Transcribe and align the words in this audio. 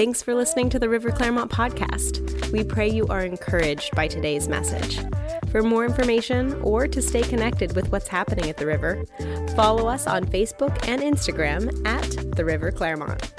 Thanks 0.00 0.22
for 0.22 0.34
listening 0.34 0.70
to 0.70 0.78
the 0.78 0.88
River 0.88 1.10
Clermont 1.10 1.50
podcast. 1.50 2.50
We 2.52 2.64
pray 2.64 2.88
you 2.88 3.06
are 3.08 3.20
encouraged 3.20 3.94
by 3.94 4.08
today's 4.08 4.48
message. 4.48 4.98
For 5.50 5.62
more 5.62 5.84
information 5.84 6.54
or 6.62 6.88
to 6.88 7.02
stay 7.02 7.20
connected 7.20 7.76
with 7.76 7.92
what's 7.92 8.08
happening 8.08 8.48
at 8.48 8.56
the 8.56 8.64
river, 8.64 9.04
follow 9.54 9.88
us 9.88 10.06
on 10.06 10.24
Facebook 10.24 10.88
and 10.88 11.02
Instagram 11.02 11.86
at 11.86 12.34
the 12.34 12.46
River 12.46 12.72
Clermont. 12.72 13.34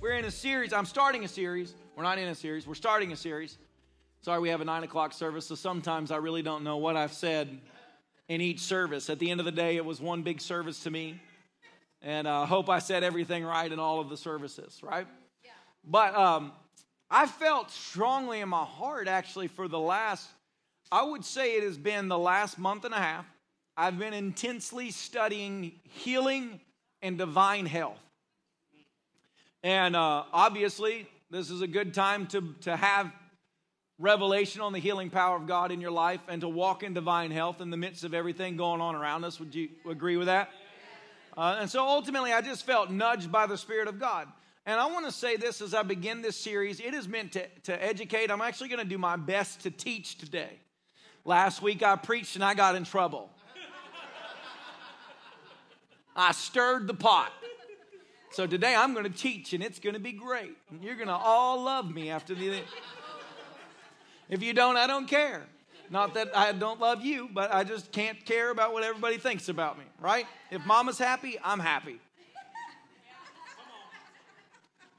We're 0.00 0.12
in 0.12 0.26
a 0.26 0.30
series. 0.30 0.72
I'm 0.72 0.86
starting 0.86 1.24
a 1.24 1.28
series. 1.28 1.74
We're 1.96 2.04
not 2.04 2.18
in 2.18 2.28
a 2.28 2.34
series. 2.36 2.64
We're 2.64 2.74
starting 2.74 3.10
a 3.10 3.16
series. 3.16 3.58
Sorry, 4.20 4.38
we 4.38 4.50
have 4.50 4.60
a 4.60 4.64
nine 4.64 4.84
o'clock 4.84 5.12
service, 5.12 5.46
so 5.46 5.56
sometimes 5.56 6.12
I 6.12 6.18
really 6.18 6.42
don't 6.42 6.62
know 6.62 6.76
what 6.76 6.94
I've 6.94 7.12
said 7.12 7.58
in 8.28 8.40
each 8.40 8.60
service. 8.60 9.10
At 9.10 9.18
the 9.18 9.32
end 9.32 9.40
of 9.40 9.46
the 9.46 9.50
day, 9.50 9.74
it 9.74 9.84
was 9.84 10.00
one 10.00 10.22
big 10.22 10.40
service 10.40 10.84
to 10.84 10.92
me. 10.92 11.20
And 12.02 12.28
I 12.28 12.42
uh, 12.42 12.46
hope 12.46 12.68
I 12.68 12.78
said 12.78 13.02
everything 13.02 13.44
right 13.44 13.70
in 13.70 13.78
all 13.78 14.00
of 14.00 14.08
the 14.08 14.16
services, 14.16 14.80
right? 14.82 15.06
Yeah. 15.44 15.50
But 15.84 16.14
um, 16.14 16.52
I 17.10 17.26
felt 17.26 17.70
strongly 17.70 18.40
in 18.40 18.48
my 18.48 18.64
heart, 18.64 19.08
actually, 19.08 19.48
for 19.48 19.66
the 19.66 19.78
last, 19.78 20.28
I 20.92 21.02
would 21.02 21.24
say 21.24 21.56
it 21.56 21.64
has 21.64 21.76
been 21.76 22.08
the 22.08 22.18
last 22.18 22.58
month 22.58 22.84
and 22.84 22.94
a 22.94 22.98
half. 22.98 23.26
I've 23.76 23.98
been 23.98 24.14
intensely 24.14 24.90
studying 24.90 25.72
healing 25.84 26.60
and 27.02 27.18
divine 27.18 27.66
health. 27.66 28.00
And 29.62 29.96
uh, 29.96 30.24
obviously, 30.32 31.08
this 31.30 31.50
is 31.50 31.62
a 31.62 31.66
good 31.66 31.94
time 31.94 32.26
to, 32.28 32.54
to 32.62 32.76
have 32.76 33.12
revelation 33.98 34.60
on 34.60 34.72
the 34.72 34.78
healing 34.78 35.10
power 35.10 35.36
of 35.36 35.46
God 35.46 35.72
in 35.72 35.80
your 35.80 35.90
life 35.90 36.20
and 36.28 36.40
to 36.42 36.48
walk 36.48 36.82
in 36.82 36.94
divine 36.94 37.32
health 37.32 37.60
in 37.60 37.70
the 37.70 37.76
midst 37.76 38.04
of 38.04 38.14
everything 38.14 38.56
going 38.56 38.80
on 38.80 38.94
around 38.94 39.24
us. 39.24 39.40
Would 39.40 39.54
you 39.54 39.68
agree 39.88 40.16
with 40.16 40.26
that? 40.26 40.50
Uh, 41.38 41.58
and 41.60 41.70
so 41.70 41.86
ultimately, 41.86 42.32
I 42.32 42.40
just 42.40 42.66
felt 42.66 42.90
nudged 42.90 43.30
by 43.30 43.46
the 43.46 43.56
Spirit 43.56 43.86
of 43.86 44.00
God. 44.00 44.26
And 44.66 44.80
I 44.80 44.86
want 44.86 45.06
to 45.06 45.12
say 45.12 45.36
this 45.36 45.60
as 45.60 45.72
I 45.72 45.84
begin 45.84 46.20
this 46.20 46.36
series. 46.36 46.80
It 46.80 46.94
is 46.94 47.06
meant 47.06 47.32
to, 47.34 47.46
to 47.62 47.80
educate. 47.82 48.28
I'm 48.32 48.40
actually 48.40 48.70
going 48.70 48.82
to 48.82 48.88
do 48.88 48.98
my 48.98 49.14
best 49.14 49.60
to 49.60 49.70
teach 49.70 50.18
today. 50.18 50.58
Last 51.24 51.62
week 51.62 51.84
I 51.84 51.94
preached 51.94 52.34
and 52.34 52.44
I 52.44 52.54
got 52.54 52.74
in 52.74 52.82
trouble. 52.82 53.30
I 56.16 56.32
stirred 56.32 56.88
the 56.88 56.94
pot. 56.94 57.32
So 58.32 58.48
today 58.48 58.74
I'm 58.74 58.92
going 58.92 59.04
to 59.04 59.16
teach 59.16 59.52
and 59.52 59.62
it's 59.62 59.78
going 59.78 59.94
to 59.94 60.00
be 60.00 60.12
great. 60.12 60.56
You're 60.82 60.96
going 60.96 61.06
to 61.06 61.14
all 61.14 61.62
love 61.62 61.88
me 61.88 62.10
after 62.10 62.34
the. 62.34 62.62
If 64.28 64.42
you 64.42 64.52
don't, 64.54 64.76
I 64.76 64.88
don't 64.88 65.06
care. 65.06 65.46
Not 65.90 66.14
that 66.14 66.36
I 66.36 66.52
don't 66.52 66.80
love 66.80 67.04
you, 67.04 67.28
but 67.32 67.52
I 67.52 67.64
just 67.64 67.92
can't 67.92 68.24
care 68.24 68.50
about 68.50 68.72
what 68.72 68.84
everybody 68.84 69.16
thinks 69.16 69.48
about 69.48 69.78
me, 69.78 69.84
right? 70.00 70.26
If 70.50 70.64
mama's 70.66 70.98
happy, 70.98 71.38
I'm 71.42 71.60
happy. 71.60 72.00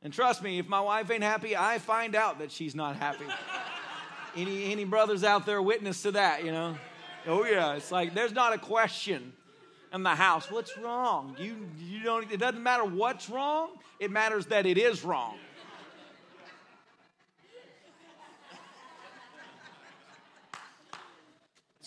And 0.01 0.13
trust 0.13 0.41
me, 0.41 0.59
if 0.59 0.67
my 0.67 0.79
wife 0.79 1.11
ain't 1.11 1.23
happy, 1.23 1.57
I 1.57 1.77
find 1.77 2.15
out 2.15 2.39
that 2.39 2.51
she's 2.51 2.73
not 2.73 2.95
happy. 2.95 3.25
Any, 4.35 4.71
any 4.71 4.85
brothers 4.85 5.23
out 5.23 5.45
there 5.45 5.61
witness 5.61 6.01
to 6.03 6.11
that, 6.11 6.45
you 6.45 6.51
know? 6.51 6.77
Oh, 7.27 7.45
yeah. 7.45 7.73
It's 7.73 7.91
like 7.91 8.13
there's 8.13 8.31
not 8.31 8.53
a 8.53 8.57
question 8.57 9.33
in 9.93 10.03
the 10.03 10.09
house. 10.09 10.49
What's 10.49 10.77
wrong? 10.77 11.35
You, 11.37 11.67
you 11.77 12.03
don't, 12.03 12.31
it 12.31 12.39
doesn't 12.39 12.63
matter 12.63 12.85
what's 12.85 13.29
wrong, 13.29 13.71
it 13.99 14.09
matters 14.09 14.45
that 14.47 14.65
it 14.65 14.77
is 14.77 15.03
wrong. 15.03 15.35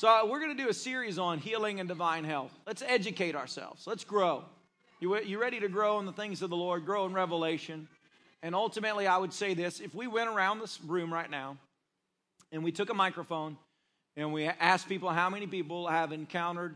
So, 0.02 0.08
uh, 0.08 0.26
we're 0.26 0.40
going 0.40 0.56
to 0.56 0.60
do 0.60 0.68
a 0.68 0.74
series 0.74 1.16
on 1.16 1.38
healing 1.38 1.78
and 1.78 1.88
divine 1.88 2.24
health. 2.24 2.50
Let's 2.66 2.82
educate 2.84 3.36
ourselves. 3.36 3.86
Let's 3.86 4.02
grow. 4.02 4.44
You, 4.98 5.16
you 5.22 5.40
ready 5.40 5.60
to 5.60 5.68
grow 5.68 6.00
in 6.00 6.06
the 6.06 6.12
things 6.12 6.42
of 6.42 6.50
the 6.50 6.56
Lord, 6.56 6.84
grow 6.84 7.06
in 7.06 7.12
revelation? 7.12 7.86
And 8.42 8.52
ultimately, 8.52 9.06
I 9.06 9.16
would 9.16 9.32
say 9.32 9.54
this 9.54 9.78
if 9.78 9.94
we 9.94 10.08
went 10.08 10.28
around 10.28 10.58
this 10.58 10.80
room 10.80 11.14
right 11.14 11.30
now 11.30 11.56
and 12.50 12.64
we 12.64 12.72
took 12.72 12.90
a 12.90 12.94
microphone 12.94 13.56
and 14.16 14.32
we 14.32 14.46
asked 14.46 14.88
people 14.88 15.08
how 15.08 15.30
many 15.30 15.46
people 15.46 15.86
have 15.86 16.10
encountered 16.10 16.74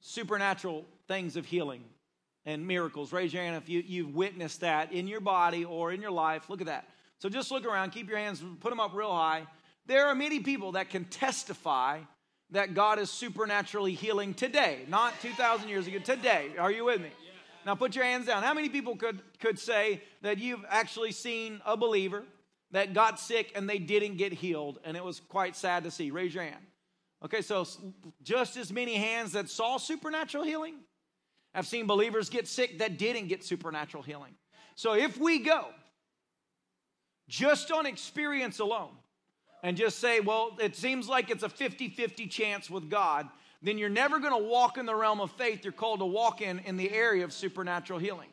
supernatural 0.00 0.84
things 1.06 1.36
of 1.36 1.46
healing 1.46 1.82
and 2.44 2.66
miracles, 2.66 3.14
raise 3.14 3.32
your 3.32 3.44
hand 3.44 3.56
if 3.56 3.70
you, 3.70 3.82
you've 3.86 4.14
witnessed 4.14 4.60
that 4.60 4.92
in 4.92 5.08
your 5.08 5.20
body 5.20 5.64
or 5.64 5.90
in 5.90 6.02
your 6.02 6.10
life. 6.10 6.50
Look 6.50 6.60
at 6.60 6.66
that. 6.66 6.86
So 7.18 7.30
just 7.30 7.50
look 7.50 7.64
around, 7.64 7.92
keep 7.92 8.10
your 8.10 8.18
hands, 8.18 8.44
put 8.60 8.68
them 8.68 8.78
up 8.78 8.92
real 8.92 9.10
high. 9.10 9.46
There 9.86 10.04
are 10.08 10.14
many 10.14 10.40
people 10.40 10.72
that 10.72 10.90
can 10.90 11.06
testify 11.06 12.00
that 12.50 12.74
God 12.74 12.98
is 12.98 13.10
supernaturally 13.10 13.94
healing 13.94 14.34
today, 14.34 14.84
not 14.88 15.20
2,000 15.20 15.68
years 15.68 15.86
ago, 15.86 15.98
today. 15.98 16.50
Are 16.58 16.72
you 16.72 16.84
with 16.84 17.00
me? 17.00 17.10
Now 17.66 17.74
put 17.74 17.94
your 17.94 18.04
hands 18.04 18.26
down. 18.26 18.42
How 18.42 18.54
many 18.54 18.68
people 18.68 18.96
could, 18.96 19.20
could 19.40 19.58
say 19.58 20.02
that 20.22 20.38
you've 20.38 20.64
actually 20.68 21.12
seen 21.12 21.60
a 21.66 21.76
believer 21.76 22.24
that 22.70 22.94
got 22.94 23.20
sick 23.20 23.52
and 23.54 23.68
they 23.68 23.78
didn't 23.78 24.16
get 24.16 24.32
healed 24.32 24.78
and 24.84 24.96
it 24.96 25.04
was 25.04 25.20
quite 25.20 25.54
sad 25.56 25.84
to 25.84 25.90
see? 25.90 26.10
Raise 26.10 26.34
your 26.34 26.44
hand. 26.44 26.64
Okay, 27.24 27.42
so 27.42 27.66
just 28.22 28.56
as 28.56 28.72
many 28.72 28.94
hands 28.94 29.32
that 29.32 29.50
saw 29.50 29.76
supernatural 29.76 30.44
healing 30.44 30.76
have 31.54 31.66
seen 31.66 31.86
believers 31.86 32.30
get 32.30 32.46
sick 32.46 32.78
that 32.78 32.96
didn't 32.96 33.26
get 33.26 33.44
supernatural 33.44 34.02
healing. 34.02 34.34
So 34.76 34.94
if 34.94 35.18
we 35.18 35.40
go 35.40 35.66
just 37.28 37.72
on 37.72 37.84
experience 37.84 38.60
alone, 38.60 38.92
and 39.62 39.76
just 39.76 39.98
say, 39.98 40.20
well, 40.20 40.56
it 40.60 40.76
seems 40.76 41.08
like 41.08 41.30
it's 41.30 41.42
a 41.42 41.48
50 41.48 41.88
50 41.88 42.26
chance 42.26 42.70
with 42.70 42.88
God, 42.88 43.28
then 43.62 43.78
you're 43.78 43.88
never 43.88 44.18
going 44.18 44.32
to 44.32 44.48
walk 44.48 44.78
in 44.78 44.86
the 44.86 44.94
realm 44.94 45.20
of 45.20 45.30
faith 45.32 45.64
you're 45.64 45.72
called 45.72 46.00
to 46.00 46.06
walk 46.06 46.42
in 46.42 46.60
in 46.60 46.76
the 46.76 46.90
area 46.90 47.24
of 47.24 47.32
supernatural 47.32 47.98
healing. 47.98 48.28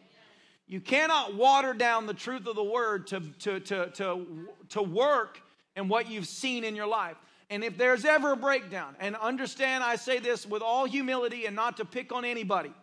You 0.68 0.82
cannot 0.82 1.36
water 1.36 1.74
down 1.74 2.08
the 2.08 2.14
truth 2.14 2.48
of 2.48 2.56
the 2.56 2.64
word 2.64 3.08
to, 3.08 3.20
to, 3.40 3.60
to, 3.60 3.90
to, 3.92 4.26
to 4.70 4.82
work 4.82 5.42
in 5.76 5.88
what 5.88 6.10
you've 6.10 6.28
seen 6.28 6.64
in 6.64 6.76
your 6.76 6.88
life. 6.88 7.18
And 7.50 7.64
if 7.64 7.78
there's 7.78 8.06
ever 8.06 8.32
a 8.32 8.38
breakdown, 8.38 8.96
and 9.00 9.16
understand 9.16 9.84
I 9.84 9.98
say 9.98 10.18
this 10.18 10.46
with 10.46 10.64
all 10.64 10.86
humility 10.86 11.46
and 11.46 11.56
not 11.56 11.78
to 11.78 11.86
pick 11.86 12.12
on 12.12 12.26
anybody, 12.26 12.74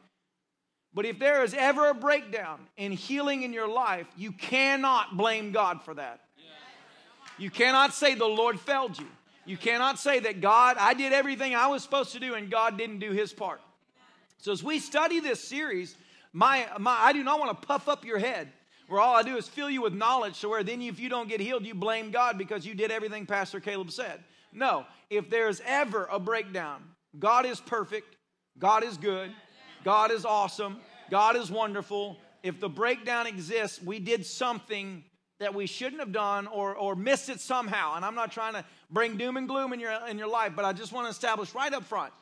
but 0.94 1.06
if 1.06 1.18
there 1.18 1.42
is 1.42 1.54
ever 1.54 1.88
a 1.88 1.94
breakdown 1.94 2.60
in 2.76 2.92
healing 2.92 3.42
in 3.42 3.52
your 3.52 3.66
life, 3.68 4.06
you 4.16 4.30
cannot 4.30 5.16
blame 5.16 5.50
God 5.50 5.82
for 5.82 5.94
that. 5.94 6.20
You 7.42 7.50
cannot 7.50 7.92
say 7.92 8.14
the 8.14 8.24
Lord 8.24 8.60
failed 8.60 8.96
you. 8.96 9.08
You 9.46 9.56
cannot 9.56 9.98
say 9.98 10.20
that 10.20 10.40
God, 10.40 10.76
I 10.78 10.94
did 10.94 11.12
everything 11.12 11.56
I 11.56 11.66
was 11.66 11.82
supposed 11.82 12.12
to 12.12 12.20
do 12.20 12.34
and 12.34 12.48
God 12.48 12.78
didn't 12.78 13.00
do 13.00 13.10
his 13.10 13.32
part. 13.32 13.60
So 14.38 14.52
as 14.52 14.62
we 14.62 14.78
study 14.78 15.18
this 15.18 15.42
series, 15.42 15.96
my, 16.32 16.68
my 16.78 16.96
I 16.96 17.12
do 17.12 17.24
not 17.24 17.40
want 17.40 17.60
to 17.60 17.66
puff 17.66 17.88
up 17.88 18.04
your 18.04 18.20
head 18.20 18.52
where 18.86 19.00
all 19.00 19.16
I 19.16 19.24
do 19.24 19.36
is 19.36 19.48
fill 19.48 19.68
you 19.68 19.82
with 19.82 19.92
knowledge 19.92 20.36
so 20.36 20.50
where 20.50 20.62
then 20.62 20.80
if 20.82 21.00
you 21.00 21.08
don't 21.08 21.28
get 21.28 21.40
healed, 21.40 21.66
you 21.66 21.74
blame 21.74 22.12
God 22.12 22.38
because 22.38 22.64
you 22.64 22.76
did 22.76 22.92
everything 22.92 23.26
Pastor 23.26 23.58
Caleb 23.58 23.90
said. 23.90 24.22
No, 24.52 24.86
if 25.10 25.28
there's 25.28 25.60
ever 25.66 26.08
a 26.12 26.20
breakdown, 26.20 26.84
God 27.18 27.44
is 27.44 27.60
perfect, 27.60 28.14
God 28.56 28.84
is 28.84 28.96
good, 28.96 29.32
God 29.82 30.12
is 30.12 30.24
awesome, 30.24 30.76
God 31.10 31.34
is 31.34 31.50
wonderful. 31.50 32.18
If 32.44 32.60
the 32.60 32.68
breakdown 32.68 33.26
exists, 33.26 33.82
we 33.82 33.98
did 33.98 34.24
something 34.24 35.02
that 35.42 35.54
we 35.54 35.66
shouldn't 35.66 36.00
have 36.00 36.12
done 36.12 36.46
or, 36.46 36.74
or 36.74 36.96
missed 36.96 37.28
it 37.28 37.40
somehow. 37.40 37.94
And 37.96 38.04
I'm 38.04 38.14
not 38.14 38.32
trying 38.32 38.54
to 38.54 38.64
bring 38.90 39.16
doom 39.16 39.36
and 39.36 39.48
gloom 39.48 39.72
in 39.72 39.80
your, 39.80 39.92
in 40.08 40.18
your 40.18 40.28
life, 40.28 40.52
but 40.56 40.64
I 40.64 40.72
just 40.72 40.92
want 40.92 41.06
to 41.06 41.10
establish 41.10 41.54
right 41.54 41.72
up 41.72 41.84
front 41.84 42.12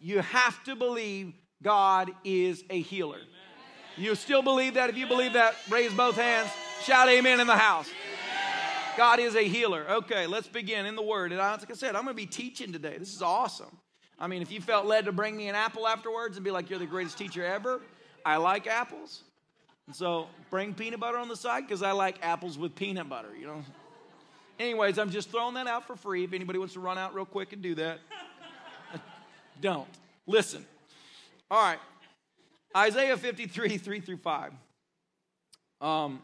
you 0.00 0.20
have 0.20 0.62
to 0.64 0.76
believe 0.76 1.32
God 1.62 2.10
is 2.24 2.64
a 2.70 2.80
healer. 2.80 3.18
You 3.96 4.14
still 4.14 4.42
believe 4.42 4.74
that? 4.74 4.90
If 4.90 4.96
you 4.96 5.08
believe 5.08 5.32
that, 5.32 5.56
raise 5.68 5.92
both 5.92 6.16
hands. 6.16 6.50
Shout 6.84 7.08
amen 7.08 7.40
in 7.40 7.46
the 7.46 7.56
house. 7.56 7.90
God 8.96 9.18
is 9.18 9.34
a 9.34 9.42
healer. 9.42 9.86
Okay, 9.90 10.26
let's 10.26 10.46
begin 10.46 10.86
in 10.86 10.94
the 10.94 11.02
word. 11.02 11.32
And 11.32 11.40
like 11.40 11.70
I 11.70 11.74
said, 11.74 11.96
I'm 11.96 12.04
going 12.04 12.14
to 12.16 12.22
be 12.22 12.26
teaching 12.26 12.72
today. 12.72 12.96
This 12.98 13.14
is 13.14 13.22
awesome. 13.22 13.76
I 14.20 14.26
mean, 14.26 14.42
if 14.42 14.50
you 14.50 14.60
felt 14.60 14.86
led 14.86 15.04
to 15.06 15.12
bring 15.12 15.36
me 15.36 15.48
an 15.48 15.54
apple 15.54 15.86
afterwards 15.86 16.36
and 16.36 16.44
be 16.44 16.50
like, 16.50 16.70
you're 16.70 16.78
the 16.78 16.86
greatest 16.86 17.18
teacher 17.18 17.44
ever, 17.44 17.80
I 18.24 18.36
like 18.36 18.66
apples. 18.66 19.22
And 19.88 19.96
so 19.96 20.26
bring 20.50 20.74
peanut 20.74 21.00
butter 21.00 21.16
on 21.16 21.28
the 21.28 21.36
side 21.36 21.62
because 21.66 21.82
I 21.82 21.92
like 21.92 22.18
apples 22.20 22.58
with 22.58 22.74
peanut 22.74 23.08
butter, 23.08 23.30
you 23.34 23.46
know. 23.46 23.64
Anyways, 24.60 24.98
I'm 24.98 25.10
just 25.10 25.30
throwing 25.30 25.54
that 25.54 25.66
out 25.66 25.86
for 25.86 25.96
free. 25.96 26.24
If 26.24 26.34
anybody 26.34 26.58
wants 26.58 26.74
to 26.74 26.80
run 26.80 26.98
out 26.98 27.14
real 27.14 27.24
quick 27.24 27.54
and 27.54 27.62
do 27.62 27.74
that, 27.76 27.98
don't. 29.62 29.88
Listen. 30.26 30.66
All 31.50 31.62
right. 31.62 31.78
Isaiah 32.76 33.16
53, 33.16 33.78
3 33.78 34.00
through 34.00 34.18
5. 34.18 34.52
Um, 35.80 36.20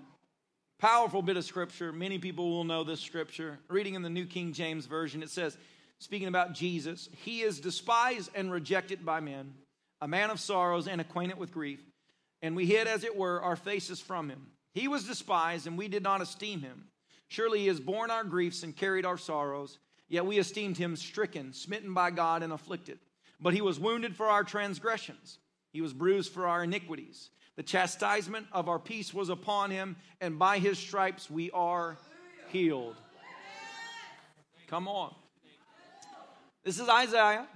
powerful 0.78 1.22
bit 1.22 1.38
of 1.38 1.44
scripture. 1.46 1.90
Many 1.90 2.18
people 2.18 2.50
will 2.50 2.64
know 2.64 2.84
this 2.84 3.00
scripture. 3.00 3.58
Reading 3.68 3.94
in 3.94 4.02
the 4.02 4.10
New 4.10 4.26
King 4.26 4.52
James 4.52 4.84
Version, 4.84 5.22
it 5.22 5.30
says, 5.30 5.56
speaking 6.00 6.28
about 6.28 6.52
Jesus, 6.52 7.08
He 7.22 7.40
is 7.40 7.60
despised 7.60 8.30
and 8.34 8.52
rejected 8.52 9.06
by 9.06 9.20
men, 9.20 9.54
a 10.02 10.08
man 10.08 10.28
of 10.28 10.38
sorrows 10.38 10.86
and 10.86 11.00
acquainted 11.00 11.38
with 11.38 11.50
grief 11.50 11.80
and 12.44 12.54
we 12.54 12.66
hid, 12.66 12.86
as 12.86 13.04
it 13.04 13.16
were, 13.16 13.40
our 13.40 13.56
faces 13.56 14.00
from 14.00 14.28
him. 14.28 14.48
He 14.74 14.86
was 14.86 15.06
despised, 15.06 15.66
and 15.66 15.78
we 15.78 15.88
did 15.88 16.02
not 16.02 16.20
esteem 16.20 16.60
him. 16.60 16.88
Surely 17.28 17.60
he 17.60 17.68
has 17.68 17.80
borne 17.80 18.10
our 18.10 18.22
griefs 18.22 18.62
and 18.62 18.76
carried 18.76 19.06
our 19.06 19.16
sorrows, 19.16 19.78
yet 20.10 20.26
we 20.26 20.38
esteemed 20.38 20.76
him 20.76 20.94
stricken, 20.94 21.54
smitten 21.54 21.94
by 21.94 22.10
God, 22.10 22.42
and 22.42 22.52
afflicted. 22.52 22.98
But 23.40 23.54
he 23.54 23.62
was 23.62 23.80
wounded 23.80 24.14
for 24.14 24.26
our 24.26 24.44
transgressions, 24.44 25.38
he 25.72 25.80
was 25.80 25.94
bruised 25.94 26.32
for 26.32 26.46
our 26.46 26.64
iniquities. 26.64 27.30
The 27.56 27.62
chastisement 27.62 28.46
of 28.52 28.68
our 28.68 28.78
peace 28.78 29.14
was 29.14 29.30
upon 29.30 29.70
him, 29.70 29.96
and 30.20 30.38
by 30.38 30.58
his 30.58 30.78
stripes 30.78 31.30
we 31.30 31.50
are 31.52 31.96
healed. 32.50 32.96
Come 34.66 34.86
on. 34.86 35.14
This 36.62 36.78
is 36.78 36.90
Isaiah, 36.90 37.46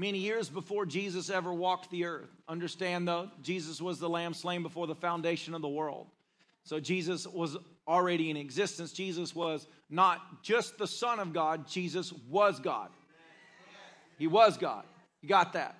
many 0.00 0.18
years 0.18 0.48
before 0.48 0.86
Jesus 0.86 1.28
ever 1.28 1.52
walked 1.52 1.90
the 1.90 2.06
earth. 2.06 2.30
Understand, 2.48 3.06
though, 3.06 3.30
Jesus 3.42 3.82
was 3.82 3.98
the 3.98 4.08
lamb 4.08 4.32
slain 4.32 4.62
before 4.62 4.86
the 4.86 4.94
foundation 4.94 5.54
of 5.54 5.60
the 5.60 5.68
world. 5.68 6.06
So 6.64 6.80
Jesus 6.80 7.26
was 7.26 7.58
already 7.86 8.30
in 8.30 8.36
existence. 8.36 8.92
Jesus 8.92 9.34
was 9.34 9.66
not 9.90 10.42
just 10.42 10.78
the 10.78 10.86
Son 10.86 11.20
of 11.20 11.34
God, 11.34 11.68
Jesus 11.68 12.12
was 12.28 12.58
God. 12.60 12.88
He 14.18 14.26
was 14.26 14.56
God. 14.56 14.84
You 15.20 15.28
got 15.28 15.52
that? 15.52 15.76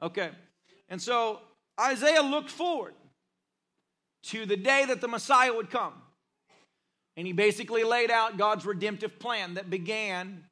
Okay. 0.00 0.30
And 0.88 1.00
so 1.00 1.40
Isaiah 1.78 2.22
looked 2.22 2.50
forward 2.50 2.94
to 4.24 4.46
the 4.46 4.56
day 4.56 4.86
that 4.86 5.00
the 5.00 5.08
Messiah 5.08 5.52
would 5.52 5.70
come. 5.70 5.92
And 7.16 7.26
he 7.26 7.32
basically 7.32 7.84
laid 7.84 8.10
out 8.10 8.38
God's 8.38 8.64
redemptive 8.64 9.18
plan 9.18 9.54
that 9.54 9.68
began 9.68 10.44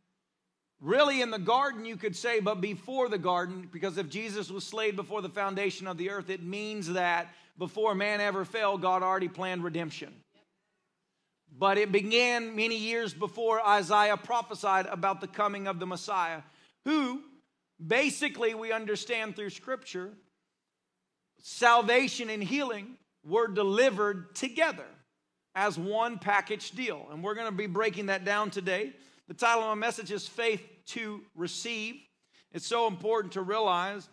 really 0.81 1.23
in 1.23 1.31
the 1.31 1.39
garden, 1.39 1.85
you 1.85 1.97
could 1.97 2.17
say, 2.17 2.41
but 2.41 2.61
before 2.61 3.09
the 3.09 3.19
garden, 3.19 3.69
because 3.73 3.99
if 3.99 4.09
Jesus 4.09 4.51
was 4.51 4.65
slain 4.65 4.97
before 4.97 5.23
the 5.23 5.29
foundation 5.29 5.87
of 5.87 5.99
the 5.99 6.11
earth, 6.11 6.31
it 6.31 6.43
means 6.43 6.93
that 6.93 7.29
before 7.59 7.95
man 7.95 8.21
ever 8.21 8.45
fell, 8.45 8.77
God 8.77 9.03
already 9.03 9.29
planned 9.29 9.65
redemption. 9.65 10.13
But 11.59 11.79
it 11.79 11.91
began 11.91 12.55
many 12.55 12.77
years 12.77 13.15
before 13.15 13.67
Isaiah 13.67 14.17
prophesied 14.17 14.87
about 14.87 15.23
the 15.23 15.27
coming 15.27 15.67
of 15.67 15.79
the 15.79 15.87
Messiah, 15.87 16.43
who 16.85 17.23
basically 17.85 18.55
we 18.55 18.73
understand 18.73 19.37
through 19.37 19.51
Scripture, 19.51 20.11
salvation 21.39 22.29
and 22.29 22.43
healing 22.43 22.97
were 23.25 23.49
delivered 23.49 24.35
together 24.35 24.87
as 25.55 25.79
one 25.79 26.19
package 26.19 26.73
deal. 26.73 27.07
And 27.11 27.25
we're 27.25 27.35
going 27.35 27.51
to 27.51 27.57
be 27.57 27.67
breaking 27.67 28.07
that 28.07 28.25
down 28.25 28.51
today. 28.51 28.93
The 29.29 29.35
title 29.35 29.65
of 29.65 29.69
my 29.71 29.75
message 29.75 30.13
is 30.13 30.29
Faith 30.29 30.63
to 30.89 31.21
Receive. 31.35 31.97
It's 32.53 32.67
so 32.67 32.87
important 32.87 33.33
to 33.33 33.43
realize 33.43 34.09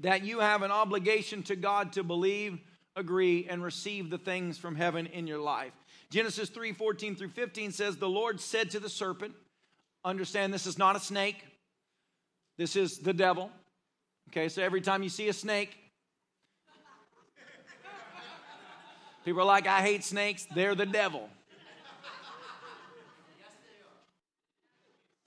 that 0.00 0.22
you 0.22 0.40
have 0.40 0.60
an 0.62 0.70
obligation 0.70 1.42
to 1.44 1.56
God 1.56 1.94
to 1.94 2.02
believe, 2.02 2.60
agree, 2.94 3.46
and 3.48 3.62
receive 3.62 4.10
the 4.10 4.18
things 4.18 4.58
from 4.58 4.76
heaven 4.76 5.06
in 5.06 5.26
your 5.26 5.38
life. 5.38 5.72
Genesis 6.10 6.50
3 6.50 6.72
14 6.72 7.16
through 7.16 7.30
15 7.30 7.72
says, 7.72 7.96
The 7.96 8.08
Lord 8.08 8.38
said 8.38 8.70
to 8.72 8.80
the 8.80 8.90
serpent, 8.90 9.34
Understand 10.04 10.52
this 10.52 10.66
is 10.66 10.76
not 10.76 10.94
a 10.94 11.00
snake, 11.00 11.42
this 12.58 12.76
is 12.76 12.98
the 12.98 13.14
devil. 13.14 13.50
Okay, 14.28 14.50
so 14.50 14.62
every 14.62 14.82
time 14.82 15.02
you 15.02 15.08
see 15.08 15.28
a 15.28 15.32
snake, 15.32 15.74
people 19.24 19.40
are 19.40 19.46
like, 19.46 19.66
I 19.66 19.80
hate 19.80 20.04
snakes, 20.04 20.46
they're 20.54 20.74
the 20.74 20.84
devil. 20.84 21.30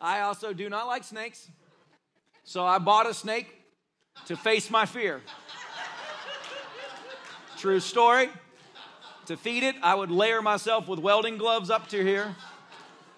I 0.01 0.21
also 0.21 0.51
do 0.51 0.67
not 0.67 0.87
like 0.87 1.03
snakes, 1.03 1.47
so 2.43 2.65
I 2.65 2.79
bought 2.79 3.07
a 3.07 3.13
snake 3.13 3.47
to 4.25 4.35
face 4.35 4.71
my 4.71 4.87
fear. 4.87 5.21
True 7.57 7.79
story. 7.79 8.29
To 9.27 9.37
feed 9.37 9.61
it, 9.61 9.75
I 9.83 9.93
would 9.93 10.09
layer 10.09 10.41
myself 10.41 10.87
with 10.87 10.97
welding 10.97 11.37
gloves 11.37 11.69
up 11.69 11.87
to 11.89 12.03
here, 12.03 12.35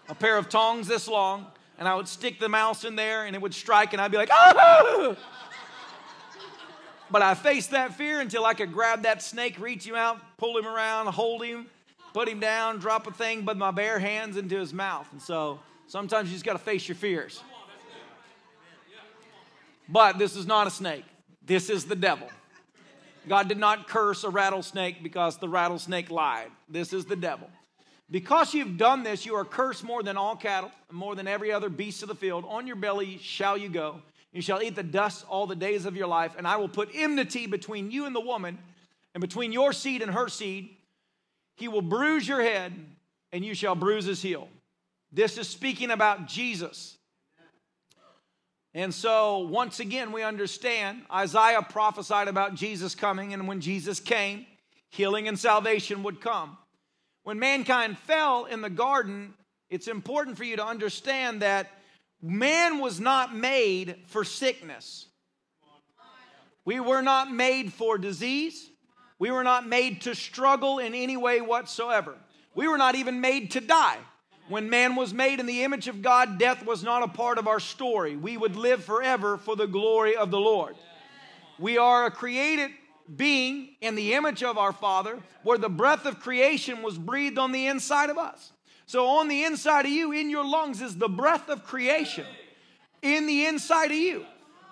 a 0.10 0.16
pair 0.16 0.38
of 0.38 0.50
tongs 0.50 0.86
this 0.86 1.08
long, 1.08 1.48
and 1.80 1.88
I 1.88 1.96
would 1.96 2.10
stick 2.10 2.40
the 2.42 2.50
mouse 2.50 2.84
in 2.84 2.98
there 2.98 3.26
and 3.26 3.34
it 3.34 3.42
would 3.42 3.54
strike, 3.54 3.94
and 3.94 4.02
I'd 4.02 4.12
be 4.12 4.18
like, 4.18 4.30
ah! 4.32 5.16
But 7.10 7.22
I 7.22 7.34
faced 7.36 7.72
that 7.72 7.96
fear 7.96 8.20
until 8.20 8.46
I 8.46 8.54
could 8.54 8.74
grab 8.74 9.04
that 9.04 9.22
snake, 9.22 9.58
reach 9.60 9.88
him 9.88 9.96
out, 9.96 10.20
pull 10.38 10.58
him 10.58 10.68
around, 10.68 11.08
hold 11.08 11.46
him, 11.46 11.68
put 12.14 12.28
him 12.28 12.42
down, 12.42 12.80
drop 12.80 13.08
a 13.08 13.12
thing 13.12 13.46
with 13.46 13.56
my 13.56 13.72
bare 13.72 14.00
hands 14.00 14.36
into 14.36 14.58
his 14.58 14.74
mouth. 14.74 15.08
And 15.14 15.22
so 15.22 15.60
sometimes 15.88 16.30
you 16.30 16.36
just 16.36 16.46
got 16.46 16.54
to 16.54 16.60
face 16.60 16.88
your 16.88 16.96
fears. 16.96 17.42
But 19.90 20.18
this 20.18 20.36
is 20.36 20.46
not 20.46 20.68
a 20.68 20.72
snake, 20.72 21.06
this 21.46 21.70
is 21.70 21.86
the 21.86 21.96
devil. 21.96 22.30
God 23.28 23.48
did 23.48 23.58
not 23.58 23.88
curse 23.88 24.24
a 24.24 24.30
rattlesnake 24.30 25.02
because 25.02 25.38
the 25.38 25.48
rattlesnake 25.48 26.12
lied. 26.12 26.50
This 26.68 26.92
is 26.92 27.06
the 27.06 27.16
devil. 27.16 27.50
Because 28.12 28.54
you've 28.54 28.78
done 28.78 29.04
this, 29.04 29.26
you 29.26 29.36
are 29.36 29.46
cursed 29.46 29.84
more 29.84 30.04
than 30.04 30.18
all 30.18 30.36
cattle, 30.36 30.72
more 30.92 31.16
than 31.16 31.28
every 31.28 31.52
other 31.52 31.70
beast 31.70 32.04
of 32.04 32.10
the 32.10 32.16
field. 32.16 32.44
On 32.48 32.68
your 32.68 32.76
belly 32.76 33.18
shall 33.22 33.58
you 33.58 33.70
go. 33.70 34.02
You 34.34 34.42
shall 34.42 34.62
eat 34.62 34.76
the 34.76 34.84
dust 34.84 35.26
all 35.30 35.48
the 35.48 35.56
days 35.56 35.86
of 35.86 35.96
your 35.96 36.08
life, 36.08 36.34
and 36.38 36.48
I 36.48 36.58
will 36.58 36.68
put 36.68 36.90
enmity 36.94 37.48
between 37.48 37.92
you 37.92 38.06
and 38.06 38.16
the 38.16 38.22
woman, 38.22 38.58
and 39.14 39.22
between 39.22 39.52
your 39.52 39.74
seed 39.74 40.02
and 40.02 40.12
her 40.12 40.28
seed. 40.28 40.76
He 41.56 41.68
will 41.68 41.82
bruise 41.82 42.28
your 42.28 42.42
head, 42.42 42.74
and 43.32 43.46
you 43.46 43.54
shall 43.54 43.76
bruise 43.76 44.06
his 44.06 44.22
heel. 44.22 44.50
This 45.13 45.38
is 45.38 45.48
speaking 45.48 45.92
about 45.92 46.27
Jesus. 46.27 46.98
And 48.74 48.92
so, 48.92 49.39
once 49.39 49.80
again, 49.80 50.12
we 50.12 50.24
understand 50.24 51.04
Isaiah 51.13 51.62
prophesied 51.62 52.27
about 52.27 52.56
Jesus 52.56 52.95
coming, 52.95 53.31
and 53.31 53.48
when 53.48 53.62
Jesus 53.62 54.00
came, 54.00 54.48
healing 54.89 55.27
and 55.27 55.38
salvation 55.38 56.01
would 56.01 56.19
come. 56.19 56.57
When 57.21 57.38
mankind 57.38 58.00
fell 58.00 58.45
in 58.45 58.62
the 58.62 58.71
garden, 58.71 59.36
it's 59.69 59.88
important 59.88 60.36
for 60.36 60.44
you 60.45 60.56
to 60.56 60.65
understand 60.65 61.44
that 61.44 61.69
man 62.19 62.80
was 62.80 63.00
not 63.00 63.36
made 63.36 63.98
for 64.07 64.24
sickness. 64.24 65.06
We 66.65 66.80
were 66.80 67.04
not 67.04 67.31
made 67.31 67.71
for 67.71 68.00
disease. 68.00 68.68
We 69.19 69.30
were 69.30 69.44
not 69.44 69.68
made 69.68 70.01
to 70.01 70.15
struggle 70.15 70.80
in 70.80 70.95
any 70.95 71.18
way 71.18 71.39
whatsoever. 71.39 72.15
We 72.56 72.68
were 72.68 72.80
not 72.80 72.95
even 72.95 73.21
made 73.21 73.51
to 73.51 73.62
die. 73.62 74.00
When 74.50 74.69
man 74.69 74.95
was 74.95 75.13
made 75.13 75.40
in 75.40 75.45
the 75.45 75.63
image 75.63 75.88
of 75.88 76.01
God, 76.01 76.38
death 76.38 76.66
was 76.66 76.84
not 76.84 77.04
a 77.04 77.07
part 77.07 77.38
of 77.38 77.48
our 77.48 77.60
story. 77.60 78.18
We 78.18 78.36
would 78.36 78.56
live 78.56 78.84
forever 78.84 79.38
for 79.38 79.56
the 79.56 79.68
glory 79.68 80.16
of 80.16 80.31
the 80.31 80.40
Lord. 80.40 80.75
We 81.60 81.78
are 81.78 82.06
a 82.06 82.12
created 82.12 82.72
being 83.16 83.69
in 83.81 83.95
the 83.95 84.13
image 84.13 84.44
of 84.44 84.57
our 84.57 84.74
Father, 84.74 85.19
where 85.44 85.57
the 85.57 85.69
breath 85.69 86.06
of 86.06 86.19
creation 86.19 86.81
was 86.81 86.98
breathed 86.98 87.38
on 87.38 87.51
the 87.51 87.68
inside 87.68 88.10
of 88.10 88.18
us. 88.18 88.51
So, 88.86 89.07
on 89.07 89.28
the 89.28 89.44
inside 89.44 89.86
of 89.86 89.92
you, 89.92 90.12
in 90.12 90.30
your 90.30 90.46
lungs, 90.46 90.81
is 90.81 90.98
the 90.98 91.10
breath 91.10 91.50
of 91.50 91.63
creation 91.63 92.25
in 93.01 93.25
the 93.25 93.46
inside 93.46 93.92
of 93.92 93.98
you. 93.98 94.25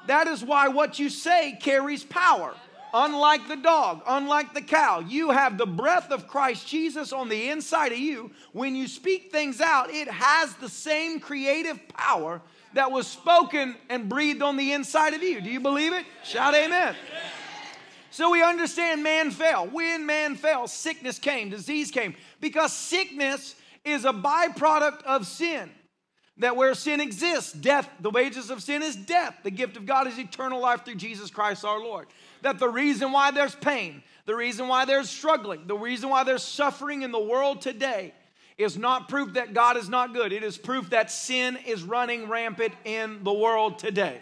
That 0.07 0.27
is 0.27 0.44
why 0.44 0.67
what 0.67 1.00
you 1.00 1.09
say 1.09 1.57
carries 1.62 2.03
power. 2.03 2.56
Unlike 2.93 3.48
the 3.48 3.55
dog, 3.55 4.01
unlike 4.05 4.53
the 4.53 4.62
cow, 4.62 5.00
you 5.00 5.31
have 5.31 5.57
the 5.57 5.65
breath 5.65 6.12
of 6.12 6.27
Christ 6.27 6.67
Jesus 6.67 7.13
on 7.13 7.29
the 7.29 7.50
inside 7.50 7.93
of 7.93 7.98
you. 7.98 8.31
When 8.51 8.75
you 8.75 8.88
speak 8.88 9.31
things 9.31 9.62
out, 9.62 9.89
it 9.89 10.10
has 10.10 10.53
the 10.55 10.67
same 10.67 11.19
creative 11.19 11.79
power 11.89 12.41
that 12.74 12.91
was 12.91 13.07
spoken 13.07 13.75
and 13.89 14.10
breathed 14.10 14.41
on 14.41 14.57
the 14.57 14.74
inside 14.74 15.13
of 15.13 15.24
you. 15.24 15.39
Do 15.39 15.50
you 15.50 15.62
believe 15.62 15.93
it? 15.93 16.05
Shout 16.24 16.53
amen. 16.53 16.95
So 18.12 18.29
we 18.29 18.43
understand 18.43 19.03
man 19.03 19.31
fell. 19.31 19.67
When 19.67 20.05
man 20.05 20.36
fell, 20.36 20.67
sickness 20.67 21.17
came, 21.17 21.50
disease 21.50 21.91
came, 21.91 22.13
because 22.41 22.74
sickness 22.74 23.55
is 23.86 24.03
a 24.03 24.12
byproduct 24.12 25.03
of 25.03 25.25
sin. 25.25 25.69
That 26.38 26.55
where 26.55 26.74
sin 26.74 27.00
exists, 27.00 27.53
death, 27.53 27.89
the 28.00 28.10
wages 28.10 28.50
of 28.50 28.63
sin 28.63 28.81
is 28.83 28.95
death. 28.95 29.36
The 29.43 29.51
gift 29.51 29.77
of 29.77 29.86
God 29.86 30.07
is 30.07 30.17
eternal 30.17 30.60
life 30.60 30.83
through 30.83 30.95
Jesus 30.95 31.29
Christ 31.29 31.63
our 31.63 31.79
Lord 31.79 32.07
that 32.41 32.60
the 32.60 32.69
reason 32.69 33.12
why 33.12 33.31
there's 33.31 33.55
pain, 33.55 34.03
the 34.25 34.36
reason 34.36 34.67
why 34.67 34.86
there's 34.86 35.10
struggling, 35.10 35.67
the 35.67 35.77
reason 35.77 36.10
why 36.10 36.24
there's 36.24 36.43
suffering 36.43 37.01
in 37.01 37.12
the 37.12 37.19
world 37.19 37.62
today 37.62 38.13
is 38.57 38.77
not 38.77 39.10
proof 39.10 39.33
that 39.33 39.53
God 39.53 39.77
is 39.77 39.89
not 39.89 40.13
good. 40.13 40.31
It 40.31 40.43
is 40.43 40.57
proof 40.57 40.89
that 40.91 41.12
sin 41.12 41.57
is 41.65 41.83
running 41.83 42.29
rampant 42.29 42.74
in 42.86 43.24
the 43.24 43.33
world 43.33 43.79
today. 43.79 44.19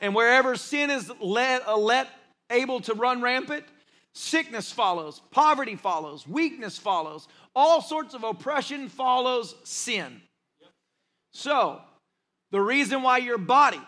And 0.00 0.14
wherever 0.14 0.56
sin 0.56 0.90
is 0.90 1.10
let, 1.20 1.66
uh, 1.66 1.76
let 1.76 2.08
able 2.50 2.80
to 2.80 2.94
run 2.94 3.22
rampant, 3.22 3.64
sickness 4.12 4.70
follows, 4.70 5.20
poverty 5.30 5.76
follows, 5.76 6.26
weakness 6.28 6.78
follows, 6.78 7.28
all 7.54 7.80
sorts 7.80 8.14
of 8.14 8.24
oppression 8.24 8.88
follows 8.88 9.54
sin. 9.64 10.20
So, 11.32 11.80
the 12.50 12.60
reason 12.60 13.02
why 13.02 13.18
your 13.18 13.38
body 13.38 13.80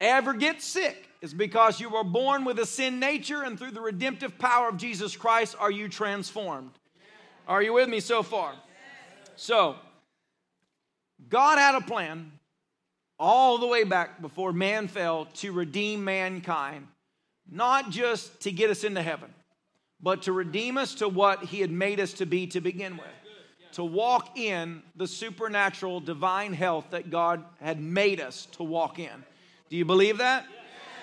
ever 0.00 0.34
gets 0.34 0.64
sick 0.64 1.08
is 1.20 1.34
because 1.34 1.80
you 1.80 1.88
were 1.88 2.04
born 2.04 2.44
with 2.44 2.58
a 2.58 2.66
sin 2.66 3.00
nature, 3.00 3.42
and 3.42 3.58
through 3.58 3.72
the 3.72 3.80
redemptive 3.80 4.38
power 4.38 4.68
of 4.68 4.76
Jesus 4.76 5.16
Christ 5.16 5.56
are 5.58 5.70
you 5.70 5.88
transformed. 5.88 6.72
Are 7.48 7.62
you 7.62 7.72
with 7.72 7.88
me 7.88 8.00
so 8.00 8.22
far? 8.22 8.54
So, 9.36 9.76
God 11.28 11.58
had 11.58 11.74
a 11.74 11.80
plan 11.80 12.32
all 13.18 13.58
the 13.58 13.66
way 13.66 13.84
back 13.84 14.20
before 14.20 14.52
man 14.52 14.88
fell 14.88 15.26
to 15.26 15.52
redeem 15.52 16.04
mankind, 16.04 16.86
not 17.50 17.90
just 17.90 18.40
to 18.40 18.52
get 18.52 18.70
us 18.70 18.84
into 18.84 19.02
heaven, 19.02 19.32
but 20.00 20.22
to 20.22 20.32
redeem 20.32 20.76
us 20.76 20.94
to 20.96 21.08
what 21.08 21.44
He 21.44 21.60
had 21.60 21.70
made 21.70 22.00
us 22.00 22.12
to 22.14 22.26
be 22.26 22.46
to 22.48 22.60
begin 22.60 22.96
with. 22.96 23.06
To 23.72 23.84
walk 23.84 24.38
in 24.38 24.82
the 24.94 25.06
supernatural 25.06 26.00
divine 26.00 26.54
health 26.54 26.86
that 26.90 27.10
God 27.10 27.44
had 27.60 27.80
made 27.80 28.20
us 28.20 28.46
to 28.52 28.62
walk 28.62 28.98
in. 28.98 29.24
Do 29.68 29.76
you 29.76 29.84
believe 29.84 30.18
that? 30.18 30.46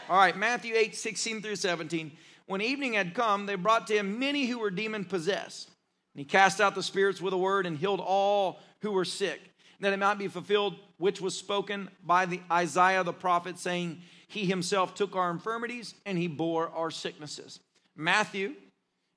All 0.10 0.18
right, 0.18 0.36
Matthew 0.36 0.76
8, 0.76 0.96
16 0.96 1.42
through 1.42 1.56
17. 1.56 2.12
When 2.46 2.62
evening 2.62 2.94
had 2.94 3.14
come, 3.14 3.46
they 3.46 3.56
brought 3.56 3.88
to 3.88 3.96
him 3.96 4.20
many 4.20 4.46
who 4.46 4.60
were 4.60 4.70
demon 4.70 5.06
possessed. 5.06 5.70
And 6.14 6.20
he 6.20 6.26
cast 6.26 6.60
out 6.60 6.76
the 6.76 6.84
spirits 6.84 7.22
with 7.22 7.34
a 7.34 7.38
word 7.38 7.66
and 7.66 7.78
healed 7.78 8.02
all 8.02 8.60
who 8.82 8.92
were 8.92 9.06
sick, 9.06 9.40
that 9.80 9.94
it 9.94 10.00
might 10.00 10.18
be 10.18 10.28
fulfilled 10.28 10.76
which 10.98 11.22
was 11.22 11.38
spoken 11.38 11.90
by 12.06 12.26
the 12.26 12.42
Isaiah 12.52 13.04
the 13.04 13.14
prophet, 13.14 13.58
saying, 13.58 14.02
He 14.28 14.46
himself 14.46 14.94
took 14.94 15.16
our 15.16 15.32
infirmities 15.32 15.96
and 16.06 16.18
he 16.18 16.28
bore 16.28 16.70
our 16.70 16.92
sicknesses. 16.92 17.62
Matthew, 17.96 18.54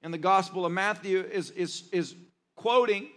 in 0.02 0.12
the 0.12 0.18
Gospel 0.18 0.64
of 0.64 0.72
Matthew, 0.72 1.20
is, 1.20 1.50
is, 1.50 1.88
is 1.92 2.14
quoting 2.54 3.08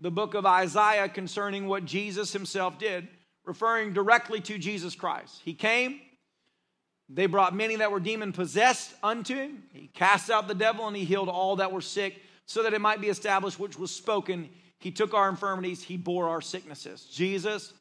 the 0.00 0.10
book 0.10 0.34
of 0.34 0.44
Isaiah 0.44 1.08
concerning 1.08 1.68
what 1.68 1.84
Jesus 1.84 2.32
himself 2.32 2.78
did, 2.78 3.06
referring 3.44 3.92
directly 3.92 4.40
to 4.40 4.58
Jesus 4.58 4.96
Christ. 4.96 5.40
He 5.44 5.54
came, 5.54 6.00
they 7.08 7.26
brought 7.26 7.54
many 7.54 7.76
that 7.76 7.92
were 7.92 8.00
demon 8.00 8.32
possessed 8.32 8.94
unto 9.02 9.34
him. 9.34 9.62
He 9.72 9.88
cast 9.88 10.30
out 10.30 10.48
the 10.48 10.54
devil 10.54 10.86
and 10.86 10.96
he 10.96 11.04
healed 11.04 11.28
all 11.28 11.56
that 11.56 11.72
were 11.72 11.80
sick, 11.80 12.20
so 12.46 12.62
that 12.62 12.74
it 12.74 12.80
might 12.80 13.00
be 13.00 13.08
established 13.08 13.58
which 13.58 13.78
was 13.78 13.90
spoken. 13.90 14.48
He 14.78 14.90
took 14.90 15.14
our 15.14 15.28
infirmities, 15.28 15.82
he 15.82 15.96
bore 15.96 16.28
our 16.28 16.40
sicknesses. 16.40 17.04
Jesus 17.04 17.72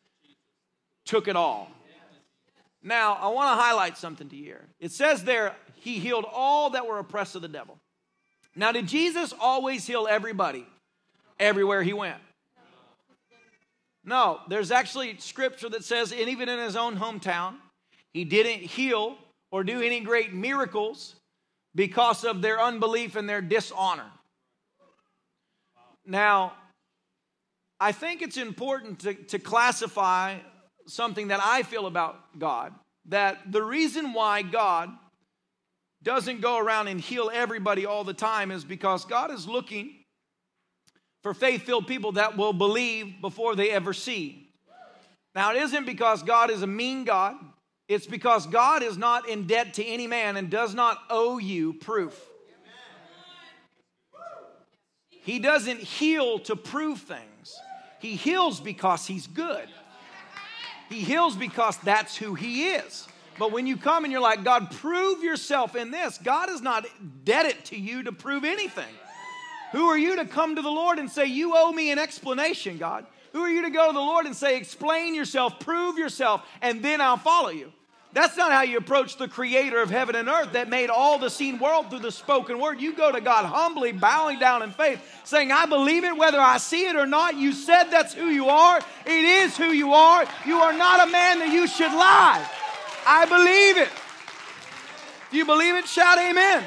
took 1.06 1.28
it 1.28 1.36
all. 1.36 1.70
Now, 2.82 3.14
I 3.14 3.30
want 3.30 3.58
to 3.58 3.62
highlight 3.62 3.98
something 3.98 4.30
to 4.30 4.36
you 4.36 4.44
here. 4.44 4.66
It 4.80 4.92
says 4.92 5.24
there, 5.24 5.56
he 5.76 5.98
healed 5.98 6.26
all 6.32 6.72
that 6.72 6.88
were 6.88 7.00
oppressed 7.00 7.36
of 7.36 7.42
the 7.42 7.48
devil. 7.48 7.80
Now, 8.56 8.72
did 8.72 8.88
Jesus 8.88 9.34
always 9.40 9.86
heal 9.88 10.08
everybody 10.10 10.68
everywhere 11.40 11.82
he 11.82 11.94
went? 11.94 12.18
No, 14.04 14.40
there's 14.48 14.70
actually 14.70 15.18
scripture 15.18 15.68
that 15.70 15.84
says, 15.84 16.12
and 16.12 16.30
even 16.30 16.48
in 16.48 16.60
his 16.60 16.76
own 16.76 16.98
hometown, 16.98 17.56
he 18.16 18.24
didn't 18.24 18.62
heal 18.62 19.18
or 19.52 19.66
do 19.66 19.82
any 19.82 20.00
great 20.00 20.34
miracles 20.34 21.16
because 21.76 22.24
of 22.24 22.42
their 22.42 22.62
unbelief 22.62 23.18
and 23.18 23.28
their 23.28 23.42
dishonor. 23.42 24.10
Now, 26.06 26.54
I 27.78 27.92
think 27.92 28.22
it's 28.22 28.38
important 28.38 29.00
to, 29.00 29.16
to 29.16 29.38
classify 29.38 30.38
something 30.88 31.28
that 31.28 31.42
I 31.44 31.64
feel 31.64 31.88
about 31.88 32.40
God 32.40 32.74
that 33.08 33.52
the 33.52 33.62
reason 33.62 34.14
why 34.14 34.44
God 34.44 34.92
doesn't 36.02 36.40
go 36.40 36.58
around 36.58 36.88
and 36.88 37.02
heal 37.02 37.30
everybody 37.34 37.86
all 37.86 38.06
the 38.06 38.14
time 38.14 38.50
is 38.50 38.64
because 38.64 39.04
God 39.04 39.30
is 39.30 39.46
looking 39.46 39.94
for 41.22 41.34
faith 41.34 41.64
filled 41.64 41.86
people 41.86 42.14
that 42.14 42.38
will 42.38 42.54
believe 42.54 43.20
before 43.20 43.58
they 43.58 43.72
ever 43.72 43.92
see. 43.92 44.54
Now, 45.36 45.52
it 45.52 45.58
isn't 45.58 45.86
because 45.86 46.24
God 46.24 46.50
is 46.50 46.62
a 46.62 46.68
mean 46.68 47.04
God, 47.04 47.36
it's 47.88 48.08
because 48.08 48.48
God 48.48 48.82
is 48.82 48.98
not 48.98 49.30
in 49.30 49.46
debt 49.46 49.76
to 49.76 49.86
any 49.86 50.08
man 50.08 50.38
and 50.38 50.50
does 50.50 50.74
not 50.74 50.98
owe 51.10 51.38
you 51.38 51.74
proof. 51.74 52.20
He 55.10 55.40
doesn't 55.40 55.80
heal 55.80 56.40
to 56.40 56.56
prove 56.56 57.00
things, 57.00 57.60
He 58.00 58.16
heals 58.16 58.60
because 58.60 59.06
He's 59.06 59.28
good. 59.28 59.68
He 60.88 61.02
heals 61.02 61.36
because 61.36 61.78
that's 61.78 62.16
who 62.16 62.36
He 62.36 62.70
is. 62.70 63.08
But 63.38 63.52
when 63.52 63.68
you 63.68 63.76
come 63.76 64.06
and 64.06 64.12
you're 64.12 64.22
like, 64.22 64.44
God, 64.44 64.72
prove 64.72 65.24
yourself 65.24 65.76
in 65.76 65.92
this, 65.92 66.18
God 66.20 66.50
is 66.50 66.62
not 66.62 66.86
debted 67.24 67.66
to 67.66 67.78
you 67.78 68.04
to 68.04 68.12
prove 68.12 68.46
anything. 68.46 68.94
Who 69.72 69.88
are 69.88 69.98
you 69.98 70.16
to 70.18 70.26
come 70.26 70.56
to 70.56 70.62
the 70.62 70.70
Lord 70.70 71.00
and 71.00 71.12
say, 71.12 71.26
You 71.26 71.54
owe 71.56 71.72
me 71.72 71.92
an 71.92 72.00
explanation, 72.00 72.78
God? 72.78 73.06
Who 73.36 73.42
are 73.42 73.50
you 73.50 73.64
to 73.64 73.70
go 73.70 73.88
to 73.88 73.94
the 73.94 74.00
Lord 74.00 74.26
and 74.28 74.34
say, 74.34 74.56
Explain 74.56 75.14
yourself, 75.14 75.60
prove 75.60 75.98
yourself, 75.98 76.42
and 76.62 76.82
then 76.82 77.02
I'll 77.02 77.18
follow 77.18 77.50
you? 77.50 77.70
That's 78.14 78.38
not 78.38 78.54
how 78.54 78.62
you 78.62 78.78
approach 78.78 79.18
the 79.18 79.28
creator 79.28 79.82
of 79.82 79.90
heaven 79.90 80.16
and 80.16 80.30
earth 80.30 80.54
that 80.54 80.70
made 80.70 80.90
all 80.90 81.20
the 81.20 81.30
seen 81.30 81.60
world 81.60 81.90
through 81.90 82.00
the 82.00 82.14
spoken 82.14 82.60
word. 82.60 82.80
You 82.80 82.94
go 82.94 83.12
to 83.12 83.20
God 83.20 83.44
humbly, 83.44 83.92
bowing 83.92 84.40
down 84.40 84.62
in 84.62 84.72
faith, 84.72 85.02
saying, 85.26 85.52
I 85.52 85.66
believe 85.66 86.06
it 86.06 86.16
whether 86.16 86.40
I 86.40 86.60
see 86.60 86.86
it 86.86 86.96
or 86.96 87.06
not. 87.06 87.36
You 87.36 87.52
said 87.52 87.90
that's 87.90 88.14
who 88.14 88.28
you 88.28 88.48
are. 88.48 88.80
It 89.06 89.26
is 89.26 89.58
who 89.58 89.66
you 89.66 89.92
are. 89.92 90.26
You 90.46 90.60
are 90.60 90.72
not 90.72 91.06
a 91.06 91.12
man 91.12 91.40
that 91.40 91.52
you 91.52 91.68
should 91.68 91.92
lie. 91.92 92.50
I 93.06 93.26
believe 93.26 93.86
it. 93.86 93.90
Do 95.32 95.36
you 95.36 95.46
believe 95.46 95.76
it? 95.76 95.90
Shout 95.90 96.18
amen. 96.20 96.64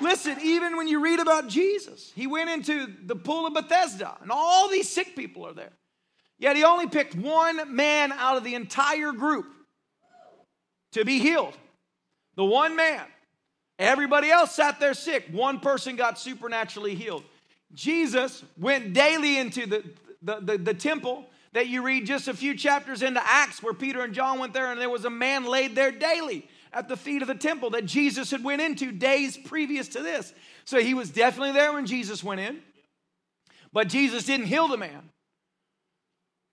Listen, 0.00 0.36
even 0.42 0.76
when 0.76 0.88
you 0.88 1.00
read 1.00 1.20
about 1.20 1.48
Jesus, 1.48 2.12
he 2.14 2.26
went 2.26 2.50
into 2.50 2.92
the 3.04 3.16
pool 3.16 3.46
of 3.46 3.54
Bethesda, 3.54 4.16
and 4.20 4.30
all 4.30 4.68
these 4.68 4.88
sick 4.88 5.14
people 5.16 5.46
are 5.46 5.52
there. 5.52 5.72
Yet 6.38 6.56
he 6.56 6.64
only 6.64 6.88
picked 6.88 7.14
one 7.14 7.74
man 7.74 8.12
out 8.12 8.36
of 8.36 8.44
the 8.44 8.54
entire 8.54 9.12
group 9.12 9.46
to 10.92 11.04
be 11.04 11.18
healed. 11.18 11.56
The 12.36 12.44
one 12.44 12.76
man. 12.76 13.04
Everybody 13.78 14.30
else 14.30 14.52
sat 14.52 14.80
there 14.80 14.94
sick. 14.94 15.26
One 15.30 15.60
person 15.60 15.96
got 15.96 16.18
supernaturally 16.18 16.94
healed. 16.94 17.24
Jesus 17.72 18.44
went 18.58 18.92
daily 18.92 19.38
into 19.38 19.66
the, 19.66 19.84
the, 20.22 20.40
the, 20.40 20.58
the 20.58 20.74
temple 20.74 21.26
that 21.52 21.68
you 21.68 21.82
read 21.82 22.06
just 22.06 22.28
a 22.28 22.34
few 22.34 22.56
chapters 22.56 23.02
into 23.02 23.20
Acts 23.24 23.62
where 23.62 23.74
Peter 23.74 24.02
and 24.02 24.12
John 24.12 24.38
went 24.38 24.52
there 24.52 24.70
and 24.70 24.80
there 24.80 24.90
was 24.90 25.04
a 25.04 25.10
man 25.10 25.44
laid 25.44 25.74
there 25.74 25.90
daily 25.90 26.48
at 26.74 26.88
the 26.88 26.96
feet 26.96 27.22
of 27.22 27.28
the 27.28 27.34
temple 27.34 27.70
that 27.70 27.86
Jesus 27.86 28.30
had 28.30 28.42
went 28.42 28.60
into 28.60 28.90
days 28.92 29.36
previous 29.36 29.88
to 29.88 30.02
this. 30.02 30.34
So 30.64 30.80
he 30.80 30.92
was 30.94 31.10
definitely 31.10 31.52
there 31.52 31.72
when 31.72 31.86
Jesus 31.86 32.22
went 32.24 32.40
in. 32.40 32.58
But 33.72 33.88
Jesus 33.88 34.24
didn't 34.24 34.46
heal 34.46 34.68
the 34.68 34.76
man. 34.76 35.10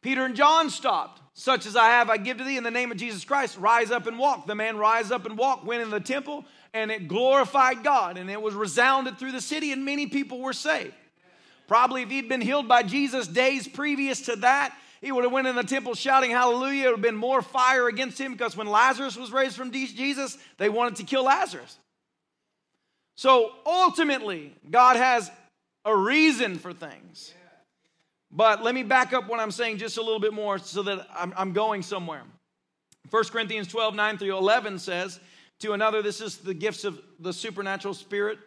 Peter 0.02 0.26
and 0.26 0.36
John 0.36 0.70
stopped. 0.70 1.22
Such 1.34 1.66
as 1.66 1.76
I 1.76 1.88
have, 1.90 2.10
I 2.10 2.18
give 2.18 2.38
to 2.38 2.44
thee 2.44 2.58
in 2.58 2.64
the 2.64 2.72
name 2.72 2.92
of 2.92 2.98
Jesus 2.98 3.24
Christ. 3.24 3.58
Rise 3.58 3.90
up 3.90 4.06
and 4.06 4.20
walk. 4.20 4.48
The 4.48 4.56
man 4.56 4.78
rise 4.78 5.12
up 5.12 5.26
and 5.26 5.38
walk, 5.38 5.66
went 5.66 5.82
in 5.82 5.90
the 5.90 6.00
temple, 6.00 6.44
and 6.74 6.92
it 6.92 7.08
glorified 7.08 7.84
God. 7.84 8.18
And 8.18 8.30
it 8.30 8.42
was 8.42 8.54
resounded 8.54 9.18
through 9.18 9.32
the 9.32 9.42
city, 9.42 9.72
and 9.72 9.86
many 9.86 10.08
people 10.08 10.40
were 10.40 10.54
saved. 10.54 10.94
Probably 11.68 12.02
if 12.02 12.10
he'd 12.10 12.28
been 12.28 12.42
healed 12.42 12.68
by 12.68 12.84
Jesus 12.84 13.28
days 13.28 13.68
previous 13.68 14.22
to 14.24 14.36
that, 14.38 14.76
he 15.02 15.12
would 15.12 15.24
have 15.24 15.34
went 15.34 15.48
in 15.48 15.56
the 15.56 15.64
temple 15.64 15.96
shouting 15.96 16.30
hallelujah. 16.30 16.84
It 16.84 16.86
would 16.86 16.94
have 16.98 17.02
been 17.02 17.16
more 17.16 17.42
fire 17.42 17.88
against 17.88 18.22
him 18.22 18.34
because 18.34 18.56
when 18.56 18.68
Lazarus 18.68 19.18
was 19.18 19.32
raised 19.32 19.56
from 19.56 19.72
Jesus, 19.72 20.38
they 20.58 20.70
wanted 20.70 20.98
to 20.98 21.04
kill 21.04 21.24
Lazarus. 21.24 21.78
So 23.16 23.52
ultimately, 23.66 24.56
God 24.70 24.98
has 24.98 25.30
a 25.86 25.96
reason 25.96 26.60
for 26.60 26.72
things. 26.72 27.34
But 28.32 28.64
let 28.64 28.76
me 28.76 28.84
back 28.84 29.12
up 29.12 29.28
what 29.28 29.40
I'm 29.40 29.52
saying 29.52 29.80
just 29.80 29.98
a 29.98 30.02
little 30.02 30.20
bit 30.20 30.34
more 30.34 30.60
so 30.60 30.84
that 30.84 31.08
I'm, 31.14 31.34
I'm 31.36 31.52
going 31.52 31.82
somewhere. 31.82 32.22
1 33.10 33.24
Corinthians 33.26 33.68
12, 33.68 33.96
9 33.96 34.18
through 34.20 34.38
11 34.38 34.80
says, 34.80 35.20
To 35.60 35.74
another, 35.74 36.02
this 36.02 36.22
is 36.22 36.38
the 36.38 36.54
gifts 36.54 36.86
of 36.86 37.02
the 37.20 37.34
supernatural 37.34 37.96
spirit. 37.96 38.38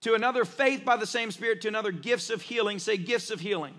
To 0.00 0.14
another, 0.14 0.44
faith 0.44 0.84
by 0.84 0.96
the 0.96 1.06
same 1.06 1.30
spirit. 1.30 1.60
To 1.60 1.68
another, 1.68 1.92
gifts 1.92 2.30
of 2.30 2.42
healing. 2.42 2.78
Say, 2.80 2.96
gifts 2.96 3.30
of 3.30 3.38
healing 3.38 3.74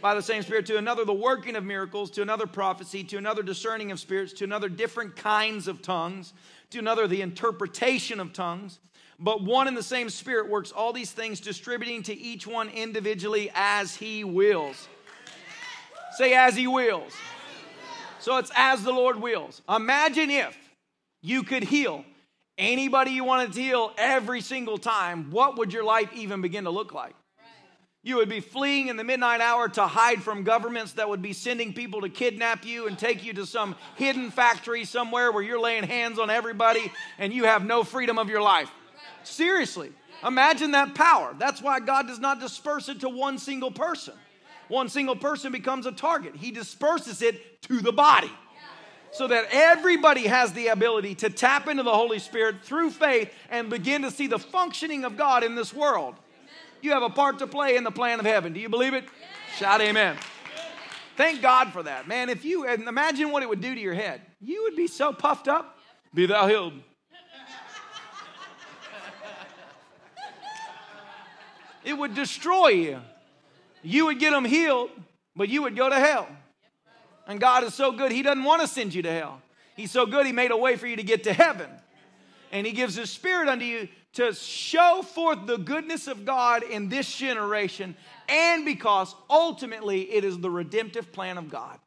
by 0.00 0.14
the 0.14 0.22
same 0.22 0.42
Spirit, 0.42 0.66
to 0.66 0.76
another, 0.76 1.04
the 1.04 1.12
working 1.12 1.56
of 1.56 1.64
miracles, 1.64 2.10
to 2.12 2.22
another, 2.22 2.46
prophecy, 2.46 3.04
to 3.04 3.16
another, 3.16 3.42
discerning 3.42 3.90
of 3.90 4.00
spirits, 4.00 4.32
to 4.34 4.44
another, 4.44 4.68
different 4.68 5.16
kinds 5.16 5.68
of 5.68 5.82
tongues, 5.82 6.32
to 6.70 6.78
another, 6.78 7.06
the 7.06 7.22
interpretation 7.22 8.20
of 8.20 8.32
tongues. 8.32 8.78
But 9.18 9.42
one 9.42 9.68
and 9.68 9.76
the 9.76 9.82
same 9.82 10.08
Spirit 10.08 10.48
works 10.48 10.72
all 10.72 10.92
these 10.92 11.12
things, 11.12 11.40
distributing 11.40 12.02
to 12.04 12.18
each 12.18 12.46
one 12.46 12.68
individually 12.70 13.50
as 13.54 13.94
He 13.94 14.24
wills. 14.24 14.88
Say, 16.12 16.34
as 16.34 16.56
He 16.56 16.66
wills. 16.66 17.12
So 18.18 18.36
it's 18.38 18.50
as 18.54 18.82
the 18.82 18.92
Lord 18.92 19.20
wills. 19.20 19.62
Imagine 19.68 20.30
if 20.30 20.56
you 21.22 21.42
could 21.42 21.64
heal 21.64 22.04
anybody 22.56 23.12
you 23.12 23.24
wanted 23.24 23.52
to 23.54 23.62
heal 23.62 23.92
every 23.96 24.40
single 24.40 24.78
time. 24.78 25.30
What 25.30 25.58
would 25.58 25.72
your 25.72 25.84
life 25.84 26.10
even 26.14 26.40
begin 26.40 26.64
to 26.64 26.70
look 26.70 26.92
like? 26.92 27.14
You 28.02 28.16
would 28.16 28.30
be 28.30 28.40
fleeing 28.40 28.88
in 28.88 28.96
the 28.96 29.04
midnight 29.04 29.42
hour 29.42 29.68
to 29.68 29.86
hide 29.86 30.22
from 30.22 30.42
governments 30.42 30.92
that 30.92 31.08
would 31.10 31.20
be 31.20 31.34
sending 31.34 31.74
people 31.74 32.00
to 32.00 32.08
kidnap 32.08 32.64
you 32.64 32.86
and 32.86 32.98
take 32.98 33.24
you 33.24 33.34
to 33.34 33.44
some 33.44 33.76
hidden 33.96 34.30
factory 34.30 34.84
somewhere 34.86 35.30
where 35.30 35.42
you're 35.42 35.60
laying 35.60 35.84
hands 35.84 36.18
on 36.18 36.30
everybody 36.30 36.90
and 37.18 37.30
you 37.30 37.44
have 37.44 37.62
no 37.62 37.84
freedom 37.84 38.18
of 38.18 38.30
your 38.30 38.40
life. 38.40 38.70
Seriously, 39.22 39.92
imagine 40.26 40.70
that 40.70 40.94
power. 40.94 41.34
That's 41.38 41.60
why 41.60 41.80
God 41.80 42.06
does 42.06 42.18
not 42.18 42.40
disperse 42.40 42.88
it 42.88 43.00
to 43.00 43.10
one 43.10 43.38
single 43.38 43.70
person. 43.70 44.14
One 44.68 44.88
single 44.88 45.16
person 45.16 45.52
becomes 45.52 45.84
a 45.84 45.92
target, 45.92 46.36
He 46.36 46.52
disperses 46.52 47.20
it 47.20 47.60
to 47.62 47.80
the 47.80 47.92
body 47.92 48.30
so 49.12 49.26
that 49.26 49.46
everybody 49.50 50.26
has 50.28 50.52
the 50.52 50.68
ability 50.68 51.16
to 51.16 51.28
tap 51.28 51.68
into 51.68 51.82
the 51.82 51.92
Holy 51.92 52.20
Spirit 52.20 52.62
through 52.62 52.92
faith 52.92 53.30
and 53.50 53.68
begin 53.68 54.02
to 54.02 54.10
see 54.10 54.28
the 54.28 54.38
functioning 54.38 55.04
of 55.04 55.16
God 55.16 55.42
in 55.42 55.54
this 55.56 55.74
world. 55.74 56.14
You 56.82 56.92
have 56.92 57.02
a 57.02 57.10
part 57.10 57.38
to 57.40 57.46
play 57.46 57.76
in 57.76 57.84
the 57.84 57.90
plan 57.90 58.20
of 58.20 58.26
heaven. 58.26 58.52
Do 58.52 58.60
you 58.60 58.68
believe 58.68 58.94
it? 58.94 59.04
Shout 59.56 59.80
amen. 59.80 60.16
Thank 61.16 61.42
God 61.42 61.72
for 61.72 61.82
that. 61.82 62.08
Man, 62.08 62.28
if 62.28 62.44
you 62.44 62.66
and 62.66 62.88
imagine 62.88 63.30
what 63.30 63.42
it 63.42 63.48
would 63.48 63.60
do 63.60 63.74
to 63.74 63.80
your 63.80 63.94
head, 63.94 64.22
you 64.40 64.62
would 64.64 64.76
be 64.76 64.86
so 64.86 65.12
puffed 65.12 65.48
up. 65.48 65.78
Be 66.14 66.26
thou 66.26 66.46
healed. 66.46 66.72
it 71.84 71.92
would 71.92 72.14
destroy 72.14 72.68
you. 72.68 73.00
You 73.82 74.06
would 74.06 74.18
get 74.18 74.30
them 74.30 74.44
healed, 74.44 74.90
but 75.36 75.48
you 75.48 75.62
would 75.62 75.76
go 75.76 75.88
to 75.88 75.98
hell. 75.98 76.28
And 77.26 77.38
God 77.40 77.64
is 77.64 77.74
so 77.74 77.92
good, 77.92 78.12
He 78.12 78.22
doesn't 78.22 78.44
want 78.44 78.62
to 78.62 78.68
send 78.68 78.94
you 78.94 79.02
to 79.02 79.12
hell. 79.12 79.42
He's 79.76 79.90
so 79.90 80.06
good, 80.06 80.26
He 80.26 80.32
made 80.32 80.50
a 80.50 80.56
way 80.56 80.76
for 80.76 80.86
you 80.86 80.96
to 80.96 81.02
get 81.02 81.24
to 81.24 81.32
heaven. 81.32 81.70
And 82.52 82.66
he 82.66 82.72
gives 82.72 82.96
his 82.96 83.10
spirit 83.10 83.48
unto 83.48 83.64
you 83.64 83.88
to 84.14 84.34
show 84.34 85.02
forth 85.02 85.46
the 85.46 85.56
goodness 85.56 86.06
of 86.06 86.24
God 86.24 86.62
in 86.62 86.88
this 86.88 87.14
generation, 87.14 87.96
and 88.28 88.64
because 88.64 89.14
ultimately 89.28 90.12
it 90.12 90.24
is 90.24 90.38
the 90.38 90.50
redemptive 90.50 91.12
plan 91.12 91.38
of 91.38 91.50
God. 91.50 91.78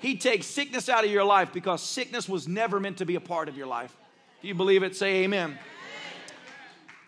He 0.00 0.16
takes 0.16 0.46
sickness 0.46 0.88
out 0.88 1.04
of 1.04 1.10
your 1.10 1.24
life 1.24 1.52
because 1.52 1.80
sickness 1.80 2.28
was 2.28 2.48
never 2.48 2.80
meant 2.80 2.98
to 2.98 3.06
be 3.06 3.14
a 3.14 3.20
part 3.20 3.48
of 3.48 3.56
your 3.56 3.68
life. 3.68 3.96
If 4.40 4.48
you 4.48 4.54
believe 4.54 4.82
it, 4.82 4.96
say 4.96 5.22
amen. 5.22 5.58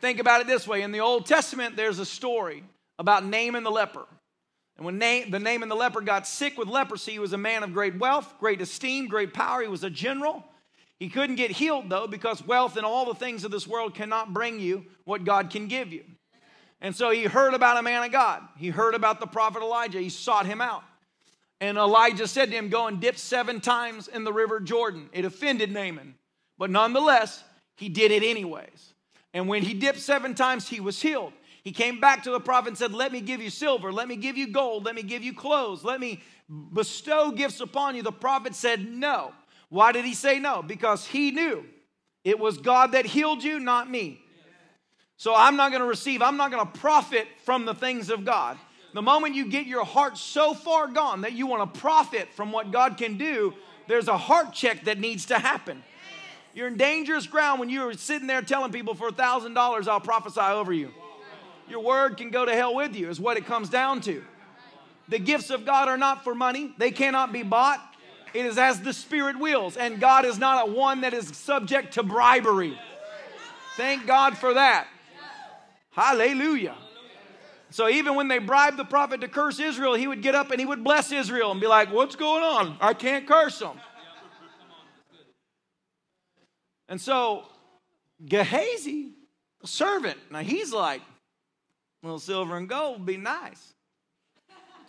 Think 0.01 0.21
about 0.21 0.41
it 0.41 0.47
this 0.47 0.69
way 0.69 0.83
in 0.83 0.93
the 0.93 1.01
Old 1.01 1.27
Testament, 1.27 1.77
there's 1.77 1.99
a 1.99 2.07
story 2.07 2.63
about 2.99 3.25
Naaman 3.25 3.65
the 3.65 3.71
leper. 3.71 4.07
And 4.77 4.87
when 4.87 4.99
Na- 4.99 5.25
the 5.29 5.39
Naaman 5.39 5.69
the 5.69 5.75
leper 5.75 6.01
got 6.01 6.27
sick 6.27 6.57
with 6.57 6.69
leprosy, 6.69 7.13
he 7.13 7.19
was 7.19 7.33
a 7.33 7.39
man 7.39 7.63
of 7.63 7.73
great 7.73 7.99
wealth, 7.99 8.35
great 8.39 8.61
esteem, 8.61 9.09
great 9.09 9.35
power. 9.35 9.63
He 9.63 9.69
was 9.69 9.85
a 9.85 9.91
general. 9.91 10.45
He 10.99 11.09
couldn't 11.09 11.37
get 11.37 11.51
healed, 11.51 11.91
though, 11.91 12.07
because 12.07 12.47
wealth 12.47 12.77
and 12.77 12.87
all 12.87 13.07
the 13.07 13.15
things 13.15 13.45
of 13.45 13.51
this 13.51 13.67
world 13.67 13.95
cannot 13.95 14.33
bring 14.33 14.61
you 14.61 14.87
what 15.05 15.25
God 15.25 15.51
can 15.51 15.67
give 15.67 15.93
you. 15.93 16.05
And 16.81 16.95
so 16.95 17.11
he 17.11 17.25
heard 17.25 17.55
about 17.55 17.79
a 17.79 17.83
man 17.83 18.05
of 18.05 18.13
God. 18.13 18.43
He 18.57 18.69
heard 18.69 18.95
about 18.95 19.19
the 19.19 19.27
prophet 19.27 19.63
Elijah. 19.63 20.01
He 20.01 20.11
sought 20.11 20.47
him 20.47 20.61
out. 20.61 20.85
And 21.61 21.79
Elijah 21.79 22.29
said 22.29 22.51
to 22.51 22.57
him, 22.57 22.69
Go 22.69 22.87
and 22.87 23.01
dip 23.01 23.17
seven 23.17 23.61
times 23.61 24.07
in 24.07 24.25
the 24.25 24.33
river 24.33 24.61
Jordan. 24.61 25.09
It 25.13 25.25
offended 25.25 25.73
Naaman. 25.73 26.15
But 26.59 26.71
nonetheless, 26.71 27.43
he 27.77 27.89
did 27.89 28.11
it 28.11 28.23
anyways. 28.23 28.95
And 29.33 29.49
when 29.49 29.63
he 29.63 29.75
dipped 29.75 30.01
seven 30.01 30.35
times, 30.35 30.69
he 30.69 30.81
was 30.81 31.01
healed. 31.01 31.33
He 31.63 31.73
came 31.73 31.99
back 31.99 32.25
to 32.25 32.31
the 32.31 32.41
prophet 32.41 32.69
and 32.69 32.79
said, 32.79 32.93
Let 32.93 33.13
me 33.13 33.21
give 33.21 33.41
you 33.41 33.51
silver, 33.51 33.93
let 33.93 34.07
me 34.07 34.17
give 34.17 34.37
you 34.37 34.49
gold, 34.49 34.85
let 34.85 34.95
me 34.95 35.03
give 35.03 35.25
you 35.25 35.33
clothes, 35.33 35.83
let 35.83 35.99
me 35.99 36.23
bestow 36.73 37.31
gifts 37.31 37.61
upon 37.61 37.97
you. 37.97 38.03
The 38.03 38.13
prophet 38.13 38.55
said, 38.55 38.87
No. 38.87 39.33
Why 39.69 39.93
did 39.93 40.05
he 40.05 40.15
say 40.15 40.39
no? 40.39 40.63
Because 40.63 41.07
he 41.07 41.31
knew 41.31 41.65
it 42.25 42.39
was 42.39 42.59
God 42.59 42.93
that 42.93 43.07
healed 43.07 43.43
you, 43.43 43.61
not 43.61 43.91
me. 43.91 44.21
So 45.17 45.35
I'm 45.35 45.57
not 45.57 45.71
going 45.71 45.83
to 45.83 45.89
receive, 45.89 46.23
I'm 46.23 46.37
not 46.37 46.51
going 46.51 46.67
to 46.67 46.79
profit 46.79 47.27
from 47.45 47.65
the 47.65 47.75
things 47.75 48.11
of 48.11 48.25
God. 48.25 48.59
The 48.95 49.03
moment 49.03 49.35
you 49.35 49.49
get 49.49 49.67
your 49.67 49.85
heart 49.85 50.17
so 50.17 50.55
far 50.55 50.87
gone 50.87 51.23
that 51.23 51.33
you 51.33 51.47
want 51.47 51.73
to 51.73 51.81
profit 51.81 52.29
from 52.35 52.53
what 52.53 52.71
God 52.71 52.97
can 52.97 53.19
do, 53.19 53.55
there's 53.89 54.09
a 54.09 54.17
heart 54.17 54.53
check 54.53 54.85
that 54.85 54.99
needs 54.99 55.27
to 55.27 55.39
happen. 55.39 55.83
You're 56.55 56.69
in 56.69 56.77
dangerous 56.77 57.27
ground 57.27 57.59
when 57.59 57.69
you're 57.69 57.93
sitting 57.95 58.29
there 58.29 58.41
telling 58.41 58.71
people 58.71 58.95
for 58.95 59.09
a 59.09 59.13
$1,000 59.13 59.89
I'll 59.89 60.01
prophesy 60.01 60.41
over 60.41 60.73
you. 60.73 60.91
Your 61.69 61.81
word 61.81 62.17
can 62.17 62.31
go 62.31 62.45
to 62.45 62.55
hell 62.55 62.75
with 62.75 62.95
you, 62.95 63.09
is 63.09 63.19
what 63.19 63.37
it 63.37 63.47
comes 63.47 63.69
down 63.69 64.01
to. 64.03 64.23
The 65.09 65.19
gifts 65.19 65.51
of 65.51 65.67
God 65.67 65.89
are 65.89 65.99
not 65.99 66.23
for 66.23 66.35
money, 66.35 66.73
they 66.79 66.91
cannot 66.91 67.33
be 67.33 67.43
bought. 67.43 67.81
It 68.35 68.47
is 68.47 68.59
as 68.59 68.81
the 68.81 68.93
Spirit 68.93 69.39
wills, 69.39 69.77
and 69.77 70.01
God 70.01 70.25
is 70.25 70.39
not 70.39 70.69
a 70.69 70.73
one 70.73 71.03
that 71.03 71.15
is 71.15 71.29
subject 71.29 71.95
to 71.95 72.03
bribery. 72.03 72.77
Thank 73.77 74.07
God 74.07 74.37
for 74.37 74.55
that. 74.55 74.89
Hallelujah. 75.91 76.75
So 77.71 77.89
even 77.89 78.17
when 78.17 78.29
they 78.29 78.39
bribed 78.39 78.77
the 78.77 78.85
prophet 78.85 79.21
to 79.21 79.29
curse 79.29 79.59
Israel, 79.61 79.95
he 79.95 80.07
would 80.07 80.23
get 80.23 80.35
up 80.35 80.51
and 80.51 80.61
he 80.61 80.67
would 80.67 80.83
bless 80.85 81.13
Israel 81.13 81.53
and 81.53 81.61
be 81.61 81.67
like, 81.67 81.93
What's 81.93 82.17
going 82.17 82.43
on? 82.43 82.77
I 82.81 82.95
can't 82.95 83.27
curse 83.27 83.59
them. 83.61 83.81
And 86.89 87.01
so 87.01 87.45
Gehazi, 88.25 89.13
the 89.61 89.67
servant, 89.67 90.19
now 90.31 90.41
he's 90.41 90.73
like, 90.73 91.01
a 92.03 92.07
little 92.07 92.19
silver 92.19 92.57
and 92.57 92.69
gold 92.69 92.99
would 92.99 93.07
be 93.07 93.17
nice. 93.17 93.75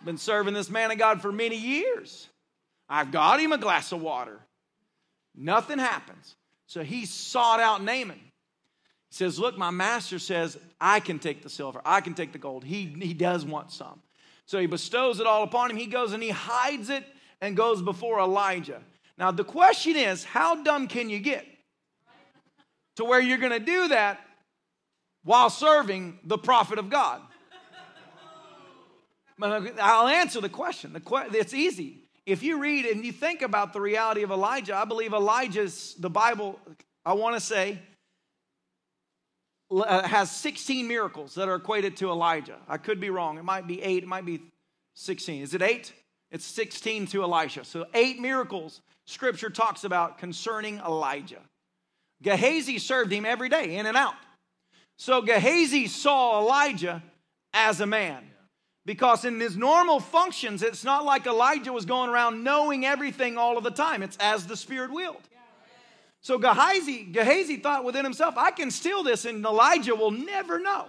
Been 0.03 0.17
serving 0.17 0.53
this 0.53 0.69
man 0.69 0.91
of 0.91 0.99
God 0.99 1.21
for 1.21 1.31
many 1.31 1.57
years. 1.57 2.29
I've 2.87 3.11
got 3.11 3.39
him 3.39 3.51
a 3.51 3.57
glass 3.57 3.91
of 3.91 4.01
water. 4.01 4.39
Nothing 5.35 5.79
happens. 5.79 6.35
So 6.67 6.83
he 6.83 7.05
sought 7.05 7.59
out 7.59 7.83
Naaman. 7.83 8.19
He 8.19 9.15
says, 9.15 9.39
Look, 9.39 9.57
my 9.57 9.71
master 9.71 10.19
says, 10.19 10.57
I 10.79 10.99
can 10.99 11.19
take 11.19 11.43
the 11.43 11.49
silver, 11.49 11.81
I 11.85 12.01
can 12.01 12.13
take 12.13 12.31
the 12.31 12.37
gold. 12.39 12.63
He, 12.63 12.85
he 12.85 13.13
does 13.13 13.45
want 13.45 13.71
some. 13.71 14.01
So 14.45 14.59
he 14.59 14.67
bestows 14.67 15.19
it 15.19 15.27
all 15.27 15.43
upon 15.43 15.71
him. 15.71 15.77
He 15.77 15.87
goes 15.87 16.13
and 16.13 16.21
he 16.21 16.29
hides 16.29 16.89
it 16.89 17.03
and 17.41 17.57
goes 17.57 17.81
before 17.81 18.19
Elijah. 18.19 18.81
Now, 19.17 19.31
the 19.31 19.43
question 19.43 19.95
is, 19.95 20.23
how 20.23 20.61
dumb 20.63 20.87
can 20.87 21.09
you 21.09 21.19
get? 21.19 21.45
To 22.97 23.05
where 23.05 23.19
you're 23.19 23.39
going 23.39 23.51
to 23.51 23.59
do 23.59 23.89
that 23.89 24.19
while 25.23 25.49
serving 25.49 26.19
the 26.23 26.37
prophet 26.37 26.77
of 26.77 26.89
God. 26.89 27.21
I'll 29.41 30.07
answer 30.07 30.39
the 30.39 30.49
question. 30.49 30.93
The 30.93 30.99
que- 30.99 31.29
it's 31.33 31.53
easy 31.53 32.04
if 32.25 32.41
you 32.41 32.59
read 32.59 32.85
and 32.85 33.05
you 33.05 33.11
think 33.11 33.41
about 33.41 33.73
the 33.73 33.81
reality 33.81 34.23
of 34.23 34.31
Elijah, 34.31 34.75
I 34.75 34.85
believe 34.85 35.13
Elijah's, 35.13 35.95
the 35.99 36.09
Bible, 36.09 36.59
I 37.05 37.13
want 37.13 37.35
to 37.35 37.39
say, 37.39 37.79
uh, 39.71 40.07
has 40.07 40.31
16 40.31 40.87
miracles 40.87 41.35
that 41.35 41.47
are 41.47 41.55
equated 41.55 41.97
to 41.97 42.09
Elijah. 42.09 42.57
I 42.67 42.77
could 42.77 42.99
be 42.99 43.09
wrong. 43.09 43.37
It 43.37 43.43
might 43.43 43.67
be 43.67 43.81
eight, 43.81 44.03
it 44.03 44.07
might 44.07 44.25
be 44.25 44.41
16. 44.95 45.43
Is 45.43 45.53
it 45.53 45.61
eight? 45.61 45.93
It's 46.31 46.45
16 46.45 47.07
to 47.07 47.23
Elisha. 47.23 47.63
So, 47.63 47.85
eight 47.93 48.19
miracles 48.19 48.81
scripture 49.05 49.49
talks 49.49 49.83
about 49.83 50.17
concerning 50.17 50.79
Elijah. 50.79 51.41
Gehazi 52.21 52.79
served 52.79 53.11
him 53.11 53.25
every 53.25 53.49
day, 53.49 53.75
in 53.77 53.85
and 53.85 53.95
out. 53.95 54.15
So, 54.97 55.21
Gehazi 55.21 55.87
saw 55.87 56.41
Elijah 56.41 57.03
as 57.53 57.81
a 57.81 57.85
man. 57.85 58.23
Because 58.85 59.25
in 59.25 59.39
his 59.39 59.57
normal 59.57 59.99
functions, 59.99 60.61
it's 60.61 60.83
not 60.83 61.05
like 61.05 61.25
Elijah 61.25 61.73
was 61.73 61.85
going 61.85 62.09
around 62.09 62.43
knowing 62.43 62.85
everything 62.85 63.37
all 63.37 63.57
of 63.57 63.63
the 63.63 63.71
time. 63.71 64.03
It's 64.03 64.17
as 64.17 64.45
the 64.45 64.55
Spirit 64.55 64.91
willed. 64.91 65.23
So 66.21 66.37
Gehazi, 66.37 67.03
Gehazi 67.03 67.57
thought 67.57 67.83
within 67.83 68.03
himself, 68.03 68.37
I 68.37 68.51
can 68.51 68.71
steal 68.71 69.03
this 69.03 69.25
and 69.25 69.45
Elijah 69.45 69.95
will 69.95 70.11
never 70.11 70.59
know. 70.59 70.85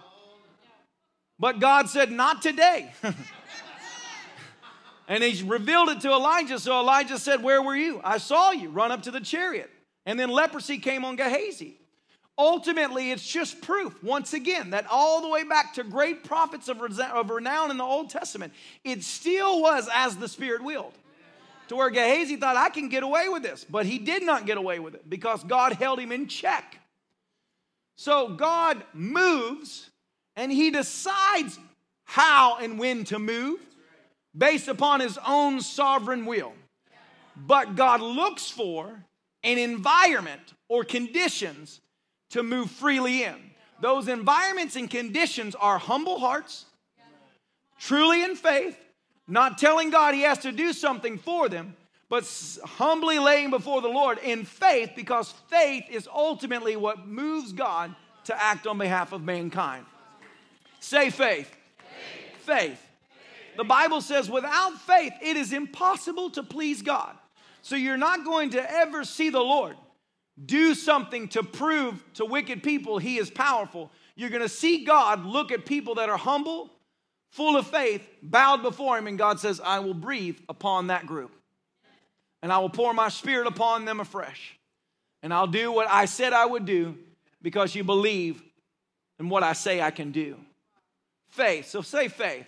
But 1.39 1.61
God 1.61 1.89
said, 1.89 2.11
Not 2.11 2.43
today. 2.43 2.91
and 5.09 5.23
he 5.23 5.43
revealed 5.43 5.91
it 5.91 6.01
to 6.03 6.11
Elijah. 6.11 6.59
So 6.59 6.81
Elijah 6.81 7.19
said, 7.19 7.43
Where 7.43 7.63
were 7.63 7.77
you? 7.77 8.01
I 8.03 8.19
saw 8.19 8.51
you 8.53 8.71
run 8.71 8.93
up 8.93 9.03
to 9.03 9.11
the 9.11 9.21
chariot. 9.21 9.71
And 10.07 10.19
then 10.19 10.31
leprosy 10.31 10.79
came 10.79 11.05
on 11.05 11.17
Gehazi. 11.17 11.79
Ultimately, 12.39 13.13
it's 13.13 13.27
just 13.27 13.63
proof, 13.63 14.03
once 14.03 14.35
again, 14.35 14.71
that 14.71 14.87
all 14.91 15.23
the 15.23 15.29
way 15.29 15.43
back 15.43 15.75
to 15.75 15.85
great 15.85 16.23
prophets 16.23 16.69
of, 16.69 16.81
renown 17.31 17.71
in 17.71 17.79
the 17.79 17.85
Old 17.85 18.11
Testament, 18.11 18.53
it 18.85 19.03
still 19.03 19.63
was 19.63 19.89
as 19.93 20.17
the 20.17 20.29
Spirit 20.29 20.63
willed. 20.63 20.93
To 21.69 21.77
where 21.77 21.91
Gehazi 21.91 22.37
thought, 22.37 22.57
I 22.57 22.69
can 22.69 22.89
get 22.89 23.03
away 23.03 23.29
with 23.29 23.43
this. 23.43 23.65
But 23.69 23.87
he 23.87 23.99
did 23.99 24.23
not 24.23 24.47
get 24.47 24.59
away 24.59 24.79
with 24.79 24.95
it 24.95 25.09
because 25.09 25.43
God 25.43 25.73
held 25.73 25.99
him 25.99 26.13
in 26.13 26.29
check. 26.29 26.79
So 27.97 28.29
God 28.29 28.85
moves 28.93 29.91
and 30.37 30.53
he 30.53 30.71
decides 30.71 31.59
how 32.05 32.59
and 32.59 32.79
when 32.79 33.05
to 33.05 33.19
move 33.19 33.59
based 34.37 34.69
upon 34.69 35.01
his 35.01 35.19
own 35.27 35.61
sovereign 35.61 36.27
will. 36.27 36.53
But 37.35 37.75
God 37.75 38.01
looks 38.01 38.49
for 38.49 39.05
an 39.43 39.59
environment 39.59 40.43
or 40.69 40.85
conditions 40.85 41.81
to 42.31 42.43
move 42.43 42.71
freely 42.71 43.23
in. 43.25 43.37
Those 43.81 44.09
environments 44.09 44.77
and 44.77 44.91
conditions 44.91 45.55
are 45.55 45.79
humble 45.79 46.19
hearts, 46.19 46.65
truly 47.79 48.23
in 48.23 48.37
faith, 48.37 48.79
not 49.29 49.59
telling 49.59 49.91
God 49.91 50.15
He 50.15 50.23
has 50.23 50.39
to 50.39 50.53
do 50.53 50.73
something 50.73 51.19
for 51.19 51.49
them, 51.49 51.77
but 52.09 52.25
humbly 52.65 53.19
laying 53.19 53.51
before 53.51 53.83
the 53.83 53.89
Lord 53.89 54.19
in 54.19 54.45
faith 54.45 54.93
because 54.97 55.33
faith 55.49 55.85
is 55.91 56.09
ultimately 56.13 56.77
what 56.77 57.07
moves 57.07 57.53
God 57.53 57.95
to 58.25 58.43
act 58.43 58.67
on 58.67 58.79
behalf 58.79 59.13
of 59.13 59.23
mankind. 59.23 59.85
Say 60.81 61.11
faith. 61.11 61.55
Faith. 62.41 62.79
faith. 62.79 62.87
The 63.57 63.65
Bible 63.65 64.01
says 64.01 64.31
without 64.31 64.81
faith, 64.81 65.13
it 65.21 65.37
is 65.37 65.53
impossible 65.53 66.31
to 66.31 66.43
please 66.43 66.83
God. 66.83 67.17
So 67.63 67.75
you're 67.75 67.97
not 67.97 68.25
going 68.25 68.51
to 68.51 68.73
ever 68.73 69.05
see 69.05 69.31
the 69.31 69.41
Lord 69.41 69.77
do 70.45 70.75
something 70.75 71.29
to 71.29 71.43
prove 71.43 72.03
to 72.15 72.25
wicked 72.25 72.63
people 72.63 72.99
he 72.99 73.17
is 73.17 73.31
powerful, 73.31 73.91
you're 74.15 74.31
going 74.31 74.43
to 74.43 74.49
see 74.49 74.85
God 74.85 75.25
look 75.25 75.51
at 75.51 75.65
people 75.65 75.95
that 75.97 76.09
are 76.09 76.19
humble, 76.19 76.71
full 77.31 77.57
of 77.57 77.67
faith, 77.67 78.07
bowed 78.23 78.63
before 78.63 78.99
him, 78.99 79.07
and 79.07 79.19
God 79.19 79.41
says, 79.41 79.61
I 79.63 79.79
will 79.79 79.95
breathe 79.95 80.39
upon 80.49 80.89
that 80.89 81.07
group. 81.07 81.35
And 82.43 82.53
I 82.53 82.59
will 82.59 82.71
pour 82.71 82.93
my 82.93 83.09
spirit 83.09 83.47
upon 83.47 83.85
them 83.85 83.99
afresh. 83.99 84.59
And 85.23 85.33
I'll 85.33 85.47
do 85.47 85.73
what 85.73 85.89
I 85.89 86.05
said 86.05 86.33
I 86.33 86.45
would 86.45 86.67
do 86.67 86.97
because 87.43 87.75
you 87.75 87.83
believe 87.83 88.43
in 89.19 89.29
what 89.29 89.43
I 89.43 89.55
say 89.55 89.81
I 89.81 89.91
can 89.91 90.13
do. 90.13 90.37
Faith. 91.29 91.69
So 91.69 91.81
say 91.81 92.09
faith. 92.09 92.47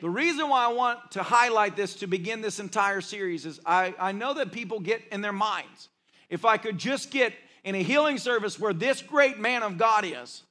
The 0.00 0.10
reason 0.10 0.48
why 0.48 0.64
I 0.64 0.72
want 0.72 1.12
to 1.12 1.22
highlight 1.22 1.76
this 1.76 1.94
to 1.96 2.06
begin 2.06 2.40
this 2.40 2.58
entire 2.60 3.00
series 3.00 3.46
is 3.46 3.60
I, 3.64 3.94
I 3.98 4.12
know 4.12 4.34
that 4.34 4.52
people 4.52 4.80
get 4.80 5.02
in 5.10 5.20
their 5.22 5.32
minds 5.32 5.88
if 6.30 6.44
I 6.44 6.56
could 6.56 6.78
just 6.78 7.10
get 7.10 7.32
in 7.62 7.74
a 7.74 7.82
healing 7.82 8.18
service 8.18 8.58
where 8.58 8.72
this 8.72 9.02
great 9.02 9.38
man 9.38 9.62
of 9.62 9.78
God 9.78 10.04
is, 10.04 10.42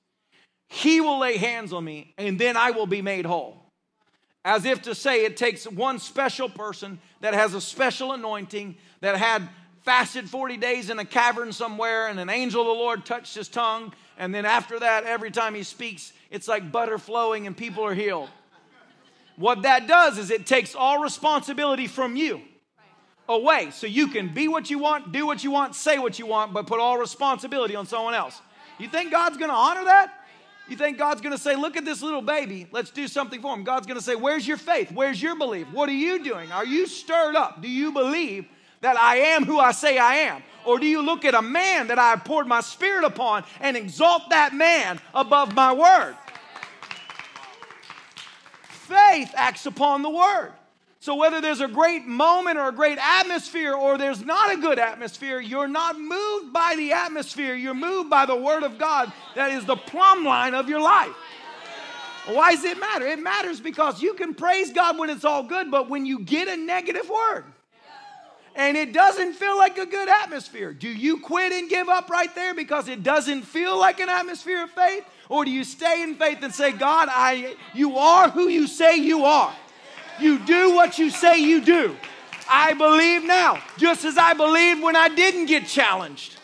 he 0.68 1.02
will 1.02 1.20
lay 1.20 1.38
hands 1.38 1.72
on 1.74 1.84
me 1.84 2.14
and 2.18 2.40
then 2.40 2.58
I 2.58 2.72
will 2.72 2.88
be 2.88 3.02
made 3.02 3.26
whole. 3.26 3.60
As 4.46 4.66
if 4.66 4.82
to 4.84 4.96
say 4.96 5.24
it 5.24 5.38
takes 5.38 5.66
one 5.66 6.00
special 6.00 6.50
person 6.50 7.00
that 7.22 7.34
has 7.34 7.54
a 7.54 7.62
special 7.62 8.12
anointing, 8.12 8.76
that 9.00 9.16
had 9.16 9.48
fasted 9.84 10.30
40 10.30 10.58
days 10.58 10.90
in 10.90 11.00
a 11.00 11.06
cavern 11.06 11.54
somewhere, 11.54 12.08
and 12.08 12.20
an 12.20 12.30
angel 12.30 12.62
of 12.62 12.68
the 12.68 12.74
Lord 12.74 13.06
touched 13.06 13.36
his 13.36 13.48
tongue. 13.48 13.94
And 14.18 14.34
then 14.34 14.46
after 14.46 14.80
that, 14.80 15.06
every 15.06 15.32
time 15.32 15.56
he 15.56 15.64
speaks, 15.64 16.12
it's 16.30 16.48
like 16.48 16.72
butter 16.72 16.98
flowing 16.98 17.48
and 17.48 17.56
people 17.56 17.86
are 17.86 17.94
healed. 17.94 18.30
What 19.38 19.64
that 19.64 19.88
does 19.88 20.18
is 20.18 20.30
it 20.30 20.46
takes 20.46 20.76
all 20.76 21.02
responsibility 21.02 21.88
from 21.88 22.16
you 22.16 22.42
away 23.30 23.72
so 23.72 23.88
you 23.88 24.08
can 24.08 24.34
be 24.34 24.48
what 24.48 24.70
you 24.70 24.80
want, 24.80 25.12
do 25.12 25.26
what 25.26 25.44
you 25.44 25.52
want, 25.52 25.76
say 25.76 25.98
what 25.98 26.20
you 26.20 26.26
want, 26.26 26.54
but 26.54 26.68
put 26.68 26.80
all 26.80 26.98
responsibility 26.98 27.76
on 27.76 27.86
someone 27.86 28.14
else. 28.14 28.42
You 28.80 28.88
think 28.88 29.12
God's 29.12 29.38
gonna 29.38 29.54
honor 29.54 29.86
that? 29.86 30.14
You 30.68 30.78
think 30.78 30.98
God's 30.98 31.22
gonna 31.22 31.38
say, 31.38 31.56
Look 31.56 31.78
at 31.78 31.86
this 31.86 32.02
little 32.02 32.22
baby, 32.22 32.68
let's 32.72 32.92
do 32.92 33.08
something 33.08 33.42
for 33.42 33.54
him? 33.54 33.64
God's 33.64 33.88
gonna 33.88 34.02
say, 34.02 34.16
Where's 34.16 34.48
your 34.48 34.58
faith? 34.58 34.92
Where's 34.92 35.22
your 35.22 35.38
belief? 35.38 35.68
What 35.72 35.90
are 35.90 35.94
you 35.94 36.24
doing? 36.24 36.52
Are 36.52 36.66
you 36.66 36.88
stirred 36.88 37.36
up? 37.36 37.62
Do 37.62 37.70
you 37.70 37.92
believe 37.92 38.46
that 38.82 38.98
I 38.98 39.18
am 39.18 39.46
who 39.46 39.60
I 39.60 39.72
say 39.72 39.98
I 39.98 40.16
am? 40.16 40.44
Or 40.66 40.80
do 40.80 40.86
you 40.86 41.02
look 41.02 41.26
at 41.26 41.36
a 41.36 41.42
man 41.42 41.88
that 41.88 42.00
I 42.00 42.12
have 42.12 42.24
poured 42.24 42.48
my 42.48 42.62
spirit 42.62 43.04
upon 43.04 43.44
and 43.60 43.76
exalt 43.76 44.30
that 44.30 44.54
man 44.54 45.00
above 45.14 45.54
my 45.54 45.74
word? 45.74 46.16
Faith 48.70 49.32
acts 49.36 49.66
upon 49.66 50.02
the 50.02 50.10
word. 50.10 50.54
So, 51.04 51.16
whether 51.16 51.42
there's 51.42 51.60
a 51.60 51.68
great 51.68 52.06
moment 52.08 52.58
or 52.58 52.70
a 52.70 52.72
great 52.72 52.98
atmosphere 52.98 53.74
or 53.74 53.98
there's 53.98 54.24
not 54.24 54.54
a 54.54 54.56
good 54.56 54.80
atmosphere, 54.80 55.42
you're 55.42 55.68
not 55.68 56.00
moved 56.00 56.54
by 56.54 56.76
the 56.78 56.94
atmosphere. 56.94 57.56
You're 57.56 57.74
moved 57.74 58.10
by 58.10 58.26
the 58.26 58.38
Word 58.38 58.64
of 58.64 58.78
God 58.78 59.12
that 59.36 59.52
is 59.52 59.66
the 59.66 59.76
plumb 59.76 60.24
line 60.24 60.54
of 60.54 60.70
your 60.70 60.80
life. 60.80 61.12
Why 62.28 62.56
does 62.56 62.64
it 62.64 62.80
matter? 62.80 63.06
It 63.06 63.20
matters 63.20 63.60
because 63.60 64.02
you 64.02 64.14
can 64.14 64.34
praise 64.34 64.72
God 64.72 64.98
when 64.98 65.10
it's 65.10 65.26
all 65.26 65.44
good, 65.44 65.70
but 65.70 65.90
when 65.90 66.06
you 66.06 66.20
get 66.20 66.48
a 66.48 66.56
negative 66.56 67.10
word 67.10 67.44
and 68.56 68.78
it 68.78 68.94
doesn't 68.94 69.34
feel 69.34 69.58
like 69.58 69.78
a 69.78 69.86
good 69.86 70.08
atmosphere, 70.08 70.72
do 70.72 70.88
you 70.88 71.20
quit 71.20 71.52
and 71.52 71.70
give 71.70 71.90
up 71.90 72.10
right 72.10 72.34
there 72.34 72.54
because 72.54 72.88
it 72.88 73.04
doesn't 73.04 73.42
feel 73.42 73.78
like 73.78 74.00
an 74.00 74.08
atmosphere 74.08 74.64
of 74.64 74.70
faith? 74.70 75.04
Or 75.28 75.44
do 75.44 75.52
you 75.52 75.66
stay 75.66 76.02
in 76.02 76.16
faith 76.16 76.38
and 76.44 76.56
say, 76.56 76.72
God, 76.72 77.10
I, 77.12 77.58
you 77.74 77.98
are 77.98 78.30
who 78.30 78.48
you 78.48 78.68
say 78.68 78.96
you 78.96 79.26
are? 79.26 79.54
You 80.20 80.40
do 80.40 80.76
what 80.76 80.98
you 81.00 81.10
say 81.10 81.40
you 81.40 81.62
do. 81.62 81.96
I 82.50 82.74
believe 82.74 83.24
now, 83.24 83.62
just 83.78 84.06
as 84.06 84.18
I 84.18 84.34
believed 84.34 84.82
when 84.82 84.96
I 84.96 85.10
didn't 85.10 85.46
get 85.46 85.66
challenged. 85.68 86.38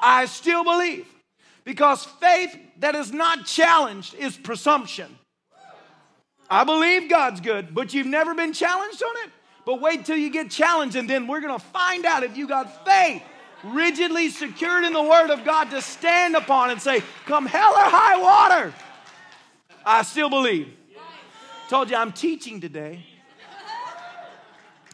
I 0.00 0.26
still 0.26 0.64
believe. 0.64 1.06
Because 1.64 2.04
faith 2.04 2.56
that 2.78 2.94
is 2.94 3.12
not 3.12 3.46
challenged 3.46 4.14
is 4.14 4.36
presumption. 4.36 5.16
I 6.50 6.64
believe 6.64 7.08
God's 7.08 7.40
good, 7.40 7.74
but 7.74 7.94
you've 7.94 8.06
never 8.06 8.34
been 8.34 8.52
challenged 8.52 9.02
on 9.02 9.14
it. 9.24 9.30
But 9.64 9.80
wait 9.80 10.04
till 10.04 10.16
you 10.16 10.30
get 10.30 10.50
challenged, 10.50 10.96
and 10.96 11.08
then 11.08 11.26
we're 11.26 11.40
going 11.40 11.58
to 11.58 11.64
find 11.64 12.04
out 12.04 12.24
if 12.24 12.36
you 12.36 12.48
got 12.48 12.84
faith 12.84 13.22
rigidly 13.64 14.28
secured 14.28 14.84
in 14.84 14.92
the 14.92 15.02
Word 15.02 15.30
of 15.30 15.44
God 15.44 15.70
to 15.70 15.80
stand 15.80 16.34
upon 16.34 16.70
and 16.70 16.82
say, 16.82 17.02
Come 17.26 17.46
hell 17.46 17.72
or 17.72 17.84
high 17.84 18.20
water. 18.20 18.74
I 19.84 20.02
still 20.02 20.28
believe. 20.28 20.68
Told 21.72 21.88
you 21.88 21.96
I'm 21.96 22.12
teaching 22.12 22.60
today. 22.60 23.02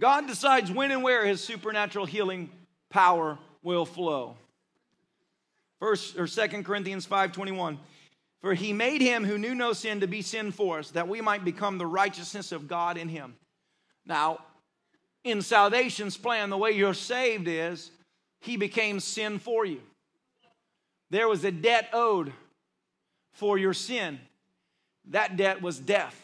God 0.00 0.26
decides 0.26 0.72
when 0.72 0.90
and 0.90 1.04
where 1.04 1.24
his 1.24 1.40
supernatural 1.40 2.06
healing 2.06 2.50
power 2.90 3.38
will 3.62 3.86
flow. 3.86 4.36
First 5.78 6.18
or 6.18 6.26
Second 6.26 6.64
Corinthians 6.64 7.06
5:21. 7.06 7.78
For 8.40 8.54
he 8.54 8.72
made 8.72 9.00
him 9.00 9.24
who 9.24 9.38
knew 9.38 9.54
no 9.54 9.72
sin 9.74 10.00
to 10.00 10.08
be 10.08 10.22
sin 10.22 10.50
for 10.50 10.80
us, 10.80 10.90
that 10.90 11.06
we 11.06 11.20
might 11.20 11.44
become 11.44 11.78
the 11.78 11.86
righteousness 11.86 12.50
of 12.50 12.66
God 12.66 12.96
in 12.96 13.08
him. 13.08 13.36
Now, 14.04 14.40
in 15.22 15.40
salvation's 15.40 16.16
plan, 16.16 16.50
the 16.50 16.58
way 16.58 16.72
you're 16.72 16.94
saved 16.94 17.46
is 17.46 17.92
he 18.40 18.56
became 18.56 18.98
sin 18.98 19.38
for 19.38 19.64
you. 19.64 19.82
There 21.12 21.28
was 21.28 21.44
a 21.44 21.50
debt 21.50 21.90
owed 21.92 22.32
for 23.34 23.58
your 23.58 23.74
sin. 23.74 24.18
That 25.10 25.36
debt 25.36 25.60
was 25.60 25.78
death. 25.78 26.18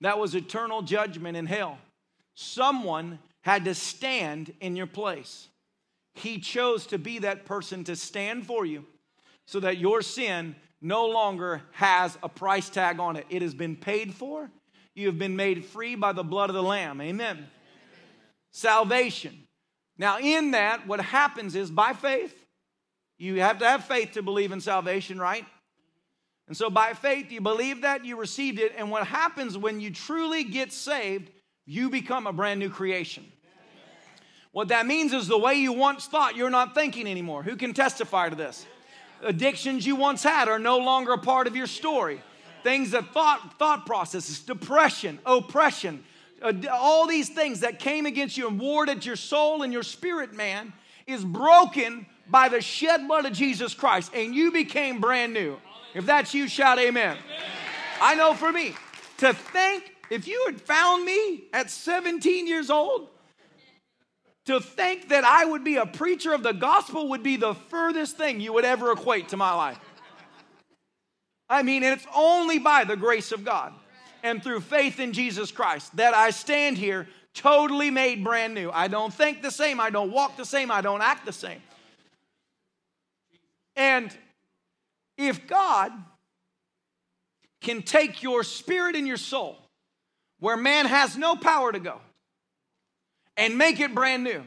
That 0.00 0.18
was 0.18 0.34
eternal 0.34 0.80
judgment 0.80 1.36
in 1.36 1.44
hell. 1.44 1.76
Someone 2.34 3.18
had 3.42 3.66
to 3.66 3.74
stand 3.74 4.54
in 4.62 4.74
your 4.74 4.86
place. 4.86 5.48
He 6.14 6.38
chose 6.38 6.86
to 6.86 6.98
be 6.98 7.18
that 7.18 7.44
person 7.44 7.84
to 7.84 7.94
stand 7.94 8.46
for 8.46 8.64
you 8.64 8.86
so 9.46 9.60
that 9.60 9.76
your 9.76 10.00
sin 10.00 10.56
no 10.80 11.04
longer 11.06 11.60
has 11.72 12.16
a 12.22 12.28
price 12.28 12.70
tag 12.70 12.98
on 12.98 13.16
it. 13.16 13.26
It 13.28 13.42
has 13.42 13.52
been 13.52 13.76
paid 13.76 14.14
for. 14.14 14.50
You 14.94 15.08
have 15.08 15.18
been 15.18 15.36
made 15.36 15.62
free 15.62 15.94
by 15.94 16.12
the 16.12 16.24
blood 16.24 16.48
of 16.48 16.54
the 16.54 16.62
Lamb. 16.62 17.02
Amen. 17.02 17.48
Salvation. 18.50 19.46
Now, 19.98 20.20
in 20.20 20.52
that, 20.52 20.86
what 20.86 21.02
happens 21.02 21.54
is 21.54 21.70
by 21.70 21.92
faith, 21.92 22.43
you 23.18 23.40
have 23.40 23.58
to 23.60 23.66
have 23.66 23.84
faith 23.84 24.12
to 24.12 24.22
believe 24.22 24.52
in 24.52 24.60
salvation, 24.60 25.18
right? 25.18 25.44
And 26.46 26.56
so 26.56 26.68
by 26.68 26.92
faith, 26.92 27.32
you 27.32 27.40
believe 27.40 27.82
that, 27.82 28.04
you 28.04 28.16
received 28.16 28.58
it. 28.58 28.72
And 28.76 28.90
what 28.90 29.06
happens 29.06 29.56
when 29.56 29.80
you 29.80 29.90
truly 29.90 30.44
get 30.44 30.72
saved, 30.72 31.30
you 31.64 31.88
become 31.88 32.26
a 32.26 32.32
brand 32.32 32.60
new 32.60 32.68
creation. 32.68 33.24
What 34.52 34.68
that 34.68 34.86
means 34.86 35.12
is 35.12 35.26
the 35.26 35.38
way 35.38 35.54
you 35.54 35.72
once 35.72 36.06
thought, 36.06 36.36
you're 36.36 36.50
not 36.50 36.74
thinking 36.74 37.08
anymore. 37.08 37.42
Who 37.42 37.56
can 37.56 37.74
testify 37.74 38.28
to 38.28 38.36
this? 38.36 38.66
Addictions 39.22 39.86
you 39.86 39.96
once 39.96 40.22
had 40.22 40.48
are 40.48 40.58
no 40.58 40.78
longer 40.78 41.12
a 41.12 41.18
part 41.18 41.46
of 41.46 41.56
your 41.56 41.66
story. 41.66 42.22
Things 42.62 42.92
that 42.92 43.12
thought, 43.12 43.58
thought 43.58 43.84
processes, 43.86 44.40
depression, 44.40 45.18
oppression, 45.26 46.04
all 46.70 47.06
these 47.06 47.30
things 47.30 47.60
that 47.60 47.78
came 47.78 48.06
against 48.06 48.36
you 48.36 48.46
and 48.46 48.60
warred 48.60 48.88
at 48.90 49.06
your 49.06 49.16
soul 49.16 49.62
and 49.62 49.72
your 49.72 49.82
spirit, 49.82 50.34
man, 50.34 50.72
is 51.06 51.24
broken 51.24 52.06
by 52.28 52.48
the 52.48 52.60
shed 52.60 53.06
blood 53.06 53.26
of 53.26 53.32
Jesus 53.32 53.74
Christ, 53.74 54.12
and 54.14 54.34
you 54.34 54.50
became 54.50 55.00
brand 55.00 55.32
new. 55.32 55.56
If 55.94 56.06
that's 56.06 56.34
you, 56.34 56.48
shout 56.48 56.78
amen. 56.78 57.16
I 58.00 58.14
know 58.14 58.34
for 58.34 58.50
me, 58.50 58.74
to 59.18 59.32
think 59.32 59.94
if 60.10 60.26
you 60.26 60.42
had 60.46 60.60
found 60.60 61.04
me 61.04 61.44
at 61.52 61.70
17 61.70 62.46
years 62.46 62.70
old, 62.70 63.08
to 64.46 64.60
think 64.60 65.08
that 65.08 65.24
I 65.24 65.44
would 65.44 65.64
be 65.64 65.76
a 65.76 65.86
preacher 65.86 66.34
of 66.34 66.42
the 66.42 66.52
gospel 66.52 67.08
would 67.10 67.22
be 67.22 67.36
the 67.36 67.54
furthest 67.54 68.16
thing 68.16 68.40
you 68.40 68.52
would 68.52 68.64
ever 68.64 68.92
equate 68.92 69.28
to 69.30 69.36
my 69.36 69.54
life. 69.54 69.78
I 71.48 71.62
mean, 71.62 71.82
it's 71.82 72.06
only 72.14 72.58
by 72.58 72.84
the 72.84 72.96
grace 72.96 73.32
of 73.32 73.44
God 73.44 73.72
and 74.22 74.42
through 74.42 74.60
faith 74.60 75.00
in 75.00 75.12
Jesus 75.12 75.50
Christ 75.50 75.94
that 75.96 76.14
I 76.14 76.30
stand 76.30 76.78
here 76.78 77.06
totally 77.32 77.90
made 77.90 78.24
brand 78.24 78.54
new. 78.54 78.70
I 78.70 78.88
don't 78.88 79.12
think 79.12 79.42
the 79.42 79.50
same, 79.50 79.80
I 79.80 79.90
don't 79.90 80.10
walk 80.10 80.36
the 80.36 80.44
same, 80.44 80.70
I 80.70 80.80
don't 80.80 81.02
act 81.02 81.26
the 81.26 81.32
same. 81.32 81.60
And 83.76 84.16
if 85.16 85.46
God 85.46 85.92
can 87.60 87.82
take 87.82 88.22
your 88.22 88.42
spirit 88.42 88.94
and 88.96 89.06
your 89.06 89.16
soul 89.16 89.58
where 90.40 90.56
man 90.56 90.86
has 90.86 91.16
no 91.16 91.36
power 91.36 91.72
to 91.72 91.78
go 91.78 92.00
and 93.36 93.56
make 93.56 93.80
it 93.80 93.94
brand 93.94 94.22
new, 94.24 94.42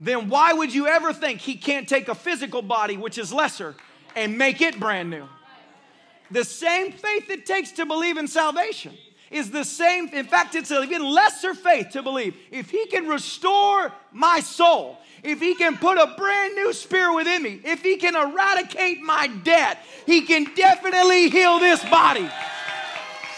then 0.00 0.28
why 0.28 0.52
would 0.52 0.74
you 0.74 0.86
ever 0.86 1.12
think 1.12 1.40
he 1.40 1.56
can't 1.56 1.88
take 1.88 2.08
a 2.08 2.14
physical 2.14 2.62
body, 2.62 2.96
which 2.96 3.18
is 3.18 3.32
lesser, 3.32 3.74
and 4.16 4.36
make 4.36 4.60
it 4.60 4.78
brand 4.80 5.10
new? 5.10 5.26
The 6.30 6.44
same 6.44 6.92
faith 6.92 7.30
it 7.30 7.46
takes 7.46 7.72
to 7.72 7.86
believe 7.86 8.16
in 8.16 8.26
salvation 8.26 8.96
is 9.34 9.50
the 9.50 9.64
same. 9.64 10.08
In 10.10 10.26
fact, 10.26 10.54
it's 10.54 10.70
even 10.70 11.02
lesser 11.02 11.54
faith 11.54 11.90
to 11.90 12.02
believe. 12.02 12.36
If 12.52 12.70
he 12.70 12.86
can 12.86 13.08
restore 13.08 13.92
my 14.12 14.38
soul, 14.38 14.98
if 15.24 15.40
he 15.40 15.56
can 15.56 15.76
put 15.76 15.98
a 15.98 16.14
brand 16.16 16.54
new 16.54 16.72
spirit 16.72 17.14
within 17.16 17.42
me, 17.42 17.60
if 17.64 17.82
he 17.82 17.96
can 17.96 18.14
eradicate 18.14 19.00
my 19.02 19.26
debt, 19.26 19.78
he 20.06 20.22
can 20.22 20.44
definitely 20.54 21.30
heal 21.30 21.58
this 21.58 21.84
body. 21.86 22.30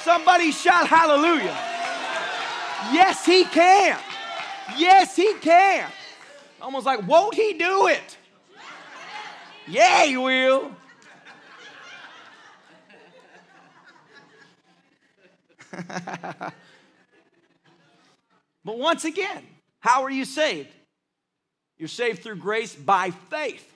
Somebody 0.03 0.53
shout 0.53 0.87
hallelujah. 0.87 1.57
Yes, 2.93 3.25
he 3.25 3.45
can. 3.45 3.99
Yes, 4.77 5.17
he 5.17 5.33
can. 5.41 5.91
Almost 6.61 6.85
like, 6.85 7.09
won't 7.09 7.35
he 7.35 7.55
do 7.55 7.87
it? 7.87 8.19
Yeah, 9.67 10.05
he 10.05 10.17
will. 10.19 10.76
But 18.65 18.79
once 18.79 19.05
again, 19.05 19.43
how 19.81 20.03
are 20.03 20.11
you 20.11 20.25
saved? 20.25 20.69
You're 21.79 21.89
saved 21.89 22.23
through 22.23 22.37
grace 22.37 22.75
by 22.75 23.11
faith. 23.11 23.73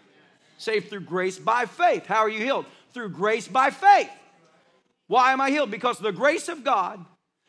Saved 0.59 0.90
through 0.90 1.00
grace 1.00 1.38
by 1.38 1.66
faith. 1.66 2.07
How 2.07 2.18
are 2.20 2.29
you 2.29 2.40
healed? 2.40 2.66
Through 2.92 3.11
grace 3.11 3.48
by 3.48 3.70
faith. 3.70 4.11
Why 5.07 5.33
am 5.33 5.40
I 5.40 5.50
healed? 5.50 5.70
Because 5.70 5.98
the 5.98 6.12
grace 6.12 6.48
of 6.48 6.64
God 6.64 7.05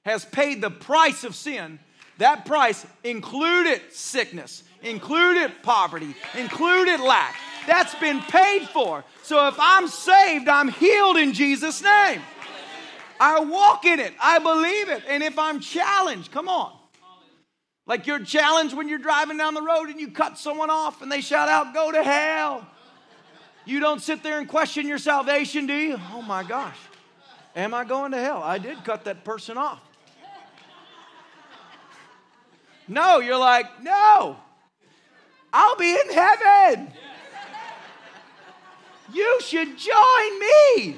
has 0.06 0.26
paid 0.26 0.62
the 0.62 0.72
price 0.72 1.24
of 1.24 1.36
sin. 1.36 1.80
That 2.18 2.46
price 2.46 2.86
included 3.04 3.82
sickness, 3.92 4.64
included 4.84 5.52
poverty, 5.64 6.16
included 6.38 7.00
lack. 7.00 7.36
That's 7.68 7.94
been 7.96 8.20
paid 8.22 8.68
for. 8.70 9.04
So 9.24 9.48
if 9.48 9.56
I'm 9.60 9.88
saved, 9.88 10.48
I'm 10.48 10.70
healed 10.70 11.18
in 11.18 11.34
Jesus' 11.34 11.82
name. 11.82 12.22
I 13.22 13.40
walk 13.40 13.86
in 13.86 14.00
it. 14.00 14.16
I 14.20 14.40
believe 14.40 14.90
it. 14.90 15.04
And 15.08 15.22
if 15.22 15.38
I'm 15.38 15.60
challenged, 15.60 16.32
come 16.32 16.50
on. 16.50 16.76
Like 17.86 18.08
you're 18.08 18.24
challenged 18.24 18.76
when 18.76 18.90
you're 18.90 18.98
driving 18.98 19.38
down 19.38 19.54
the 19.54 19.62
road 19.62 19.90
and 19.90 20.00
you 20.00 20.10
cut 20.10 20.40
someone 20.40 20.72
off 20.72 21.04
and 21.04 21.12
they 21.12 21.22
shout 21.22 21.48
out, 21.48 21.72
Go 21.72 21.92
to 21.92 22.02
hell. 22.02 22.68
You 23.64 23.80
don't 23.80 24.02
sit 24.02 24.24
there 24.24 24.40
and 24.40 24.48
question 24.50 24.88
your 24.88 24.98
salvation, 24.98 25.68
do 25.68 25.74
you? 25.74 26.00
Oh 26.12 26.24
my 26.24 26.42
gosh. 26.42 26.78
Am 27.56 27.76
I 27.76 27.84
going 27.84 28.12
to 28.14 28.18
hell? 28.18 28.42
I 28.42 28.58
did 28.58 28.84
cut 28.84 29.06
that 29.06 29.24
person 29.24 29.56
off. 29.56 29.82
No, 32.88 33.20
you're 33.20 33.38
like, 33.38 33.84
No, 33.84 34.36
I'll 35.54 35.76
be 35.76 35.92
in 35.92 36.10
heaven. 36.12 36.92
You 39.14 39.40
should 39.42 39.78
join 39.78 40.40
me. 40.40 40.98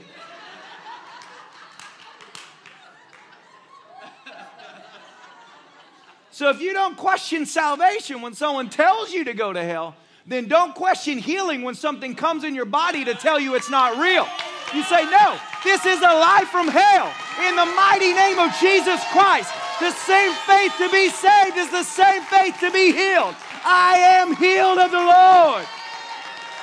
So 6.33 6.49
if 6.49 6.61
you 6.61 6.73
don't 6.73 6.97
question 6.97 7.45
salvation 7.45 8.23
when 8.23 8.33
someone 8.33 8.67
tells 8.67 9.13
you 9.13 9.23
to 9.25 9.35
go 9.35 9.53
to 9.53 9.63
hell, 9.63 9.95
then 10.25 10.47
don't 10.47 10.73
question 10.73 11.19
healing 11.19 11.61
when 11.61 11.75
something 11.75 12.15
comes 12.15 12.43
in 12.43 12.55
your 12.55 12.65
body 12.65 13.05
to 13.05 13.13
tell 13.13 13.39
you 13.39 13.53
it's 13.53 13.69
not 13.69 13.99
real. 13.99 14.27
You 14.73 14.81
say, 14.81 15.03
No, 15.05 15.37
this 15.63 15.85
is 15.85 15.99
a 15.99 16.01
lie 16.01 16.45
from 16.49 16.69
hell. 16.69 17.13
In 17.47 17.55
the 17.55 17.67
mighty 17.75 18.13
name 18.13 18.39
of 18.39 18.51
Jesus 18.59 18.99
Christ, 19.11 19.53
the 19.79 19.91
same 19.91 20.33
faith 20.47 20.73
to 20.79 20.89
be 20.89 21.09
saved 21.09 21.55
is 21.55 21.69
the 21.69 21.83
same 21.83 22.23
faith 22.23 22.59
to 22.61 22.71
be 22.71 22.91
healed. 22.91 23.35
I 23.63 23.97
am 24.17 24.35
healed 24.35 24.79
of 24.79 24.89
the 24.89 24.97
Lord. 24.97 25.67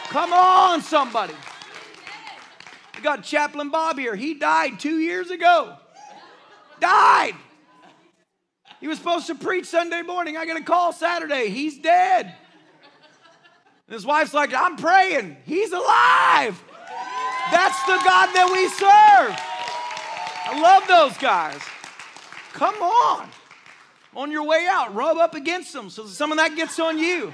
Come 0.09 0.33
on, 0.33 0.83
somebody. 0.83 1.35
We 2.97 3.03
got 3.03 3.23
Chaplain 3.23 3.71
Bob 3.71 4.01
here. 4.01 4.17
He 4.17 4.35
died 4.35 4.81
two 4.81 4.99
years 4.99 5.31
ago. 5.31 5.77
Died. 6.81 7.37
He 8.81 8.89
was 8.89 8.99
supposed 8.99 9.27
to 9.27 9.35
preach 9.35 9.67
Sunday 9.67 10.03
morning. 10.03 10.37
I 10.37 10.47
get 10.47 10.57
a 10.57 10.63
call 10.63 10.93
Saturday. 10.93 11.51
He's 11.51 11.79
dead. 11.79 12.35
And 13.87 13.95
his 13.95 14.07
wife's 14.07 14.33
like, 14.33 14.55
I'm 14.55 14.77
praying. 14.77 15.37
He's 15.45 15.73
alive. 15.73 16.63
That's 17.51 17.83
the 17.85 18.01
God 18.05 18.33
that 18.35 18.49
we 18.53 18.69
serve. 18.69 19.37
I 20.47 20.61
love 20.61 20.87
those 20.89 21.19
guys. 21.19 21.61
Come 22.53 22.77
on. 22.77 23.29
On 24.17 24.31
your 24.31 24.45
way 24.45 24.67
out, 24.69 24.95
rub 24.95 25.19
up 25.19 25.35
against 25.35 25.73
them 25.73 25.89
so 25.91 26.07
some 26.07 26.33
of 26.33 26.39
that 26.39 26.57
gets 26.57 26.81
on 26.81 26.99
you. 26.99 27.33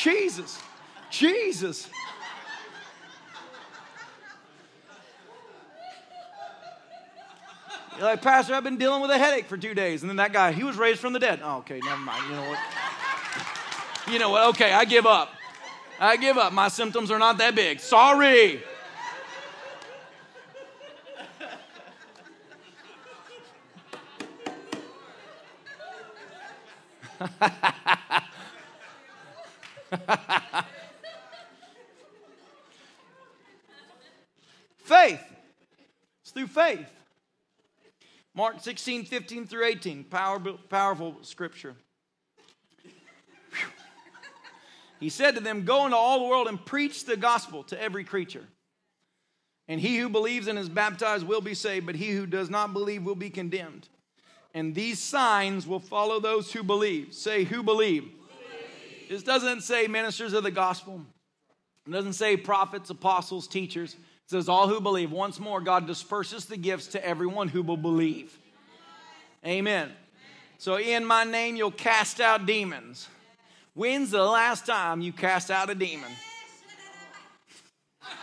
Jesus. 0.00 0.60
Jesus. 1.10 1.88
You're 7.96 8.04
like, 8.04 8.22
Pastor, 8.22 8.54
I've 8.54 8.64
been 8.64 8.78
dealing 8.78 9.02
with 9.02 9.10
a 9.10 9.18
headache 9.18 9.46
for 9.46 9.56
two 9.56 9.74
days. 9.74 10.02
And 10.02 10.10
then 10.10 10.16
that 10.16 10.32
guy, 10.32 10.52
he 10.52 10.64
was 10.64 10.76
raised 10.76 11.00
from 11.00 11.12
the 11.12 11.18
dead. 11.18 11.40
Oh, 11.42 11.58
okay, 11.58 11.78
never 11.84 12.00
mind. 12.00 12.22
You 12.28 12.36
know 12.36 12.48
what? 12.48 12.58
You 14.10 14.18
know 14.18 14.30
what? 14.30 14.48
Okay, 14.50 14.72
I 14.72 14.84
give 14.84 15.06
up. 15.06 15.32
I 16.00 16.16
give 16.16 16.38
up. 16.38 16.52
My 16.52 16.68
symptoms 16.68 17.10
are 17.10 17.18
not 17.18 17.38
that 17.38 17.54
big. 17.54 17.80
Sorry. 17.80 18.62
faith. 34.84 35.20
It's 36.22 36.32
through 36.32 36.48
faith. 36.48 37.01
Mark 38.34 38.60
16, 38.60 39.04
15 39.04 39.46
through 39.46 39.66
18. 39.66 40.04
Powerful, 40.04 40.58
powerful 40.68 41.18
scripture. 41.22 41.74
He 45.02 45.08
said 45.08 45.34
to 45.34 45.40
them, 45.40 45.64
Go 45.64 45.84
into 45.84 45.96
all 45.96 46.20
the 46.20 46.28
world 46.28 46.46
and 46.46 46.64
preach 46.64 47.04
the 47.04 47.16
gospel 47.16 47.64
to 47.64 47.82
every 47.82 48.04
creature. 48.04 48.44
And 49.66 49.80
he 49.80 49.98
who 49.98 50.08
believes 50.08 50.46
and 50.46 50.56
is 50.56 50.68
baptized 50.68 51.26
will 51.26 51.40
be 51.40 51.54
saved, 51.54 51.86
but 51.86 51.96
he 51.96 52.10
who 52.10 52.24
does 52.24 52.48
not 52.48 52.72
believe 52.72 53.02
will 53.02 53.16
be 53.16 53.28
condemned. 53.28 53.88
And 54.54 54.74
these 54.74 55.00
signs 55.00 55.66
will 55.66 55.80
follow 55.80 56.20
those 56.20 56.52
who 56.52 56.62
believe. 56.62 57.14
Say, 57.14 57.42
who 57.42 57.64
believe? 57.64 58.02
believe. 58.02 59.08
This 59.08 59.24
doesn't 59.24 59.62
say 59.62 59.88
ministers 59.88 60.34
of 60.34 60.44
the 60.44 60.50
gospel. 60.52 61.00
It 61.86 61.90
doesn't 61.90 62.12
say 62.12 62.36
prophets, 62.36 62.88
apostles, 62.90 63.48
teachers 63.48 63.96
says, 64.32 64.48
All 64.48 64.66
who 64.68 64.80
believe. 64.80 65.12
Once 65.12 65.38
more, 65.38 65.60
God 65.60 65.86
disperses 65.86 66.46
the 66.46 66.56
gifts 66.56 66.88
to 66.88 67.06
everyone 67.06 67.48
who 67.48 67.62
will 67.62 67.76
believe. 67.76 68.36
Amen. 69.46 69.92
So, 70.58 70.78
in 70.78 71.04
my 71.04 71.24
name, 71.24 71.56
you'll 71.56 71.70
cast 71.70 72.20
out 72.20 72.46
demons. 72.46 73.08
When's 73.74 74.10
the 74.10 74.22
last 74.22 74.66
time 74.66 75.00
you 75.00 75.12
cast 75.12 75.50
out 75.50 75.70
a 75.70 75.74
demon? 75.74 76.10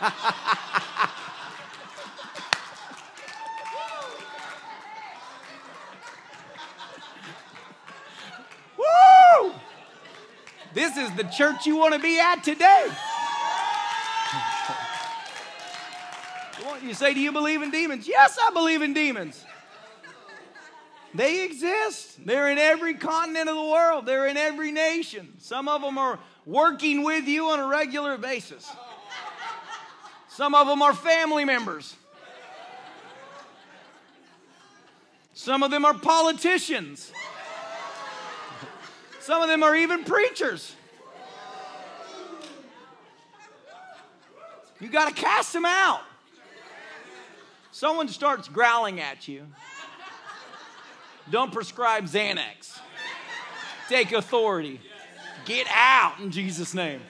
Woo! 8.78 9.52
This 10.72 10.96
is 10.96 11.10
the 11.16 11.24
church 11.24 11.66
you 11.66 11.76
want 11.76 11.94
to 11.94 12.00
be 12.00 12.18
at 12.18 12.42
today. 12.42 12.88
You 16.82 16.94
say, 16.94 17.14
Do 17.14 17.20
you 17.20 17.32
believe 17.32 17.62
in 17.62 17.70
demons? 17.70 18.08
Yes, 18.08 18.38
I 18.40 18.50
believe 18.50 18.82
in 18.82 18.94
demons. 18.94 19.44
They 21.14 21.44
exist. 21.44 22.24
They're 22.24 22.50
in 22.50 22.58
every 22.58 22.94
continent 22.94 23.48
of 23.48 23.56
the 23.56 23.64
world, 23.64 24.06
they're 24.06 24.26
in 24.26 24.36
every 24.36 24.72
nation. 24.72 25.34
Some 25.38 25.68
of 25.68 25.82
them 25.82 25.98
are 25.98 26.18
working 26.46 27.02
with 27.02 27.26
you 27.26 27.46
on 27.46 27.58
a 27.58 27.66
regular 27.66 28.16
basis, 28.16 28.70
some 30.28 30.54
of 30.54 30.66
them 30.66 30.82
are 30.82 30.94
family 30.94 31.44
members. 31.44 31.96
Some 35.32 35.62
of 35.62 35.70
them 35.70 35.86
are 35.86 35.94
politicians. 35.94 37.10
Some 39.20 39.40
of 39.40 39.48
them 39.48 39.62
are 39.62 39.74
even 39.74 40.04
preachers. 40.04 40.76
You 44.80 44.90
got 44.90 45.08
to 45.08 45.14
cast 45.14 45.54
them 45.54 45.64
out 45.64 46.02
someone 47.80 48.08
starts 48.08 48.46
growling 48.46 49.00
at 49.00 49.26
you, 49.26 49.46
don't 51.30 51.50
prescribe 51.50 52.04
Xanax. 52.04 52.78
Take 53.88 54.12
authority. 54.12 54.80
Get 55.46 55.66
out 55.70 56.20
in 56.20 56.30
Jesus' 56.30 56.74
name. 56.74 57.00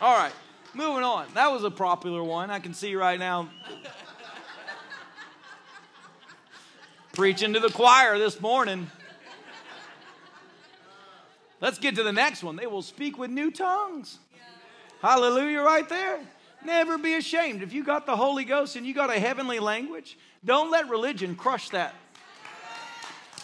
All 0.00 0.16
right, 0.16 0.32
moving 0.72 1.02
on. 1.04 1.26
That 1.34 1.48
was 1.52 1.62
a 1.62 1.70
popular 1.70 2.24
one. 2.24 2.50
I 2.50 2.58
can 2.58 2.72
see 2.72 2.96
right 2.96 3.18
now. 3.18 3.50
Preaching 7.12 7.52
to 7.52 7.60
the 7.60 7.70
choir 7.70 8.18
this 8.18 8.40
morning. 8.40 8.90
Let's 11.60 11.78
get 11.78 11.96
to 11.96 12.02
the 12.02 12.12
next 12.12 12.42
one. 12.42 12.56
They 12.56 12.66
will 12.66 12.82
speak 12.82 13.18
with 13.18 13.30
new 13.30 13.50
tongues. 13.50 14.18
Hallelujah, 15.02 15.60
right 15.60 15.86
there. 15.86 16.20
Never 16.66 16.98
be 16.98 17.14
ashamed. 17.14 17.62
If 17.62 17.72
you 17.72 17.84
got 17.84 18.06
the 18.06 18.16
Holy 18.16 18.44
Ghost 18.44 18.74
and 18.74 18.84
you 18.84 18.92
got 18.92 19.08
a 19.08 19.20
heavenly 19.20 19.60
language, 19.60 20.18
don't 20.44 20.68
let 20.68 20.88
religion 20.88 21.36
crush 21.36 21.68
that. 21.70 21.94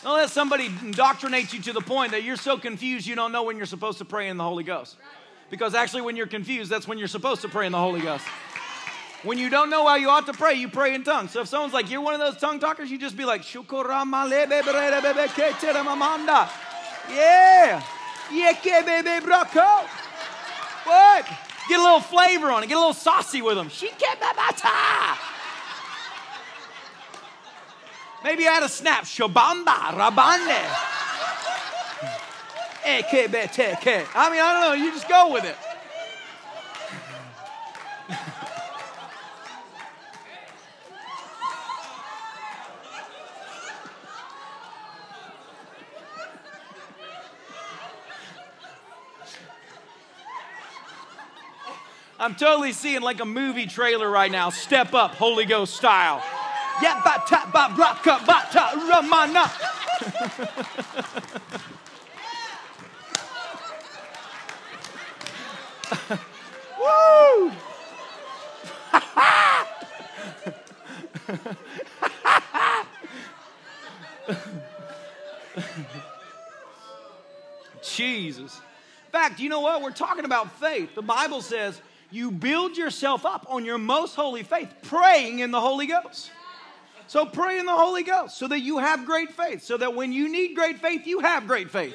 Don't 0.03 0.17
let 0.17 0.31
somebody 0.31 0.67
indoctrinate 0.67 1.53
you 1.53 1.63
to 1.63 1.73
the 1.73 1.81
point 1.81 2.11
that 2.11 2.25
you're 2.25 2.35
so 2.35 2.59
confused 2.59 3.07
you 3.07 3.15
don't 3.15 3.31
know 3.31 3.45
when 3.45 3.57
you're 3.57 3.67
supposed 3.67 3.99
to 3.99 4.05
pray 4.05 4.29
in 4.29 4.37
the 4.37 4.43
Holy 4.43 4.65
Ghost. 4.65 4.97
Because 5.51 5.73
actually, 5.73 6.03
when 6.03 6.17
you're 6.17 6.27
confused, 6.27 6.69
that's 6.69 6.89
when 6.89 6.99
you're 6.99 7.07
supposed 7.07 7.43
to 7.43 7.49
pray 7.49 7.67
in 7.67 7.73
the 7.73 7.79
Holy 7.79 8.01
Ghost. 8.01 8.25
When 9.23 9.39
you 9.39 9.49
don't 9.49 9.71
know 9.71 9.87
how 9.87 9.95
you 9.95 10.11
ought 10.11 10.27
to 10.27 10.33
pray, 10.33 10.55
you 10.55 10.69
pray 10.69 10.93
in 10.93 11.05
tongues. 11.05 11.31
So 11.31 11.43
if 11.43 11.49
someone's 11.49 11.73
like, 11.73 11.91
you're 11.91 12.01
one 12.01 12.15
of 12.15 12.21
those 12.21 12.39
tongue 12.39 12.59
talkers, 12.59 12.91
you 12.91 12.99
just 12.99 13.17
be 13.17 13.25
like, 13.25 13.45
yeah. 17.09 17.85
What? 20.85 21.52
Get 21.69 21.79
a 21.79 21.83
little 21.83 22.01
flavor 22.01 22.51
on 22.51 22.63
it. 22.63 22.69
Get 22.69 22.77
a 22.77 22.81
little 22.81 22.93
saucy 22.95 23.43
with 23.43 23.57
them. 23.57 23.69
Maybe 28.25 28.47
add 28.47 28.63
a 28.63 28.69
snap. 28.69 29.05
Shabamba, 29.05 29.95
rabande. 29.95 30.91
I 34.15 34.31
mean, 34.31 34.41
I 34.41 34.53
don't 34.53 34.63
know. 34.63 34.85
You 34.85 34.93
just 34.93 35.09
go 35.09 35.33
with 35.33 35.45
it. 35.45 35.57
I'm 52.23 52.37
totally 52.37 52.73
seeing 52.73 53.01
like 53.03 53.19
a 53.19 53.25
movie 53.25 53.67
trailer 53.67 54.09
right 54.09 54.31
now. 54.31 54.51
Step 54.51 54.95
up, 54.95 55.17
Holy 55.17 55.45
Ghost 55.45 55.75
style. 55.75 56.23
Yeah, 56.81 57.03
bata, 57.03 57.49
ba, 57.53 57.69
braka, 57.75 58.25
bata, 58.25 58.79
ramana. 58.87 59.51
Woo! 66.79 67.51
Jesus. 77.83 78.61
In 79.07 79.11
fact, 79.11 79.41
you 79.41 79.49
know 79.49 79.59
what? 79.61 79.83
We're 79.83 79.91
talking 79.91 80.25
about 80.25 80.53
faith. 80.61 80.95
The 80.95 81.03
Bible 81.03 81.43
says 81.43 81.81
you 82.13 82.31
build 82.31 82.77
yourself 82.77 83.25
up 83.25 83.47
on 83.49 83.65
your 83.65 83.79
most 83.79 84.15
holy 84.15 84.43
faith, 84.43 84.73
praying 84.83 85.41
in 85.41 85.51
the 85.51 85.61
Holy 85.61 85.87
Ghost. 85.87 86.31
So 87.07 87.27
pray 87.27 87.59
in 87.59 87.67
the 87.67 87.75
Holy 87.75 88.03
Ghost 88.03 88.39
so 88.39 88.47
that 88.49 88.61
you 88.61 88.79
have 88.79 89.05
great 89.07 89.33
faith, 89.33 89.63
so 89.63 89.77
that 89.77 89.95
when 89.95 90.13
you 90.13 90.31
need 90.31 90.55
great 90.55 90.79
faith, 90.81 91.07
you 91.07 91.21
have 91.21 91.47
great 91.47 91.71
faith. 91.71 91.95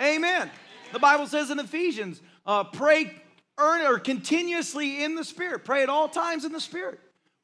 Amen. 0.00 0.50
The 0.92 0.98
Bible 0.98 1.26
says 1.26 1.50
in 1.50 1.58
Ephesians, 1.58 2.20
uh, 2.46 2.64
pray 2.64 3.14
earn 3.58 3.86
or 3.86 3.98
continuously 3.98 5.02
in 5.04 5.14
the 5.14 5.24
Spirit. 5.24 5.64
Pray 5.64 5.82
at 5.82 5.88
all 5.88 6.08
times 6.08 6.44
in 6.44 6.52
the 6.52 6.60
Spirit. 6.60 7.00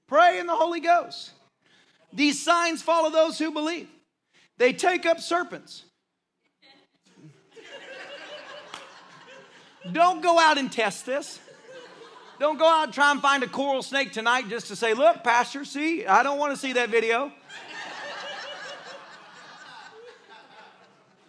Pray 0.08 0.40
in 0.40 0.46
the 0.46 0.54
Holy 0.54 0.80
Ghost. 0.80 1.30
These 2.12 2.42
signs 2.42 2.82
follow 2.82 3.10
those 3.10 3.38
who 3.38 3.52
believe. 3.52 3.88
They 4.58 4.72
take 4.72 5.06
up 5.06 5.20
serpents. 5.20 5.84
Don't 9.90 10.20
go 10.20 10.38
out 10.38 10.58
and 10.58 10.70
test 10.70 11.06
this. 11.06 11.38
Don't 12.40 12.58
go 12.58 12.66
out 12.66 12.84
and 12.84 12.92
try 12.94 13.10
and 13.10 13.20
find 13.20 13.42
a 13.42 13.46
coral 13.46 13.82
snake 13.82 14.12
tonight 14.12 14.48
just 14.48 14.68
to 14.68 14.76
say, 14.76 14.94
look, 14.94 15.22
Pastor, 15.22 15.62
see, 15.66 16.06
I 16.06 16.22
don't 16.22 16.38
want 16.38 16.54
to 16.54 16.56
see 16.56 16.72
that 16.72 16.88
video. 16.88 17.30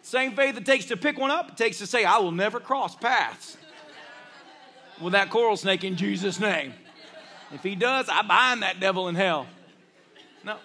Same 0.01 0.33
faith 0.37 0.55
it 0.55 0.65
takes 0.65 0.85
to 0.85 0.95
pick 0.95 1.19
one 1.19 1.29
up, 1.29 1.49
it 1.49 1.57
takes 1.57 1.79
to 1.79 1.85
say, 1.85 2.05
I 2.05 2.17
will 2.19 2.31
never 2.31 2.61
cross 2.61 2.95
paths 2.95 3.57
with 5.01 5.11
that 5.11 5.29
coral 5.29 5.57
snake 5.57 5.83
in 5.83 5.97
Jesus' 5.97 6.39
name. 6.39 6.73
If 7.53 7.61
he 7.61 7.75
does, 7.75 8.07
I 8.07 8.21
bind 8.21 8.61
that 8.63 8.79
devil 8.79 9.09
in 9.09 9.15
hell. 9.15 9.47
No. 10.45 10.55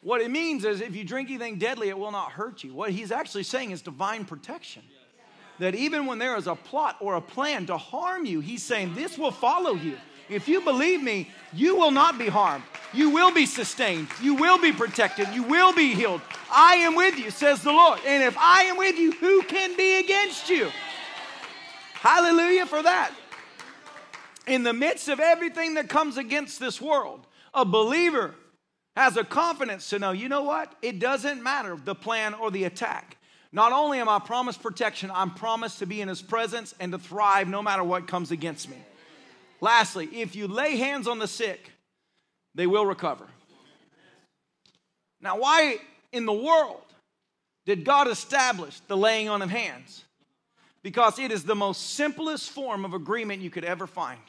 What 0.00 0.22
it 0.22 0.30
means 0.30 0.64
is 0.64 0.80
if 0.80 0.96
you 0.96 1.04
drink 1.04 1.28
anything 1.28 1.58
deadly, 1.58 1.90
it 1.90 1.98
will 1.98 2.10
not 2.10 2.32
hurt 2.32 2.64
you. 2.64 2.72
What 2.72 2.90
he's 2.90 3.12
actually 3.12 3.42
saying 3.42 3.72
is 3.72 3.82
divine 3.82 4.24
protection 4.24 4.82
that 5.58 5.74
even 5.74 6.06
when 6.06 6.18
there 6.18 6.36
is 6.36 6.46
a 6.46 6.54
plot 6.54 6.96
or 7.00 7.16
a 7.16 7.20
plan 7.20 7.66
to 7.66 7.76
harm 7.76 8.24
you, 8.24 8.40
he's 8.40 8.62
saying, 8.62 8.94
This 8.94 9.18
will 9.18 9.30
follow 9.30 9.74
you. 9.74 9.96
If 10.28 10.46
you 10.46 10.60
believe 10.60 11.02
me, 11.02 11.30
you 11.52 11.76
will 11.76 11.90
not 11.90 12.18
be 12.18 12.28
harmed. 12.28 12.64
You 12.92 13.10
will 13.10 13.32
be 13.32 13.46
sustained. 13.46 14.08
You 14.22 14.34
will 14.34 14.58
be 14.58 14.72
protected. 14.72 15.28
You 15.32 15.42
will 15.42 15.72
be 15.72 15.94
healed. 15.94 16.20
I 16.50 16.74
am 16.76 16.94
with 16.94 17.18
you, 17.18 17.30
says 17.30 17.62
the 17.62 17.72
Lord. 17.72 18.00
And 18.06 18.22
if 18.22 18.36
I 18.38 18.64
am 18.64 18.76
with 18.76 18.96
you, 18.96 19.12
who 19.12 19.42
can 19.42 19.76
be 19.76 19.98
against 19.98 20.48
you? 20.48 20.70
Hallelujah 21.94 22.66
for 22.66 22.82
that. 22.82 23.12
In 24.46 24.62
the 24.62 24.72
midst 24.72 25.08
of 25.08 25.20
everything 25.20 25.74
that 25.74 25.88
comes 25.88 26.16
against 26.16 26.60
this 26.60 26.80
world, 26.80 27.26
a 27.52 27.64
believer 27.64 28.34
has 28.96 29.16
a 29.16 29.24
confidence 29.24 29.90
to 29.90 29.98
know, 29.98 30.12
you 30.12 30.28
know 30.28 30.42
what? 30.42 30.74
It 30.82 30.98
doesn't 30.98 31.42
matter 31.42 31.76
the 31.76 31.94
plan 31.94 32.34
or 32.34 32.50
the 32.50 32.64
attack. 32.64 33.17
Not 33.50 33.72
only 33.72 33.98
am 33.98 34.08
I 34.08 34.18
promised 34.18 34.62
protection, 34.62 35.10
I'm 35.12 35.30
promised 35.30 35.78
to 35.78 35.86
be 35.86 36.00
in 36.00 36.08
his 36.08 36.20
presence 36.20 36.74
and 36.78 36.92
to 36.92 36.98
thrive 36.98 37.48
no 37.48 37.62
matter 37.62 37.82
what 37.82 38.06
comes 38.06 38.30
against 38.30 38.68
me. 38.68 38.76
Lastly, 39.60 40.08
if 40.12 40.36
you 40.36 40.46
lay 40.46 40.76
hands 40.76 41.08
on 41.08 41.18
the 41.18 41.26
sick, 41.26 41.72
they 42.54 42.66
will 42.66 42.84
recover. 42.84 43.26
Now, 45.20 45.38
why 45.38 45.78
in 46.12 46.26
the 46.26 46.32
world 46.32 46.82
did 47.66 47.84
God 47.84 48.08
establish 48.08 48.80
the 48.86 48.96
laying 48.96 49.28
on 49.28 49.42
of 49.42 49.50
hands? 49.50 50.04
Because 50.82 51.18
it 51.18 51.32
is 51.32 51.44
the 51.44 51.56
most 51.56 51.94
simplest 51.94 52.50
form 52.50 52.84
of 52.84 52.94
agreement 52.94 53.42
you 53.42 53.50
could 53.50 53.64
ever 53.64 53.86
find. 53.86 54.20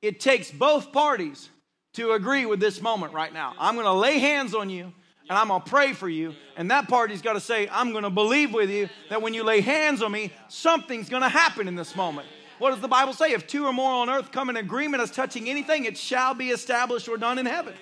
It 0.00 0.20
takes 0.20 0.50
both 0.50 0.92
parties 0.92 1.50
to 1.94 2.12
agree 2.12 2.46
with 2.46 2.60
this 2.60 2.80
moment 2.80 3.12
right 3.12 3.32
now. 3.32 3.54
I'm 3.58 3.74
going 3.74 3.86
to 3.86 3.92
lay 3.92 4.18
hands 4.18 4.54
on 4.54 4.70
you 4.70 4.92
and 5.28 5.36
I'm 5.36 5.48
going 5.48 5.62
to 5.62 5.68
pray 5.68 5.92
for 5.92 6.08
you. 6.08 6.34
And 6.56 6.70
that 6.70 6.88
party's 6.88 7.20
got 7.20 7.32
to 7.32 7.40
say, 7.40 7.68
I'm 7.70 7.90
going 7.90 8.04
to 8.04 8.10
believe 8.10 8.54
with 8.54 8.70
you 8.70 8.88
that 9.10 9.20
when 9.20 9.34
you 9.34 9.42
lay 9.42 9.60
hands 9.60 10.02
on 10.02 10.12
me, 10.12 10.32
something's 10.48 11.08
going 11.08 11.22
to 11.22 11.28
happen 11.28 11.66
in 11.66 11.74
this 11.74 11.96
moment. 11.96 12.28
What 12.58 12.70
does 12.70 12.80
the 12.80 12.88
Bible 12.88 13.12
say? 13.12 13.32
If 13.32 13.46
two 13.46 13.66
or 13.66 13.72
more 13.72 13.92
on 13.92 14.08
earth 14.08 14.30
come 14.32 14.48
in 14.50 14.56
agreement 14.56 15.02
as 15.02 15.10
touching 15.10 15.48
anything, 15.48 15.84
it 15.84 15.98
shall 15.98 16.32
be 16.32 16.50
established 16.50 17.08
or 17.08 17.16
done 17.16 17.38
in 17.38 17.46
heaven. 17.46 17.74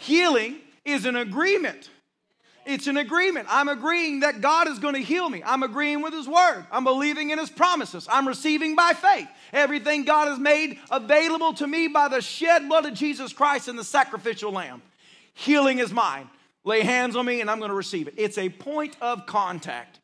Healing 0.00 0.56
is 0.84 1.06
an 1.06 1.16
agreement. 1.16 1.88
It's 2.66 2.88
an 2.88 2.96
agreement. 2.96 3.46
I'm 3.48 3.68
agreeing 3.68 4.20
that 4.20 4.40
God 4.40 4.66
is 4.66 4.80
going 4.80 4.94
to 4.94 5.00
heal 5.00 5.30
me. 5.30 5.40
I'm 5.46 5.62
agreeing 5.62 6.02
with 6.02 6.12
His 6.12 6.26
word. 6.26 6.66
I'm 6.72 6.82
believing 6.82 7.30
in 7.30 7.38
His 7.38 7.48
promises. 7.48 8.08
I'm 8.10 8.26
receiving 8.26 8.74
by 8.74 8.92
faith. 8.92 9.28
Everything 9.52 10.04
God 10.04 10.26
has 10.26 10.38
made 10.38 10.78
available 10.90 11.54
to 11.54 11.66
me 11.66 11.86
by 11.86 12.08
the 12.08 12.20
shed 12.20 12.68
blood 12.68 12.84
of 12.84 12.92
Jesus 12.92 13.32
Christ 13.32 13.68
and 13.68 13.78
the 13.78 13.84
sacrificial 13.84 14.50
lamb. 14.50 14.82
Healing 15.32 15.78
is 15.78 15.92
mine 15.92 16.28
lay 16.66 16.82
hands 16.82 17.16
on 17.16 17.24
me 17.24 17.40
and 17.40 17.50
I'm 17.50 17.58
going 17.58 17.70
to 17.70 17.76
receive 17.76 18.08
it. 18.08 18.14
It's 18.18 18.36
a 18.36 18.50
point 18.50 18.96
of 19.00 19.24
contact 19.24 20.00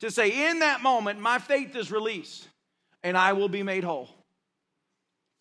to 0.00 0.10
say, 0.10 0.48
in 0.48 0.60
that 0.60 0.80
moment, 0.80 1.20
my 1.20 1.38
faith 1.38 1.76
is 1.76 1.92
released 1.92 2.48
and 3.02 3.18
I 3.18 3.34
will 3.34 3.48
be 3.48 3.62
made 3.62 3.84
whole. 3.84 4.08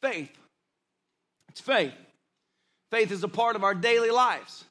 Faith. 0.01 0.35
It's 1.47 1.61
faith. 1.61 1.93
Faith 2.91 3.11
is 3.11 3.23
a 3.23 3.27
part 3.27 3.55
of 3.55 3.63
our 3.63 3.75
daily 3.75 4.09
lives. 4.09 4.65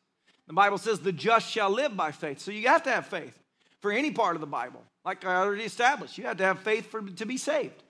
The 0.49 0.53
Bible 0.53 0.79
says 0.79 1.01
the 1.01 1.13
just 1.13 1.51
shall 1.51 1.71
live 1.71 1.97
by 1.97 2.13
faith. 2.13 2.41
So 2.41 2.51
you 2.51 2.69
have 2.69 2.83
to 2.83 2.91
have 2.91 3.07
faith 3.07 3.39
for 3.81 3.93
any 3.93 4.11
part 4.11 4.37
of 4.37 4.41
the 4.41 4.47
Bible. 4.47 4.83
Like 5.05 5.25
I 5.25 5.37
already 5.37 5.65
established, 5.65 6.19
you 6.19 6.25
have 6.25 6.37
to 6.39 6.45
have 6.45 6.59
faith 6.61 6.91
for, 6.91 7.01
to 7.01 7.27
be 7.27 7.37
saved. 7.37 7.83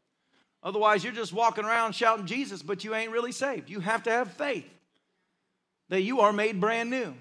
Otherwise, 0.62 1.04
you're 1.04 1.12
just 1.12 1.32
walking 1.32 1.64
around 1.64 1.94
shouting 1.94 2.26
Jesus, 2.26 2.62
but 2.62 2.84
you 2.84 2.94
ain't 2.94 3.12
really 3.12 3.32
saved. 3.32 3.70
You 3.70 3.80
have 3.80 4.02
to 4.02 4.10
have 4.10 4.32
faith 4.32 4.68
that 5.88 6.02
you 6.02 6.20
are 6.20 6.32
made 6.32 6.60
brand 6.60 6.90
new. 6.90 7.14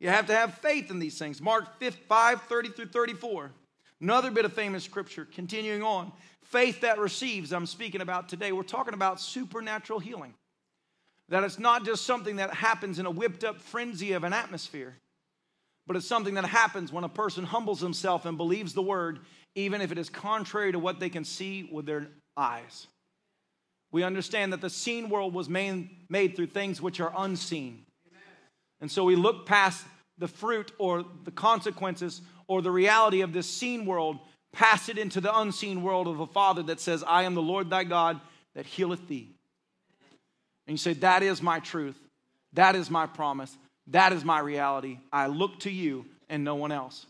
You 0.00 0.08
have 0.08 0.26
to 0.26 0.34
have 0.34 0.54
faith 0.54 0.90
in 0.90 0.98
these 0.98 1.18
things. 1.18 1.40
Mark 1.40 1.80
5 1.80 2.42
30 2.42 2.68
through 2.70 2.86
34. 2.86 3.52
Another 4.00 4.30
bit 4.30 4.46
of 4.46 4.52
famous 4.54 4.82
scripture, 4.82 5.28
continuing 5.30 5.82
on. 5.82 6.10
Faith 6.42 6.80
that 6.80 6.98
receives, 6.98 7.52
I'm 7.52 7.66
speaking 7.66 8.00
about 8.00 8.28
today. 8.28 8.50
We're 8.50 8.62
talking 8.62 8.94
about 8.94 9.20
supernatural 9.20 9.98
healing. 9.98 10.34
That 11.28 11.44
it's 11.44 11.58
not 11.58 11.84
just 11.84 12.06
something 12.06 12.36
that 12.36 12.52
happens 12.52 12.98
in 12.98 13.06
a 13.06 13.10
whipped 13.10 13.44
up 13.44 13.60
frenzy 13.60 14.12
of 14.12 14.24
an 14.24 14.32
atmosphere, 14.32 14.96
but 15.86 15.96
it's 15.96 16.06
something 16.06 16.34
that 16.34 16.46
happens 16.46 16.92
when 16.92 17.04
a 17.04 17.08
person 17.08 17.44
humbles 17.44 17.80
himself 17.80 18.24
and 18.24 18.36
believes 18.36 18.72
the 18.72 18.82
word, 18.82 19.20
even 19.54 19.80
if 19.80 19.92
it 19.92 19.98
is 19.98 20.08
contrary 20.08 20.72
to 20.72 20.78
what 20.78 20.98
they 20.98 21.10
can 21.10 21.24
see 21.24 21.68
with 21.70 21.84
their 21.86 22.08
eyes. 22.36 22.86
We 23.92 24.02
understand 24.02 24.52
that 24.52 24.60
the 24.60 24.70
seen 24.70 25.10
world 25.10 25.34
was 25.34 25.48
made, 25.48 25.90
made 26.08 26.36
through 26.36 26.46
things 26.46 26.80
which 26.80 27.00
are 27.00 27.12
unseen. 27.16 27.84
And 28.80 28.90
so 28.90 29.04
we 29.04 29.16
look 29.16 29.46
past 29.46 29.84
the 30.18 30.28
fruit 30.28 30.72
or 30.78 31.04
the 31.24 31.30
consequences 31.30 32.22
or 32.46 32.62
the 32.62 32.70
reality 32.70 33.22
of 33.22 33.32
this 33.32 33.48
seen 33.48 33.86
world, 33.86 34.18
pass 34.52 34.88
it 34.88 34.98
into 34.98 35.20
the 35.20 35.36
unseen 35.38 35.82
world 35.82 36.08
of 36.08 36.20
a 36.20 36.26
Father 36.26 36.62
that 36.64 36.80
says, 36.80 37.04
I 37.06 37.22
am 37.22 37.34
the 37.34 37.42
Lord 37.42 37.70
thy 37.70 37.84
God 37.84 38.20
that 38.54 38.66
healeth 38.66 39.06
thee. 39.08 39.30
And 40.66 40.74
you 40.74 40.78
say, 40.78 40.94
That 40.94 41.22
is 41.22 41.42
my 41.42 41.60
truth. 41.60 41.98
That 42.52 42.74
is 42.74 42.90
my 42.90 43.06
promise. 43.06 43.56
That 43.88 44.12
is 44.12 44.24
my 44.24 44.40
reality. 44.40 44.98
I 45.12 45.26
look 45.26 45.60
to 45.60 45.70
you 45.70 46.06
and 46.28 46.44
no 46.44 46.54
one 46.54 46.72
else. 46.72 47.06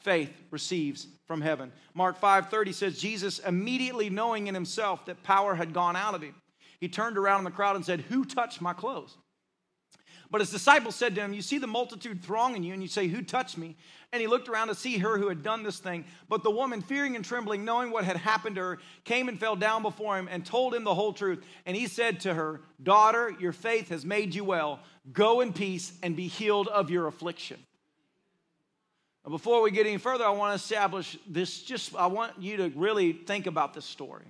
Faith 0.00 0.32
receives 0.50 1.06
from 1.26 1.40
heaven. 1.40 1.72
Mark 1.94 2.20
5:30 2.20 2.72
says 2.72 3.00
Jesus 3.00 3.38
immediately 3.40 4.10
knowing 4.10 4.46
in 4.46 4.54
himself 4.54 5.04
that 5.06 5.22
power 5.22 5.54
had 5.54 5.74
gone 5.74 5.96
out 5.96 6.14
of 6.14 6.22
him. 6.22 6.34
He 6.80 6.88
turned 6.88 7.18
around 7.18 7.40
in 7.40 7.44
the 7.44 7.50
crowd 7.50 7.76
and 7.76 7.84
said, 7.84 8.00
"Who 8.02 8.24
touched 8.24 8.60
my 8.60 8.72
clothes?" 8.72 9.16
But 10.30 10.40
his 10.40 10.50
disciples 10.50 10.94
said 10.94 11.14
to 11.16 11.20
him, 11.20 11.32
You 11.32 11.42
see 11.42 11.58
the 11.58 11.66
multitude 11.66 12.22
thronging 12.22 12.62
you, 12.62 12.72
and 12.72 12.82
you 12.82 12.88
say, 12.88 13.08
Who 13.08 13.22
touched 13.22 13.58
me? 13.58 13.76
And 14.12 14.20
he 14.20 14.28
looked 14.28 14.48
around 14.48 14.68
to 14.68 14.74
see 14.74 14.98
her 14.98 15.18
who 15.18 15.28
had 15.28 15.42
done 15.42 15.62
this 15.62 15.78
thing. 15.78 16.04
But 16.28 16.42
the 16.42 16.50
woman, 16.50 16.82
fearing 16.82 17.16
and 17.16 17.24
trembling, 17.24 17.64
knowing 17.64 17.90
what 17.90 18.04
had 18.04 18.16
happened 18.16 18.56
to 18.56 18.62
her, 18.62 18.78
came 19.04 19.28
and 19.28 19.38
fell 19.38 19.56
down 19.56 19.82
before 19.82 20.18
him 20.18 20.28
and 20.30 20.46
told 20.46 20.74
him 20.74 20.84
the 20.84 20.94
whole 20.94 21.12
truth. 21.12 21.44
And 21.66 21.76
he 21.76 21.86
said 21.86 22.20
to 22.20 22.34
her, 22.34 22.60
Daughter, 22.82 23.34
your 23.40 23.52
faith 23.52 23.88
has 23.88 24.04
made 24.04 24.34
you 24.34 24.44
well. 24.44 24.80
Go 25.12 25.40
in 25.40 25.52
peace 25.52 25.92
and 26.02 26.14
be 26.14 26.28
healed 26.28 26.68
of 26.68 26.90
your 26.90 27.08
affliction. 27.08 27.58
Now, 29.24 29.30
before 29.32 29.62
we 29.62 29.70
get 29.70 29.86
any 29.86 29.98
further, 29.98 30.24
I 30.24 30.30
want 30.30 30.52
to 30.52 30.62
establish 30.62 31.18
this. 31.28 31.62
Just, 31.62 31.94
I 31.96 32.06
want 32.06 32.32
you 32.38 32.56
to 32.58 32.72
really 32.76 33.12
think 33.12 33.46
about 33.46 33.74
this 33.74 33.84
story. 33.84 34.26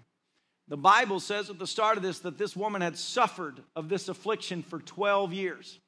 The 0.69 0.77
Bible 0.77 1.21
says 1.21 1.51
at 1.51 1.59
the 1.59 1.67
start 1.67 1.97
of 1.97 2.03
this 2.03 2.21
that 2.21 2.39
this 2.39 2.57
woman 2.57 2.81
had 2.81 2.97
suffered 2.97 3.61
of 3.77 3.89
this 3.89 4.09
affliction 4.09 4.63
for 4.63 4.79
12 4.79 5.33
years. 5.33 5.79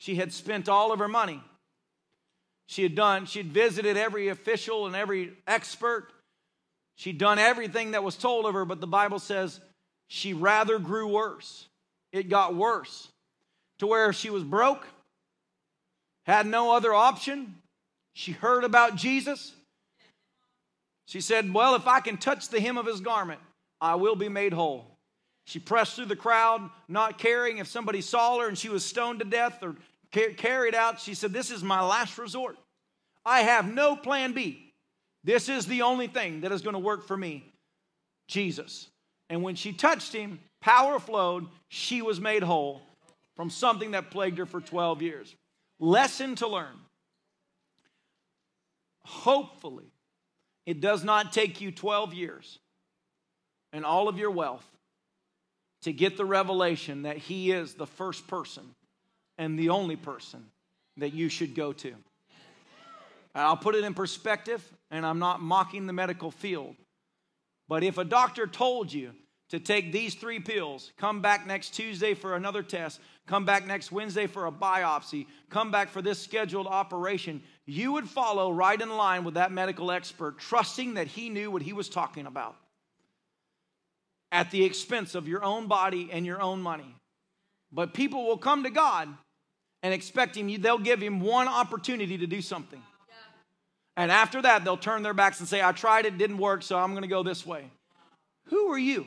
She 0.00 0.14
had 0.14 0.32
spent 0.32 0.66
all 0.66 0.92
of 0.92 0.98
her 0.98 1.08
money. 1.08 1.42
She 2.64 2.82
had 2.82 2.94
done, 2.94 3.26
she'd 3.26 3.52
visited 3.52 3.98
every 3.98 4.28
official 4.28 4.86
and 4.86 4.96
every 4.96 5.34
expert. 5.46 6.08
She'd 6.96 7.18
done 7.18 7.38
everything 7.38 7.90
that 7.90 8.02
was 8.02 8.16
told 8.16 8.46
of 8.46 8.54
her, 8.54 8.64
but 8.64 8.80
the 8.80 8.86
Bible 8.86 9.18
says 9.18 9.60
she 10.08 10.32
rather 10.32 10.78
grew 10.78 11.06
worse. 11.06 11.68
It 12.12 12.30
got 12.30 12.54
worse 12.54 13.08
to 13.78 13.86
where 13.86 14.10
she 14.14 14.30
was 14.30 14.42
broke, 14.42 14.86
had 16.24 16.46
no 16.46 16.74
other 16.74 16.94
option. 16.94 17.56
She 18.14 18.32
heard 18.32 18.64
about 18.64 18.96
Jesus. 18.96 19.52
She 21.04 21.20
said, 21.20 21.52
Well, 21.52 21.74
if 21.74 21.86
I 21.86 22.00
can 22.00 22.16
touch 22.16 22.48
the 22.48 22.60
hem 22.60 22.78
of 22.78 22.86
his 22.86 23.00
garment, 23.00 23.40
I 23.82 23.96
will 23.96 24.16
be 24.16 24.30
made 24.30 24.54
whole. 24.54 24.86
She 25.44 25.58
pressed 25.58 25.96
through 25.96 26.06
the 26.06 26.16
crowd, 26.16 26.70
not 26.88 27.18
caring 27.18 27.58
if 27.58 27.66
somebody 27.66 28.00
saw 28.00 28.38
her 28.38 28.48
and 28.48 28.56
she 28.56 28.68
was 28.68 28.84
stoned 28.84 29.18
to 29.18 29.24
death 29.24 29.62
or 29.62 29.74
carried 30.10 30.74
out. 30.74 31.00
She 31.00 31.14
said, 31.14 31.32
This 31.32 31.50
is 31.50 31.62
my 31.62 31.82
last 31.82 32.18
resort. 32.18 32.56
I 33.24 33.40
have 33.40 33.72
no 33.72 33.96
plan 33.96 34.32
B. 34.32 34.72
This 35.24 35.48
is 35.48 35.66
the 35.66 35.82
only 35.82 36.06
thing 36.06 36.40
that 36.40 36.52
is 36.52 36.62
going 36.62 36.74
to 36.74 36.80
work 36.80 37.06
for 37.06 37.16
me 37.16 37.44
Jesus. 38.26 38.88
And 39.28 39.42
when 39.42 39.54
she 39.54 39.72
touched 39.72 40.12
him, 40.12 40.40
power 40.60 40.98
flowed. 40.98 41.46
She 41.68 42.02
was 42.02 42.20
made 42.20 42.42
whole 42.42 42.82
from 43.36 43.50
something 43.50 43.92
that 43.92 44.10
plagued 44.10 44.38
her 44.38 44.46
for 44.46 44.60
12 44.60 45.02
years. 45.02 45.34
Lesson 45.78 46.34
to 46.36 46.48
learn. 46.48 46.76
Hopefully, 49.04 49.92
it 50.66 50.80
does 50.80 51.04
not 51.04 51.32
take 51.32 51.60
you 51.60 51.70
12 51.72 52.14
years 52.14 52.58
and 53.72 53.84
all 53.84 54.08
of 54.08 54.18
your 54.18 54.30
wealth 54.30 54.66
to 55.82 55.92
get 55.92 56.16
the 56.16 56.24
revelation 56.24 57.02
that 57.02 57.16
He 57.16 57.50
is 57.50 57.74
the 57.74 57.86
first 57.86 58.26
person 58.28 58.64
and 59.40 59.58
the 59.58 59.70
only 59.70 59.96
person 59.96 60.44
that 60.98 61.14
you 61.14 61.30
should 61.30 61.54
go 61.54 61.72
to. 61.72 61.94
I'll 63.34 63.56
put 63.56 63.74
it 63.74 63.84
in 63.84 63.94
perspective, 63.94 64.62
and 64.90 65.06
I'm 65.06 65.18
not 65.18 65.40
mocking 65.40 65.86
the 65.86 65.94
medical 65.94 66.30
field. 66.30 66.76
But 67.66 67.82
if 67.82 67.96
a 67.96 68.04
doctor 68.04 68.46
told 68.46 68.92
you 68.92 69.12
to 69.48 69.58
take 69.58 69.92
these 69.92 70.14
three 70.14 70.40
pills, 70.40 70.92
come 70.98 71.22
back 71.22 71.46
next 71.46 71.70
Tuesday 71.70 72.12
for 72.12 72.36
another 72.36 72.62
test, 72.62 73.00
come 73.26 73.46
back 73.46 73.66
next 73.66 73.90
Wednesday 73.90 74.26
for 74.26 74.46
a 74.46 74.52
biopsy, 74.52 75.26
come 75.48 75.70
back 75.70 75.88
for 75.88 76.02
this 76.02 76.18
scheduled 76.18 76.66
operation, 76.66 77.42
you 77.64 77.92
would 77.92 78.10
follow 78.10 78.52
right 78.52 78.80
in 78.80 78.90
line 78.90 79.24
with 79.24 79.34
that 79.34 79.52
medical 79.52 79.90
expert, 79.90 80.38
trusting 80.38 80.94
that 80.94 81.06
he 81.06 81.30
knew 81.30 81.50
what 81.50 81.62
he 81.62 81.72
was 81.72 81.88
talking 81.88 82.26
about 82.26 82.56
at 84.32 84.50
the 84.50 84.64
expense 84.64 85.14
of 85.14 85.26
your 85.26 85.42
own 85.42 85.66
body 85.66 86.10
and 86.12 86.26
your 86.26 86.42
own 86.42 86.60
money. 86.60 86.94
But 87.72 87.94
people 87.94 88.26
will 88.26 88.36
come 88.36 88.64
to 88.64 88.70
God 88.70 89.08
and 89.82 89.94
expect 89.94 90.36
him, 90.36 90.60
they'll 90.60 90.78
give 90.78 91.00
him 91.00 91.20
one 91.20 91.48
opportunity 91.48 92.18
to 92.18 92.26
do 92.26 92.42
something. 92.42 92.82
And 93.96 94.10
after 94.10 94.40
that, 94.42 94.64
they'll 94.64 94.76
turn 94.76 95.02
their 95.02 95.14
backs 95.14 95.40
and 95.40 95.48
say, 95.48 95.62
I 95.62 95.72
tried 95.72 96.06
it, 96.06 96.16
didn't 96.16 96.38
work, 96.38 96.62
so 96.62 96.78
I'm 96.78 96.92
going 96.92 97.02
to 97.02 97.08
go 97.08 97.22
this 97.22 97.44
way. 97.44 97.64
Who 98.46 98.68
are 98.72 98.78
you 98.78 99.06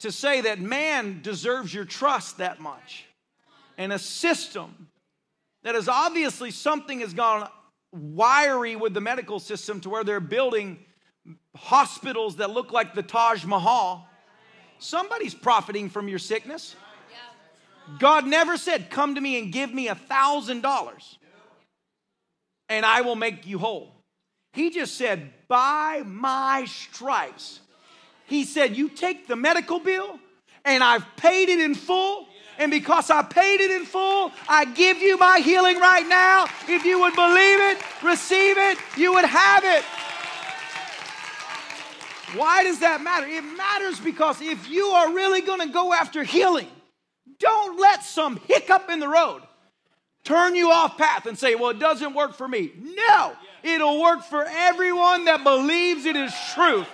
to 0.00 0.12
say 0.12 0.42
that 0.42 0.60
man 0.60 1.20
deserves 1.22 1.72
your 1.72 1.84
trust 1.84 2.38
that 2.38 2.60
much? 2.60 3.06
And 3.76 3.92
a 3.92 3.98
system 3.98 4.88
that 5.62 5.74
is 5.74 5.88
obviously 5.88 6.50
something 6.50 7.00
has 7.00 7.14
gone 7.14 7.48
wiry 7.92 8.76
with 8.76 8.94
the 8.94 9.00
medical 9.00 9.40
system 9.40 9.80
to 9.80 9.90
where 9.90 10.04
they're 10.04 10.20
building 10.20 10.78
hospitals 11.56 12.36
that 12.36 12.50
look 12.50 12.72
like 12.72 12.94
the 12.94 13.02
Taj 13.02 13.44
Mahal. 13.44 14.06
Somebody's 14.78 15.34
profiting 15.34 15.88
from 15.88 16.08
your 16.08 16.18
sickness. 16.18 16.76
God 17.98 18.26
never 18.26 18.56
said, 18.56 18.90
Come 18.90 19.14
to 19.14 19.20
me 19.20 19.38
and 19.38 19.52
give 19.52 19.72
me 19.72 19.88
a 19.88 19.94
thousand 19.94 20.62
dollars 20.62 21.18
and 22.68 22.84
I 22.84 23.00
will 23.00 23.16
make 23.16 23.46
you 23.46 23.58
whole. 23.58 23.94
He 24.52 24.70
just 24.70 24.96
said, 24.96 25.32
By 25.48 26.02
my 26.04 26.66
stripes. 26.66 27.60
He 28.26 28.44
said, 28.44 28.76
You 28.76 28.88
take 28.88 29.26
the 29.26 29.36
medical 29.36 29.80
bill 29.80 30.18
and 30.64 30.82
I've 30.84 31.04
paid 31.16 31.48
it 31.48 31.60
in 31.60 31.74
full. 31.74 32.26
And 32.58 32.72
because 32.72 33.08
I 33.08 33.22
paid 33.22 33.60
it 33.60 33.70
in 33.70 33.84
full, 33.84 34.32
I 34.48 34.64
give 34.64 34.98
you 34.98 35.16
my 35.16 35.38
healing 35.38 35.78
right 35.78 36.06
now. 36.06 36.46
If 36.66 36.84
you 36.84 36.98
would 37.00 37.14
believe 37.14 37.60
it, 37.60 37.78
receive 38.02 38.58
it, 38.58 38.78
you 38.96 39.14
would 39.14 39.24
have 39.24 39.64
it. 39.64 39.84
Why 42.36 42.64
does 42.64 42.80
that 42.80 43.00
matter? 43.00 43.26
It 43.26 43.42
matters 43.42 44.00
because 44.00 44.42
if 44.42 44.68
you 44.68 44.86
are 44.86 45.14
really 45.14 45.40
going 45.40 45.60
to 45.60 45.72
go 45.72 45.94
after 45.94 46.24
healing, 46.24 46.66
don't 47.38 47.78
let 47.78 48.04
some 48.04 48.40
hiccup 48.46 48.90
in 48.90 49.00
the 49.00 49.08
road 49.08 49.42
turn 50.24 50.54
you 50.54 50.70
off 50.70 50.98
path 50.98 51.26
and 51.26 51.38
say, 51.38 51.54
well, 51.54 51.70
it 51.70 51.78
doesn't 51.78 52.14
work 52.14 52.34
for 52.34 52.46
me. 52.46 52.72
No, 52.76 53.32
it'll 53.62 54.00
work 54.00 54.22
for 54.22 54.44
everyone 54.44 55.24
that 55.26 55.44
believes 55.44 56.04
it 56.04 56.16
is 56.16 56.34
truth. 56.54 56.88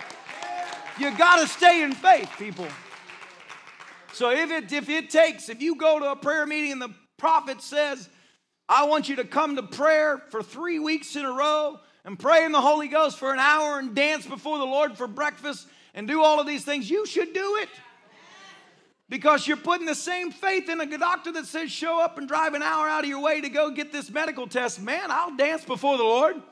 You 0.99 1.17
got 1.17 1.41
to 1.41 1.49
stay 1.49 1.83
in 1.83 1.93
faith, 1.93 2.31
people. 2.39 2.69
So 4.13 4.31
if 4.31 4.51
it, 4.51 4.73
if 4.73 4.89
it 4.89 5.11
takes, 5.11 5.49
if 5.49 5.61
you 5.61 5.75
go 5.75 5.99
to 5.99 6.13
a 6.13 6.17
prayer 6.17 6.47
meeting 6.47 6.73
and 6.73 6.81
the 6.81 6.95
prophet 7.17 7.61
says, 7.61 8.09
I 8.69 8.85
want 8.85 9.09
you 9.09 9.17
to 9.17 9.25
come 9.25 9.57
to 9.57 9.63
prayer 9.63 10.23
for 10.31 10.43
three 10.43 10.79
weeks 10.79 11.17
in 11.17 11.25
a 11.25 11.33
row 11.33 11.81
and 12.05 12.19
pray 12.19 12.45
in 12.45 12.53
the 12.53 12.61
Holy 12.61 12.87
Ghost 12.87 13.19
for 13.19 13.33
an 13.33 13.41
hour 13.41 13.79
and 13.79 13.95
dance 13.95 14.25
before 14.25 14.59
the 14.59 14.65
Lord 14.65 14.97
for 14.97 15.09
breakfast 15.09 15.67
and 15.95 16.07
do 16.07 16.23
all 16.23 16.41
of 16.41 16.47
these 16.47 16.65
things, 16.65 16.89
you 16.89 17.07
should 17.07 17.33
do 17.33 17.57
it. 17.61 17.69
Because 19.15 19.47
you're 19.47 19.57
putting 19.57 19.87
the 19.87 19.95
same 19.95 20.33
faith 20.33 20.69
in 20.69 20.81
a 20.81 20.99
doctor 20.99 21.31
that 21.31 21.47
says, 21.47 21.71
show 21.71 22.03
up 22.03 22.19
and 22.19 22.27
drive 22.27 22.55
an 22.55 22.65
hour 22.65 22.89
out 22.89 23.05
of 23.05 23.09
your 23.09 23.21
way 23.21 23.41
to 23.41 23.49
go 23.49 23.71
get 23.71 23.93
this 23.93 24.11
medical 24.11 24.49
test. 24.49 24.83
Man, 24.83 25.09
I'll 25.09 25.37
dance 25.37 25.65
before 25.65 25.97
the 25.97 26.03
Lord. 26.03 26.43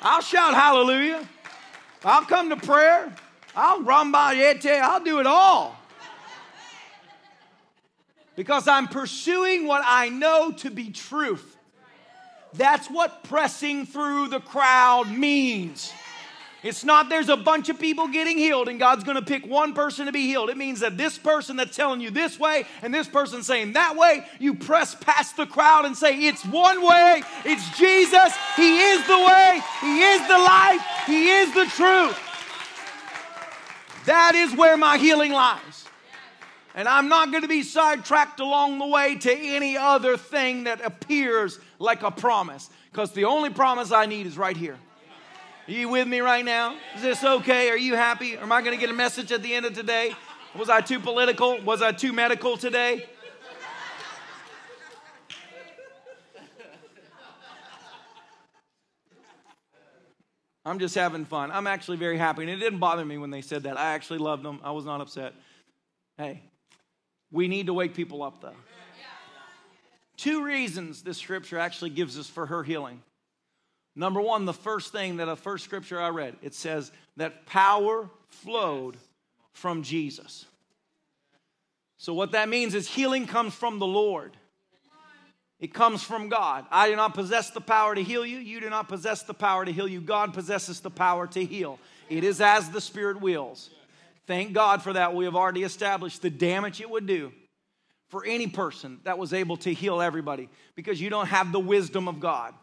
I'll 0.00 0.20
shout 0.20 0.54
hallelujah. 0.54 1.28
I'll 2.04 2.24
come 2.24 2.48
to 2.50 2.56
prayer. 2.56 3.12
I'll 3.56 3.80
rambayete. 3.80 4.80
I'll 4.80 5.02
do 5.02 5.18
it 5.18 5.26
all. 5.26 5.76
Because 8.36 8.68
I'm 8.68 8.86
pursuing 8.86 9.66
what 9.66 9.82
I 9.84 10.10
know 10.10 10.52
to 10.58 10.70
be 10.70 10.90
truth. 10.90 11.56
That's 12.52 12.86
what 12.86 13.24
pressing 13.24 13.84
through 13.84 14.28
the 14.28 14.38
crowd 14.38 15.10
means. 15.10 15.92
It's 16.62 16.84
not 16.84 17.08
there's 17.08 17.30
a 17.30 17.36
bunch 17.36 17.70
of 17.70 17.78
people 17.78 18.08
getting 18.08 18.36
healed 18.36 18.68
and 18.68 18.78
God's 18.78 19.02
going 19.02 19.16
to 19.16 19.24
pick 19.24 19.46
one 19.46 19.72
person 19.72 20.06
to 20.06 20.12
be 20.12 20.26
healed. 20.26 20.50
It 20.50 20.58
means 20.58 20.80
that 20.80 20.98
this 20.98 21.16
person 21.16 21.56
that's 21.56 21.74
telling 21.74 22.00
you 22.00 22.10
this 22.10 22.38
way 22.38 22.64
and 22.82 22.92
this 22.92 23.08
person 23.08 23.42
saying 23.42 23.72
that 23.72 23.96
way, 23.96 24.26
you 24.38 24.54
press 24.54 24.94
past 24.94 25.38
the 25.38 25.46
crowd 25.46 25.86
and 25.86 25.96
say, 25.96 26.18
It's 26.18 26.44
one 26.44 26.86
way, 26.86 27.22
it's 27.44 27.78
Jesus. 27.78 28.34
He 28.56 28.78
is 28.78 29.06
the 29.06 29.18
way, 29.18 29.62
He 29.80 30.02
is 30.02 30.20
the 30.28 30.38
life, 30.38 30.82
He 31.06 31.30
is 31.30 31.54
the 31.54 31.64
truth. 31.64 32.18
That 34.04 34.34
is 34.34 34.54
where 34.54 34.76
my 34.76 34.98
healing 34.98 35.32
lies. 35.32 35.86
And 36.74 36.86
I'm 36.86 37.08
not 37.08 37.30
going 37.30 37.42
to 37.42 37.48
be 37.48 37.62
sidetracked 37.62 38.38
along 38.38 38.78
the 38.78 38.86
way 38.86 39.16
to 39.16 39.32
any 39.32 39.76
other 39.76 40.16
thing 40.16 40.64
that 40.64 40.84
appears 40.84 41.58
like 41.78 42.02
a 42.02 42.10
promise 42.10 42.70
because 42.92 43.12
the 43.12 43.24
only 43.24 43.50
promise 43.50 43.92
I 43.92 44.06
need 44.06 44.26
is 44.26 44.38
right 44.38 44.56
here. 44.56 44.78
Are 45.68 45.72
you 45.72 45.88
with 45.88 46.08
me 46.08 46.20
right 46.20 46.44
now? 46.44 46.76
Is 46.96 47.02
this 47.02 47.22
okay? 47.22 47.70
Are 47.70 47.76
you 47.76 47.94
happy? 47.94 48.36
Am 48.36 48.50
I 48.50 48.60
going 48.60 48.74
to 48.74 48.80
get 48.80 48.90
a 48.90 48.94
message 48.94 49.30
at 49.30 49.42
the 49.42 49.54
end 49.54 49.66
of 49.66 49.74
today? 49.74 50.14
Was 50.56 50.68
I 50.68 50.80
too 50.80 50.98
political? 50.98 51.60
Was 51.62 51.82
I 51.82 51.92
too 51.92 52.12
medical 52.12 52.56
today? 52.56 53.06
I'm 60.64 60.78
just 60.78 60.94
having 60.94 61.24
fun. 61.24 61.50
I'm 61.52 61.66
actually 61.66 61.96
very 61.96 62.18
happy. 62.18 62.42
And 62.42 62.50
it 62.50 62.56
didn't 62.56 62.80
bother 62.80 63.04
me 63.04 63.16
when 63.18 63.30
they 63.30 63.40
said 63.40 63.62
that. 63.62 63.78
I 63.78 63.92
actually 63.94 64.18
loved 64.18 64.42
them. 64.42 64.60
I 64.62 64.72
was 64.72 64.84
not 64.84 65.00
upset. 65.00 65.34
Hey, 66.18 66.42
we 67.30 67.48
need 67.48 67.66
to 67.66 67.74
wake 67.74 67.94
people 67.94 68.22
up, 68.22 68.42
though. 68.42 68.56
Two 70.16 70.44
reasons 70.44 71.02
this 71.02 71.16
scripture 71.16 71.58
actually 71.58 71.90
gives 71.90 72.18
us 72.18 72.28
for 72.28 72.46
her 72.46 72.62
healing. 72.62 73.02
Number 73.96 74.20
one, 74.20 74.44
the 74.44 74.52
first 74.52 74.92
thing 74.92 75.16
that 75.16 75.28
a 75.28 75.36
first 75.36 75.64
scripture 75.64 76.00
I 76.00 76.10
read, 76.10 76.36
it 76.42 76.54
says 76.54 76.92
that 77.16 77.46
power 77.46 78.08
flowed 78.28 78.96
from 79.52 79.82
Jesus. 79.82 80.46
So, 81.98 82.14
what 82.14 82.32
that 82.32 82.48
means 82.48 82.74
is 82.74 82.88
healing 82.88 83.26
comes 83.26 83.54
from 83.54 83.78
the 83.78 83.86
Lord. 83.86 84.36
It 85.58 85.74
comes 85.74 86.02
from 86.02 86.30
God. 86.30 86.64
I 86.70 86.88
do 86.88 86.96
not 86.96 87.12
possess 87.12 87.50
the 87.50 87.60
power 87.60 87.94
to 87.94 88.02
heal 88.02 88.24
you. 88.24 88.38
You 88.38 88.60
do 88.60 88.70
not 88.70 88.88
possess 88.88 89.22
the 89.22 89.34
power 89.34 89.66
to 89.66 89.72
heal 89.72 89.86
you. 89.86 90.00
God 90.00 90.32
possesses 90.32 90.80
the 90.80 90.90
power 90.90 91.26
to 91.26 91.44
heal. 91.44 91.78
It 92.08 92.24
is 92.24 92.40
as 92.40 92.70
the 92.70 92.80
Spirit 92.80 93.20
wills. 93.20 93.68
Thank 94.26 94.54
God 94.54 94.82
for 94.82 94.94
that. 94.94 95.14
We 95.14 95.26
have 95.26 95.36
already 95.36 95.62
established 95.62 96.22
the 96.22 96.30
damage 96.30 96.80
it 96.80 96.88
would 96.88 97.06
do 97.06 97.32
for 98.08 98.24
any 98.24 98.46
person 98.46 99.00
that 99.04 99.18
was 99.18 99.34
able 99.34 99.58
to 99.58 99.74
heal 99.74 100.00
everybody 100.00 100.48
because 100.74 101.00
you 101.00 101.10
don't 101.10 101.26
have 101.26 101.52
the 101.52 101.60
wisdom 101.60 102.08
of 102.08 102.20
God. 102.20 102.54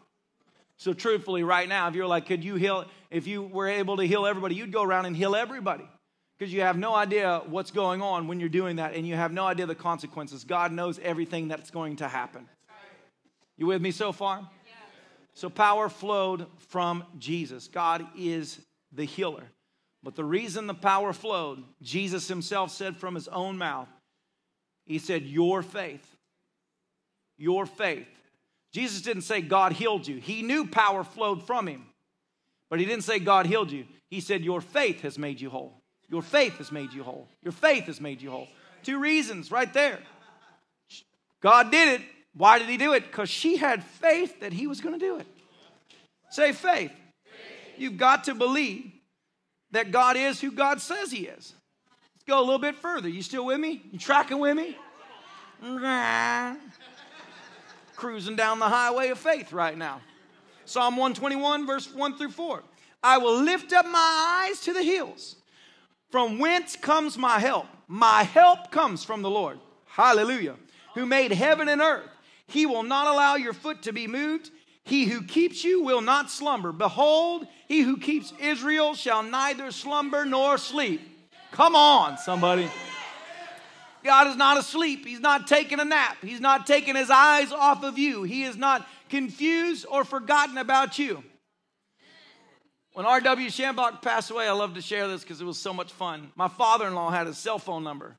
So, 0.78 0.92
truthfully, 0.92 1.42
right 1.42 1.68
now, 1.68 1.88
if 1.88 1.94
you're 1.94 2.06
like, 2.06 2.26
could 2.26 2.44
you 2.44 2.54
heal, 2.54 2.84
if 3.10 3.26
you 3.26 3.42
were 3.42 3.66
able 3.66 3.96
to 3.96 4.04
heal 4.04 4.26
everybody, 4.26 4.54
you'd 4.54 4.72
go 4.72 4.82
around 4.82 5.06
and 5.06 5.16
heal 5.16 5.34
everybody 5.34 5.88
because 6.38 6.52
you 6.52 6.60
have 6.60 6.78
no 6.78 6.94
idea 6.94 7.42
what's 7.46 7.72
going 7.72 8.00
on 8.00 8.28
when 8.28 8.38
you're 8.38 8.48
doing 8.48 8.76
that 8.76 8.94
and 8.94 9.06
you 9.06 9.16
have 9.16 9.32
no 9.32 9.44
idea 9.44 9.66
the 9.66 9.74
consequences. 9.74 10.44
God 10.44 10.70
knows 10.70 11.00
everything 11.00 11.48
that's 11.48 11.70
going 11.70 11.96
to 11.96 12.06
happen. 12.06 12.48
You 13.56 13.66
with 13.66 13.82
me 13.82 13.90
so 13.90 14.12
far? 14.12 14.48
So, 15.34 15.50
power 15.50 15.88
flowed 15.88 16.46
from 16.68 17.04
Jesus. 17.18 17.68
God 17.68 18.06
is 18.16 18.60
the 18.92 19.04
healer. 19.04 19.44
But 20.02 20.14
the 20.14 20.24
reason 20.24 20.66
the 20.66 20.74
power 20.74 21.12
flowed, 21.12 21.62
Jesus 21.82 22.28
himself 22.28 22.70
said 22.70 22.96
from 22.96 23.14
his 23.14 23.28
own 23.28 23.58
mouth, 23.58 23.88
He 24.84 24.98
said, 24.98 25.24
Your 25.24 25.62
faith. 25.62 26.06
Your 27.36 27.66
faith. 27.66 28.08
Jesus 28.72 29.02
didn't 29.02 29.22
say 29.22 29.40
God 29.40 29.72
healed 29.72 30.06
you. 30.06 30.16
He 30.16 30.42
knew 30.42 30.66
power 30.66 31.04
flowed 31.04 31.46
from 31.46 31.66
him, 31.66 31.86
but 32.68 32.78
he 32.78 32.86
didn't 32.86 33.04
say 33.04 33.18
God 33.18 33.46
healed 33.46 33.70
you. 33.70 33.86
He 34.10 34.20
said, 34.20 34.42
Your 34.42 34.60
faith 34.60 35.02
has 35.02 35.18
made 35.18 35.40
you 35.40 35.50
whole. 35.50 35.80
Your 36.10 36.22
faith 36.22 36.58
has 36.58 36.72
made 36.72 36.92
you 36.92 37.02
whole. 37.02 37.28
Your 37.42 37.52
faith 37.52 37.84
has 37.84 38.00
made 38.00 38.22
you 38.22 38.30
whole. 38.30 38.48
Two 38.82 38.98
reasons 38.98 39.50
right 39.50 39.72
there. 39.72 39.98
God 41.40 41.70
did 41.70 42.00
it. 42.00 42.06
Why 42.34 42.58
did 42.58 42.68
he 42.68 42.76
do 42.76 42.92
it? 42.92 43.04
Because 43.04 43.28
she 43.28 43.56
had 43.56 43.82
faith 43.82 44.40
that 44.40 44.52
he 44.52 44.66
was 44.66 44.80
going 44.80 44.98
to 44.98 45.04
do 45.04 45.18
it. 45.18 45.26
Say 46.30 46.52
faith. 46.52 46.92
You've 47.76 47.96
got 47.96 48.24
to 48.24 48.34
believe 48.34 48.90
that 49.72 49.90
God 49.90 50.16
is 50.16 50.40
who 50.40 50.50
God 50.50 50.80
says 50.80 51.10
he 51.10 51.26
is. 51.26 51.54
Let's 52.14 52.24
go 52.26 52.38
a 52.38 52.44
little 52.44 52.58
bit 52.58 52.76
further. 52.76 53.08
You 53.08 53.22
still 53.22 53.46
with 53.46 53.60
me? 53.60 53.82
You 53.92 53.98
tracking 53.98 54.38
with 54.38 54.56
me? 54.56 54.76
Cruising 57.98 58.36
down 58.36 58.60
the 58.60 58.68
highway 58.68 59.08
of 59.08 59.18
faith 59.18 59.52
right 59.52 59.76
now. 59.76 60.00
Psalm 60.66 60.96
121, 60.96 61.66
verse 61.66 61.92
1 61.92 62.16
through 62.16 62.30
4. 62.30 62.62
I 63.02 63.18
will 63.18 63.42
lift 63.42 63.72
up 63.72 63.86
my 63.86 64.46
eyes 64.46 64.60
to 64.60 64.72
the 64.72 64.84
hills. 64.84 65.34
From 66.12 66.38
whence 66.38 66.76
comes 66.76 67.18
my 67.18 67.40
help? 67.40 67.66
My 67.88 68.22
help 68.22 68.70
comes 68.70 69.02
from 69.02 69.22
the 69.22 69.30
Lord. 69.30 69.58
Hallelujah. 69.84 70.54
Who 70.94 71.06
made 71.06 71.32
heaven 71.32 71.68
and 71.68 71.80
earth. 71.80 72.08
He 72.46 72.66
will 72.66 72.84
not 72.84 73.08
allow 73.08 73.34
your 73.34 73.52
foot 73.52 73.82
to 73.82 73.92
be 73.92 74.06
moved. 74.06 74.52
He 74.84 75.06
who 75.06 75.24
keeps 75.24 75.64
you 75.64 75.82
will 75.82 76.00
not 76.00 76.30
slumber. 76.30 76.70
Behold, 76.70 77.48
he 77.66 77.80
who 77.80 77.96
keeps 77.96 78.32
Israel 78.38 78.94
shall 78.94 79.24
neither 79.24 79.72
slumber 79.72 80.24
nor 80.24 80.56
sleep. 80.56 81.00
Come 81.50 81.74
on, 81.74 82.16
somebody. 82.16 82.70
God 84.04 84.28
is 84.28 84.36
not 84.36 84.58
asleep. 84.58 85.06
He's 85.06 85.20
not 85.20 85.46
taking 85.46 85.80
a 85.80 85.84
nap. 85.84 86.18
He's 86.22 86.40
not 86.40 86.66
taking 86.66 86.96
his 86.96 87.10
eyes 87.10 87.52
off 87.52 87.82
of 87.84 87.98
you. 87.98 88.22
He 88.22 88.44
is 88.44 88.56
not 88.56 88.86
confused 89.08 89.86
or 89.90 90.04
forgotten 90.04 90.58
about 90.58 90.98
you. 90.98 91.22
When 92.92 93.06
R.W. 93.06 93.48
Schambach 93.48 94.02
passed 94.02 94.30
away, 94.30 94.48
I 94.48 94.52
love 94.52 94.74
to 94.74 94.82
share 94.82 95.06
this 95.06 95.22
because 95.22 95.40
it 95.40 95.44
was 95.44 95.58
so 95.58 95.72
much 95.72 95.92
fun. 95.92 96.32
My 96.34 96.48
father 96.48 96.86
in 96.86 96.94
law 96.94 97.10
had 97.10 97.26
a 97.26 97.34
cell 97.34 97.58
phone 97.58 97.84
number. 97.84 98.16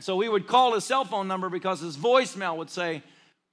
So 0.00 0.16
we 0.16 0.28
would 0.28 0.46
call 0.46 0.74
his 0.74 0.84
cell 0.84 1.04
phone 1.04 1.28
number 1.28 1.48
because 1.48 1.80
his 1.80 1.96
voicemail 1.96 2.56
would 2.56 2.70
say, 2.70 3.02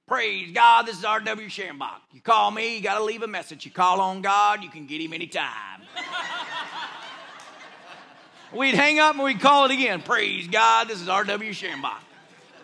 Praise 0.08 0.52
God, 0.52 0.86
this 0.86 0.98
is 0.98 1.04
R.W. 1.04 1.48
Schambach. 1.48 2.00
You 2.12 2.20
call 2.20 2.50
me, 2.50 2.76
you 2.76 2.82
got 2.82 2.98
to 2.98 3.04
leave 3.04 3.22
a 3.22 3.26
message. 3.28 3.64
You 3.64 3.70
call 3.70 4.00
on 4.00 4.20
God, 4.20 4.62
you 4.62 4.68
can 4.68 4.86
get 4.86 5.00
him 5.00 5.12
anytime. 5.12 5.80
We'd 8.54 8.74
hang 8.74 8.98
up 8.98 9.14
and 9.14 9.24
we'd 9.24 9.40
call 9.40 9.64
it 9.66 9.70
again. 9.70 10.02
Praise 10.02 10.48
God, 10.48 10.88
this 10.88 11.00
is 11.00 11.08
R.W. 11.08 11.52
Schambach. 11.52 12.00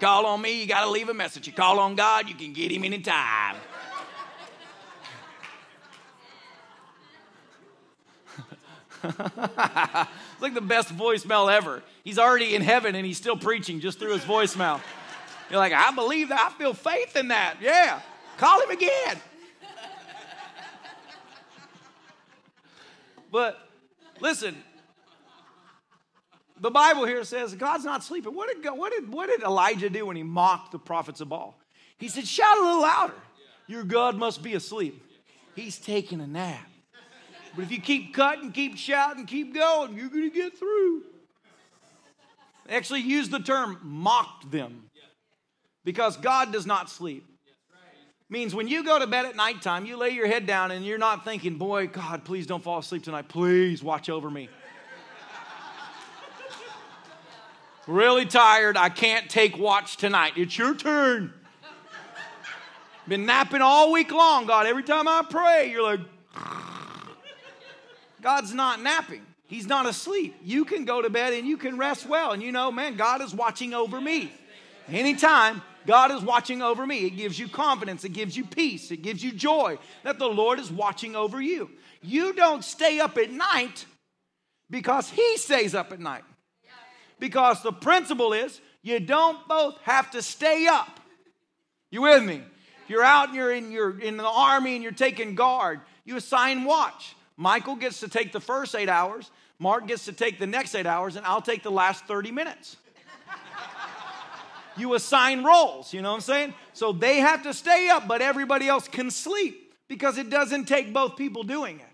Call 0.00 0.26
on 0.26 0.40
me, 0.40 0.60
you 0.60 0.66
got 0.66 0.84
to 0.84 0.90
leave 0.90 1.08
a 1.08 1.14
message. 1.14 1.46
You 1.46 1.52
call 1.52 1.78
on 1.80 1.96
God, 1.96 2.28
you 2.28 2.34
can 2.34 2.52
get 2.52 2.70
him 2.70 2.84
anytime. 2.84 3.56
it's 9.04 10.40
like 10.40 10.54
the 10.54 10.60
best 10.60 10.96
voicemail 10.96 11.52
ever. 11.52 11.82
He's 12.04 12.18
already 12.18 12.54
in 12.54 12.62
heaven 12.62 12.94
and 12.94 13.06
he's 13.06 13.16
still 13.16 13.36
preaching 13.36 13.80
just 13.80 13.98
through 13.98 14.12
his 14.12 14.22
voicemail. 14.22 14.80
You're 15.50 15.58
like, 15.58 15.72
I 15.72 15.92
believe 15.92 16.28
that. 16.28 16.52
I 16.52 16.58
feel 16.58 16.74
faith 16.74 17.16
in 17.16 17.28
that. 17.28 17.56
Yeah. 17.60 18.00
Call 18.36 18.60
him 18.60 18.70
again. 18.70 19.16
but 23.30 23.58
listen, 24.20 24.56
the 26.60 26.70
Bible 26.70 27.04
here 27.04 27.24
says 27.24 27.54
God's 27.54 27.84
not 27.84 28.02
sleeping. 28.02 28.34
What 28.34 28.48
did, 28.48 28.70
what, 28.76 28.92
did, 28.92 29.12
what 29.12 29.28
did 29.28 29.42
Elijah 29.42 29.90
do 29.90 30.06
when 30.06 30.16
he 30.16 30.22
mocked 30.22 30.72
the 30.72 30.78
prophets 30.78 31.20
of 31.20 31.28
Baal? 31.28 31.58
He 31.98 32.08
said, 32.08 32.26
Shout 32.26 32.58
a 32.58 32.60
little 32.60 32.82
louder. 32.82 33.14
Your 33.66 33.84
God 33.84 34.16
must 34.16 34.42
be 34.42 34.54
asleep. 34.54 35.04
He's 35.54 35.78
taking 35.78 36.20
a 36.20 36.26
nap. 36.26 36.66
But 37.54 37.62
if 37.62 37.72
you 37.72 37.80
keep 37.80 38.14
cutting, 38.14 38.52
keep 38.52 38.76
shouting, 38.76 39.26
keep 39.26 39.54
going, 39.54 39.96
you're 39.96 40.08
going 40.08 40.30
to 40.30 40.34
get 40.34 40.56
through. 40.58 41.02
Actually 42.68 43.00
used 43.00 43.30
the 43.30 43.40
term 43.40 43.78
mocked 43.82 44.50
them 44.50 44.90
because 45.84 46.16
God 46.16 46.52
does 46.52 46.66
not 46.66 46.90
sleep. 46.90 47.24
Means 48.30 48.54
when 48.54 48.68
you 48.68 48.84
go 48.84 48.98
to 48.98 49.06
bed 49.06 49.24
at 49.24 49.36
nighttime, 49.36 49.86
you 49.86 49.96
lay 49.96 50.10
your 50.10 50.26
head 50.26 50.46
down 50.46 50.70
and 50.70 50.84
you're 50.84 50.98
not 50.98 51.24
thinking, 51.24 51.56
boy, 51.56 51.86
God, 51.86 52.24
please 52.24 52.46
don't 52.46 52.62
fall 52.62 52.78
asleep 52.78 53.02
tonight. 53.02 53.28
Please 53.28 53.82
watch 53.82 54.10
over 54.10 54.30
me. 54.30 54.50
Really 57.88 58.26
tired. 58.26 58.76
I 58.76 58.90
can't 58.90 59.28
take 59.28 59.58
watch 59.58 59.96
tonight. 59.96 60.34
It's 60.36 60.56
your 60.56 60.74
turn. 60.74 61.32
Been 63.08 63.24
napping 63.24 63.62
all 63.62 63.90
week 63.90 64.12
long, 64.12 64.46
God. 64.46 64.66
Every 64.66 64.82
time 64.82 65.08
I 65.08 65.24
pray, 65.28 65.70
you're 65.70 65.82
like, 65.82 66.00
God's 68.22 68.52
not 68.52 68.82
napping. 68.82 69.24
He's 69.46 69.66
not 69.66 69.86
asleep. 69.86 70.36
You 70.44 70.66
can 70.66 70.84
go 70.84 71.00
to 71.00 71.08
bed 71.08 71.32
and 71.32 71.46
you 71.46 71.56
can 71.56 71.78
rest 71.78 72.06
well. 72.06 72.32
And 72.32 72.42
you 72.42 72.52
know, 72.52 72.70
man, 72.70 72.96
God 72.96 73.22
is 73.22 73.34
watching 73.34 73.72
over 73.72 73.98
me. 73.98 74.30
Anytime 74.88 75.62
God 75.86 76.10
is 76.10 76.20
watching 76.20 76.60
over 76.60 76.86
me, 76.86 77.06
it 77.06 77.16
gives 77.16 77.38
you 77.38 77.48
confidence, 77.48 78.04
it 78.04 78.12
gives 78.12 78.36
you 78.36 78.44
peace, 78.44 78.90
it 78.90 79.00
gives 79.00 79.24
you 79.24 79.32
joy 79.32 79.78
that 80.04 80.18
the 80.18 80.28
Lord 80.28 80.58
is 80.58 80.70
watching 80.70 81.16
over 81.16 81.40
you. 81.40 81.70
You 82.02 82.34
don't 82.34 82.62
stay 82.62 83.00
up 83.00 83.16
at 83.16 83.30
night 83.30 83.86
because 84.68 85.08
He 85.08 85.38
stays 85.38 85.74
up 85.74 85.92
at 85.92 86.00
night. 86.00 86.24
Because 87.18 87.62
the 87.62 87.72
principle 87.72 88.32
is 88.32 88.60
you 88.82 89.00
don't 89.00 89.46
both 89.48 89.78
have 89.82 90.10
to 90.12 90.22
stay 90.22 90.66
up. 90.66 91.00
You 91.90 92.02
with 92.02 92.24
me? 92.24 92.42
If 92.84 92.90
you're 92.90 93.04
out 93.04 93.28
and 93.28 93.36
you're 93.36 93.52
in, 93.52 93.70
you're 93.70 93.98
in 93.98 94.16
the 94.16 94.26
army 94.26 94.74
and 94.74 94.82
you're 94.82 94.92
taking 94.92 95.34
guard, 95.34 95.80
you 96.04 96.16
assign 96.16 96.64
watch. 96.64 97.14
Michael 97.36 97.76
gets 97.76 98.00
to 98.00 98.08
take 98.08 98.32
the 98.32 98.40
first 98.40 98.74
eight 98.74 98.88
hours, 98.88 99.30
Mark 99.58 99.86
gets 99.86 100.04
to 100.04 100.12
take 100.12 100.38
the 100.38 100.46
next 100.46 100.74
eight 100.74 100.86
hours, 100.86 101.16
and 101.16 101.26
I'll 101.26 101.42
take 101.42 101.62
the 101.62 101.70
last 101.70 102.04
30 102.04 102.30
minutes. 102.30 102.76
you 104.76 104.94
assign 104.94 105.42
roles, 105.42 105.92
you 105.92 106.00
know 106.00 106.10
what 106.10 106.16
I'm 106.16 106.20
saying? 106.20 106.54
So 106.72 106.92
they 106.92 107.18
have 107.18 107.42
to 107.42 107.52
stay 107.52 107.88
up, 107.88 108.06
but 108.06 108.22
everybody 108.22 108.68
else 108.68 108.86
can 108.86 109.10
sleep 109.10 109.74
because 109.88 110.16
it 110.16 110.30
doesn't 110.30 110.66
take 110.66 110.92
both 110.92 111.16
people 111.16 111.42
doing 111.42 111.80
it. 111.80 111.86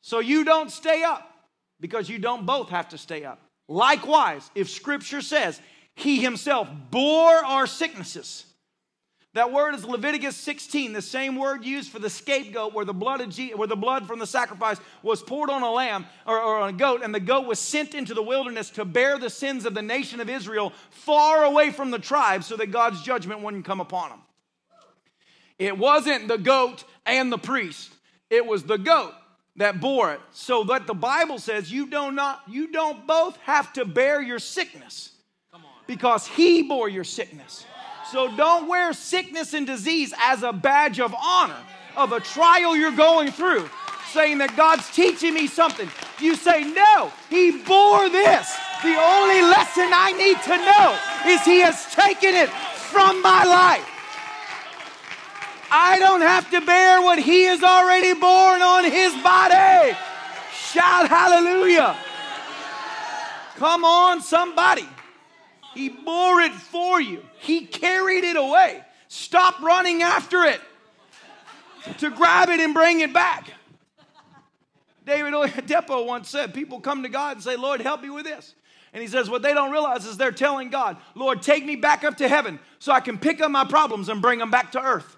So 0.00 0.20
you 0.20 0.44
don't 0.44 0.70
stay 0.70 1.02
up 1.02 1.33
because 1.80 2.08
you 2.08 2.18
don't 2.18 2.46
both 2.46 2.70
have 2.70 2.88
to 2.90 2.98
stay 2.98 3.24
up. 3.24 3.40
Likewise, 3.68 4.50
if 4.54 4.68
scripture 4.68 5.20
says 5.20 5.60
he 5.94 6.20
himself 6.20 6.68
bore 6.90 7.44
our 7.44 7.66
sicknesses, 7.66 8.46
that 9.34 9.52
word 9.52 9.74
is 9.74 9.84
Leviticus 9.84 10.36
16, 10.36 10.92
the 10.92 11.02
same 11.02 11.34
word 11.34 11.64
used 11.64 11.90
for 11.90 11.98
the 11.98 12.08
scapegoat, 12.08 12.72
where 12.72 12.84
the 12.84 12.94
blood 12.94 13.20
of 13.20 13.30
Je- 13.30 13.54
where 13.54 13.66
the 13.66 13.74
blood 13.74 14.06
from 14.06 14.20
the 14.20 14.28
sacrifice 14.28 14.78
was 15.02 15.22
poured 15.22 15.50
on 15.50 15.62
a 15.62 15.70
lamb 15.70 16.06
or, 16.24 16.40
or 16.40 16.60
on 16.60 16.68
a 16.68 16.72
goat, 16.72 17.02
and 17.02 17.12
the 17.12 17.20
goat 17.20 17.44
was 17.44 17.58
sent 17.58 17.94
into 17.94 18.14
the 18.14 18.22
wilderness 18.22 18.70
to 18.70 18.84
bear 18.84 19.18
the 19.18 19.30
sins 19.30 19.66
of 19.66 19.74
the 19.74 19.82
nation 19.82 20.20
of 20.20 20.30
Israel 20.30 20.72
far 20.90 21.42
away 21.42 21.70
from 21.70 21.90
the 21.90 21.98
tribe, 21.98 22.44
so 22.44 22.56
that 22.56 22.70
God's 22.70 23.02
judgment 23.02 23.40
wouldn't 23.40 23.64
come 23.64 23.80
upon 23.80 24.10
them. 24.10 24.20
It 25.58 25.76
wasn't 25.78 26.28
the 26.28 26.38
goat 26.38 26.84
and 27.04 27.32
the 27.32 27.38
priest; 27.38 27.92
it 28.30 28.46
was 28.46 28.62
the 28.62 28.78
goat 28.78 29.14
that 29.56 29.80
bore 29.80 30.12
it. 30.12 30.20
So 30.32 30.64
that 30.64 30.86
the 30.86 30.94
Bible 30.94 31.38
says 31.38 31.70
you 31.70 31.86
do 31.86 32.10
not 32.10 32.14
not 32.14 32.42
you 32.48 32.72
don't 32.72 33.06
both 33.06 33.36
have 33.38 33.72
to 33.74 33.84
bear 33.84 34.20
your 34.20 34.38
sickness, 34.38 35.12
because 35.86 36.26
He 36.26 36.62
bore 36.62 36.88
your 36.88 37.04
sickness. 37.04 37.66
So 38.10 38.34
don't 38.36 38.68
wear 38.68 38.92
sickness 38.92 39.54
and 39.54 39.66
disease 39.66 40.12
as 40.22 40.42
a 40.42 40.52
badge 40.52 41.00
of 41.00 41.14
honor 41.14 41.56
of 41.96 42.12
a 42.12 42.20
trial 42.20 42.76
you're 42.76 42.92
going 42.92 43.30
through, 43.30 43.68
saying 44.12 44.38
that 44.38 44.56
God's 44.56 44.88
teaching 44.90 45.34
me 45.34 45.46
something. 45.46 45.88
You 46.20 46.34
say, 46.34 46.64
No, 46.64 47.12
He 47.30 47.62
bore 47.62 48.08
this. 48.08 48.54
The 48.82 48.96
only 48.96 49.40
lesson 49.42 49.88
I 49.92 50.12
need 50.12 50.40
to 50.42 50.56
know 50.56 51.32
is 51.32 51.44
He 51.44 51.60
has 51.60 51.92
taken 51.94 52.34
it 52.34 52.48
from 52.48 53.22
my 53.22 53.44
life. 53.44 53.93
I 55.76 55.98
don't 55.98 56.20
have 56.20 56.48
to 56.50 56.60
bear 56.60 57.02
what 57.02 57.18
He 57.18 57.42
has 57.44 57.60
already 57.64 58.14
borne 58.14 58.62
on 58.62 58.84
His 58.84 59.12
body. 59.24 59.96
Shout 60.52 61.08
hallelujah. 61.08 61.96
Come 63.56 63.84
on, 63.84 64.20
somebody. 64.20 64.88
He 65.74 65.88
bore 65.88 66.40
it 66.42 66.52
for 66.52 67.00
you. 67.00 67.24
He 67.40 67.66
carried 67.66 68.22
it 68.22 68.36
away. 68.36 68.82
Stop 69.08 69.60
running 69.60 70.02
after 70.02 70.44
it 70.44 70.60
to 71.98 72.08
grab 72.10 72.50
it 72.50 72.60
and 72.60 72.72
bring 72.72 73.00
it 73.00 73.12
back. 73.12 73.50
David 75.04 75.34
Oyedepo 75.34 76.06
once 76.06 76.28
said, 76.28 76.54
People 76.54 76.78
come 76.78 77.02
to 77.02 77.08
God 77.08 77.38
and 77.38 77.42
say, 77.42 77.56
Lord, 77.56 77.80
help 77.80 78.00
me 78.00 78.10
with 78.10 78.24
this. 78.24 78.54
And 78.92 79.02
he 79.02 79.08
says, 79.08 79.28
What 79.28 79.42
they 79.42 79.52
don't 79.52 79.72
realize 79.72 80.06
is 80.06 80.16
they're 80.16 80.30
telling 80.30 80.70
God, 80.70 80.98
Lord, 81.16 81.42
take 81.42 81.66
me 81.66 81.74
back 81.74 82.04
up 82.04 82.18
to 82.18 82.28
heaven 82.28 82.60
so 82.78 82.92
I 82.92 83.00
can 83.00 83.18
pick 83.18 83.40
up 83.40 83.50
my 83.50 83.64
problems 83.64 84.08
and 84.08 84.22
bring 84.22 84.38
them 84.38 84.52
back 84.52 84.70
to 84.72 84.80
earth. 84.80 85.16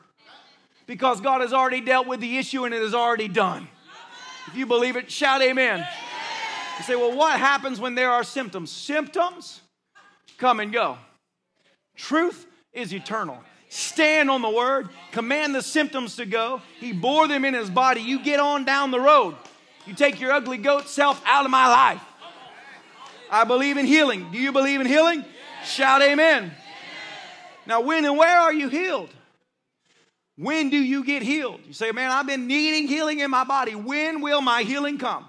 Because 0.86 1.20
God 1.20 1.40
has 1.40 1.52
already 1.52 1.80
dealt 1.80 2.06
with 2.06 2.20
the 2.20 2.38
issue 2.38 2.64
and 2.64 2.74
it 2.74 2.82
is 2.82 2.94
already 2.94 3.28
done. 3.28 3.68
If 4.46 4.56
you 4.56 4.66
believe 4.66 4.96
it, 4.96 5.10
shout 5.10 5.42
amen. 5.42 5.86
You 6.78 6.84
say, 6.84 6.96
Well, 6.96 7.16
what 7.16 7.38
happens 7.38 7.80
when 7.80 7.94
there 7.94 8.10
are 8.10 8.22
symptoms? 8.22 8.70
Symptoms 8.70 9.60
come 10.38 10.60
and 10.60 10.72
go. 10.72 10.98
Truth 11.96 12.46
is 12.72 12.92
eternal. 12.92 13.38
Stand 13.68 14.30
on 14.30 14.42
the 14.42 14.50
word, 14.50 14.88
command 15.10 15.54
the 15.54 15.62
symptoms 15.62 16.16
to 16.16 16.26
go. 16.26 16.62
He 16.78 16.92
bore 16.92 17.26
them 17.26 17.44
in 17.44 17.54
his 17.54 17.68
body. 17.68 18.00
You 18.00 18.22
get 18.22 18.38
on 18.38 18.64
down 18.64 18.90
the 18.90 19.00
road. 19.00 19.34
You 19.86 19.94
take 19.94 20.20
your 20.20 20.32
ugly 20.32 20.58
goat 20.58 20.88
self 20.88 21.20
out 21.26 21.44
of 21.44 21.50
my 21.50 21.66
life. 21.66 22.02
I 23.30 23.44
believe 23.44 23.76
in 23.76 23.86
healing. 23.86 24.30
Do 24.30 24.38
you 24.38 24.52
believe 24.52 24.80
in 24.80 24.86
healing? 24.86 25.24
Shout 25.64 26.02
amen. 26.02 26.52
Now, 27.66 27.80
when 27.80 28.04
and 28.04 28.16
where 28.16 28.38
are 28.38 28.52
you 28.52 28.68
healed? 28.68 29.10
When 30.36 30.68
do 30.68 30.76
you 30.76 31.02
get 31.02 31.22
healed? 31.22 31.60
You 31.66 31.72
say, 31.72 31.92
man, 31.92 32.10
I've 32.10 32.26
been 32.26 32.46
needing 32.46 32.88
healing 32.88 33.20
in 33.20 33.30
my 33.30 33.44
body. 33.44 33.74
When 33.74 34.20
will 34.20 34.42
my 34.42 34.62
healing 34.62 34.98
come? 34.98 35.26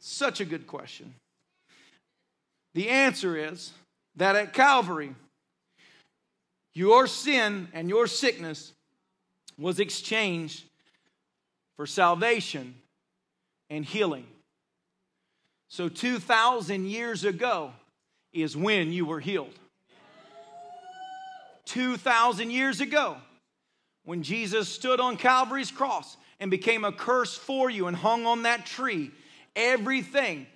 Such 0.00 0.40
a 0.40 0.44
good 0.44 0.66
question. 0.66 1.14
The 2.74 2.88
answer 2.88 3.36
is 3.36 3.72
that 4.16 4.34
at 4.34 4.52
Calvary, 4.52 5.14
your 6.74 7.06
sin 7.06 7.68
and 7.72 7.88
your 7.88 8.06
sickness 8.06 8.72
was 9.58 9.78
exchanged 9.78 10.64
for 11.76 11.86
salvation 11.86 12.74
and 13.70 13.84
healing. 13.84 14.26
So, 15.68 15.88
2,000 15.88 16.86
years 16.86 17.24
ago 17.24 17.72
is 18.32 18.56
when 18.56 18.92
you 18.92 19.06
were 19.06 19.20
healed. 19.20 19.54
2,000 21.66 22.50
years 22.50 22.80
ago, 22.80 23.16
when 24.04 24.22
Jesus 24.22 24.68
stood 24.68 25.00
on 25.00 25.16
Calvary's 25.16 25.70
cross 25.70 26.16
and 26.40 26.50
became 26.50 26.84
a 26.84 26.92
curse 26.92 27.36
for 27.36 27.70
you 27.70 27.86
and 27.86 27.96
hung 27.96 28.26
on 28.26 28.42
that 28.42 28.66
tree, 28.66 29.10
everything 29.54 30.46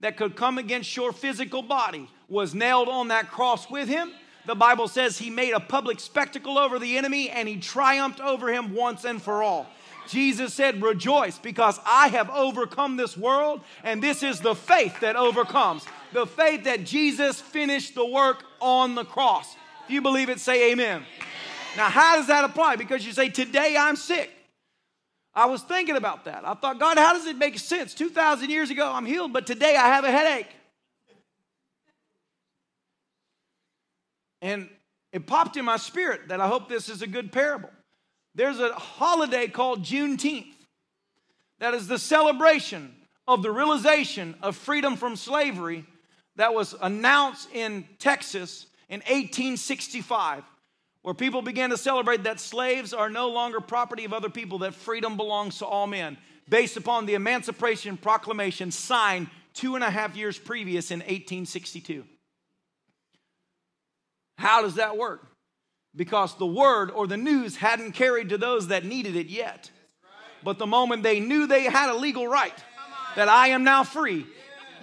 that 0.00 0.16
could 0.16 0.36
come 0.36 0.58
against 0.58 0.96
your 0.96 1.12
physical 1.12 1.62
body 1.62 2.08
was 2.28 2.54
nailed 2.54 2.88
on 2.88 3.08
that 3.08 3.30
cross 3.30 3.70
with 3.70 3.88
him. 3.88 4.12
The 4.46 4.54
Bible 4.54 4.88
says 4.88 5.18
he 5.18 5.30
made 5.30 5.52
a 5.52 5.60
public 5.60 6.00
spectacle 6.00 6.58
over 6.58 6.78
the 6.78 6.96
enemy 6.96 7.30
and 7.30 7.48
he 7.48 7.56
triumphed 7.58 8.20
over 8.20 8.52
him 8.52 8.74
once 8.74 9.04
and 9.04 9.20
for 9.20 9.42
all. 9.42 9.66
Jesus 10.08 10.54
said, 10.54 10.82
Rejoice 10.82 11.38
because 11.38 11.80
I 11.84 12.08
have 12.08 12.30
overcome 12.30 12.96
this 12.96 13.16
world, 13.16 13.60
and 13.82 14.00
this 14.00 14.22
is 14.22 14.40
the 14.40 14.54
faith 14.54 15.00
that 15.00 15.16
overcomes. 15.16 15.84
The 16.12 16.26
faith 16.26 16.64
that 16.64 16.84
Jesus 16.84 17.40
finished 17.40 17.94
the 17.94 18.06
work 18.06 18.44
on 18.60 18.94
the 18.94 19.04
cross. 19.04 19.56
If 19.84 19.90
you 19.90 20.02
believe 20.02 20.28
it, 20.28 20.40
say 20.40 20.72
amen. 20.72 20.96
amen. 20.96 21.06
Now, 21.76 21.88
how 21.88 22.16
does 22.16 22.28
that 22.28 22.44
apply? 22.44 22.76
Because 22.76 23.04
you 23.04 23.12
say, 23.12 23.28
Today 23.28 23.76
I'm 23.78 23.96
sick. 23.96 24.30
I 25.34 25.44
was 25.46 25.60
thinking 25.62 25.96
about 25.96 26.24
that. 26.24 26.46
I 26.46 26.54
thought, 26.54 26.80
God, 26.80 26.96
how 26.96 27.12
does 27.12 27.26
it 27.26 27.36
make 27.36 27.58
sense? 27.58 27.92
2,000 27.92 28.48
years 28.48 28.70
ago, 28.70 28.90
I'm 28.90 29.04
healed, 29.04 29.34
but 29.34 29.46
today 29.46 29.76
I 29.76 29.88
have 29.88 30.04
a 30.04 30.10
headache. 30.10 30.48
And 34.40 34.70
it 35.12 35.26
popped 35.26 35.58
in 35.58 35.64
my 35.66 35.76
spirit 35.76 36.28
that 36.28 36.40
I 36.40 36.48
hope 36.48 36.70
this 36.70 36.88
is 36.88 37.02
a 37.02 37.06
good 37.06 37.32
parable. 37.32 37.68
There's 38.34 38.60
a 38.60 38.72
holiday 38.72 39.46
called 39.46 39.82
Juneteenth 39.82 40.54
that 41.58 41.74
is 41.74 41.86
the 41.86 41.98
celebration 41.98 42.94
of 43.28 43.42
the 43.42 43.50
realization 43.50 44.36
of 44.42 44.56
freedom 44.56 44.96
from 44.96 45.16
slavery 45.16 45.84
that 46.36 46.54
was 46.54 46.74
announced 46.80 47.48
in 47.52 47.86
Texas 47.98 48.66
in 48.88 49.00
1865 49.00 50.44
where 51.06 51.14
people 51.14 51.40
began 51.40 51.70
to 51.70 51.76
celebrate 51.76 52.24
that 52.24 52.40
slaves 52.40 52.92
are 52.92 53.08
no 53.08 53.28
longer 53.28 53.60
property 53.60 54.04
of 54.04 54.12
other 54.12 54.28
people, 54.28 54.58
that 54.58 54.74
freedom 54.74 55.16
belongs 55.16 55.58
to 55.58 55.64
all 55.64 55.86
men, 55.86 56.18
based 56.48 56.76
upon 56.76 57.06
the 57.06 57.14
Emancipation 57.14 57.96
Proclamation 57.96 58.72
signed 58.72 59.28
two 59.54 59.76
and 59.76 59.84
a 59.84 59.88
half 59.88 60.16
years 60.16 60.36
previous 60.36 60.90
in 60.90 60.98
1862. 60.98 62.02
How 64.36 64.62
does 64.62 64.74
that 64.74 64.96
work? 64.96 65.24
Because 65.94 66.36
the 66.38 66.44
word 66.44 66.90
or 66.90 67.06
the 67.06 67.16
news 67.16 67.54
hadn't 67.54 67.92
carried 67.92 68.30
to 68.30 68.36
those 68.36 68.66
that 68.66 68.84
needed 68.84 69.14
it 69.14 69.28
yet. 69.28 69.70
But 70.42 70.58
the 70.58 70.66
moment 70.66 71.04
they 71.04 71.20
knew 71.20 71.46
they 71.46 71.62
had 71.62 71.88
a 71.88 71.94
legal 71.94 72.26
right, 72.26 72.64
that 73.14 73.28
I 73.28 73.50
am 73.50 73.62
now 73.62 73.84
free, 73.84 74.26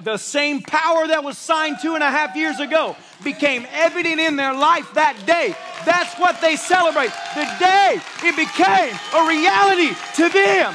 the 0.01 0.17
same 0.17 0.61
power 0.61 1.07
that 1.07 1.23
was 1.23 1.37
signed 1.37 1.77
two 1.81 1.95
and 1.95 2.03
a 2.03 2.09
half 2.09 2.35
years 2.35 2.59
ago 2.59 2.95
became 3.23 3.65
evident 3.71 4.19
in 4.19 4.35
their 4.35 4.53
life 4.53 4.93
that 4.93 5.17
day. 5.25 5.55
That's 5.85 6.17
what 6.19 6.41
they 6.41 6.55
celebrate. 6.55 7.11
The 7.35 7.47
day 7.59 7.99
it 8.23 8.35
became 8.35 8.95
a 9.15 9.27
reality 9.27 9.95
to 10.15 10.29
them. 10.29 10.73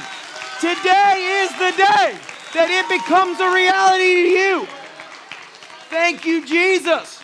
Today 0.59 1.43
is 1.43 1.51
the 1.53 1.71
day 1.77 2.17
that 2.53 2.69
it 2.69 2.89
becomes 2.89 3.39
a 3.39 3.53
reality 3.53 4.03
to 4.03 4.29
you. 4.29 4.67
Thank 5.89 6.25
you, 6.25 6.45
Jesus. 6.45 7.21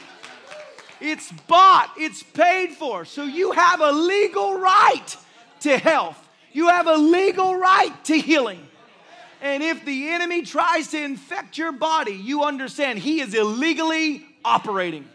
It's 1.02 1.32
bought, 1.48 1.92
it's 1.98 2.24
paid 2.24 2.72
for. 2.72 3.06
So 3.06 3.24
you 3.24 3.52
have 3.52 3.82
a 3.82 3.92
legal 3.92 4.58
right 4.58 5.18
to 5.62 5.78
health, 5.78 6.18
you 6.54 6.70
have 6.70 6.88
a 6.88 6.96
legal 6.96 7.56
right 7.56 7.92
to 8.06 8.18
healing. 8.18 8.65
And 9.46 9.62
if 9.62 9.86
the 9.86 10.10
enemy 10.10 10.42
tries 10.42 10.88
to 10.88 11.00
infect 11.00 11.56
your 11.56 11.72
body, 11.72 12.14
you 12.14 12.44
understand 12.44 12.98
he 12.98 13.22
is 13.22 13.36
illegally 13.36 14.26
operating. 14.44 15.08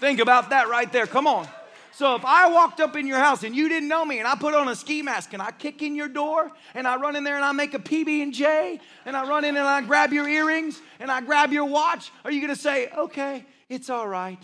Think 0.00 0.18
about 0.18 0.50
that 0.50 0.68
right 0.68 0.92
there. 0.92 1.06
Come 1.06 1.28
on. 1.28 1.46
So 1.92 2.16
if 2.16 2.24
I 2.24 2.48
walked 2.48 2.80
up 2.80 2.96
in 2.96 3.06
your 3.06 3.20
house 3.20 3.44
and 3.44 3.54
you 3.54 3.68
didn't 3.68 3.88
know 3.88 4.04
me 4.04 4.18
and 4.18 4.26
I 4.26 4.34
put 4.34 4.54
on 4.54 4.66
a 4.66 4.74
ski 4.74 5.02
mask 5.02 5.34
and 5.34 5.40
I 5.40 5.52
kick 5.52 5.82
in 5.82 5.94
your 5.94 6.08
door 6.08 6.50
and 6.74 6.88
I 6.88 6.96
run 6.96 7.14
in 7.14 7.22
there 7.22 7.36
and 7.36 7.44
I 7.44 7.52
make 7.52 7.74
a 7.74 7.78
PB 7.78 8.24
and 8.24 8.34
J 8.34 8.80
and 9.06 9.16
I 9.16 9.28
run 9.28 9.44
in 9.44 9.56
and 9.56 9.64
I 9.64 9.82
grab 9.82 10.12
your 10.12 10.28
earrings 10.28 10.80
and 10.98 11.08
I 11.08 11.20
grab 11.20 11.52
your 11.52 11.66
watch, 11.66 12.10
are 12.24 12.32
you 12.32 12.40
going 12.40 12.52
to 12.52 12.60
say, 12.60 12.88
"Okay, 12.88 13.46
it's 13.68 13.88
all 13.88 14.08
right"? 14.08 14.42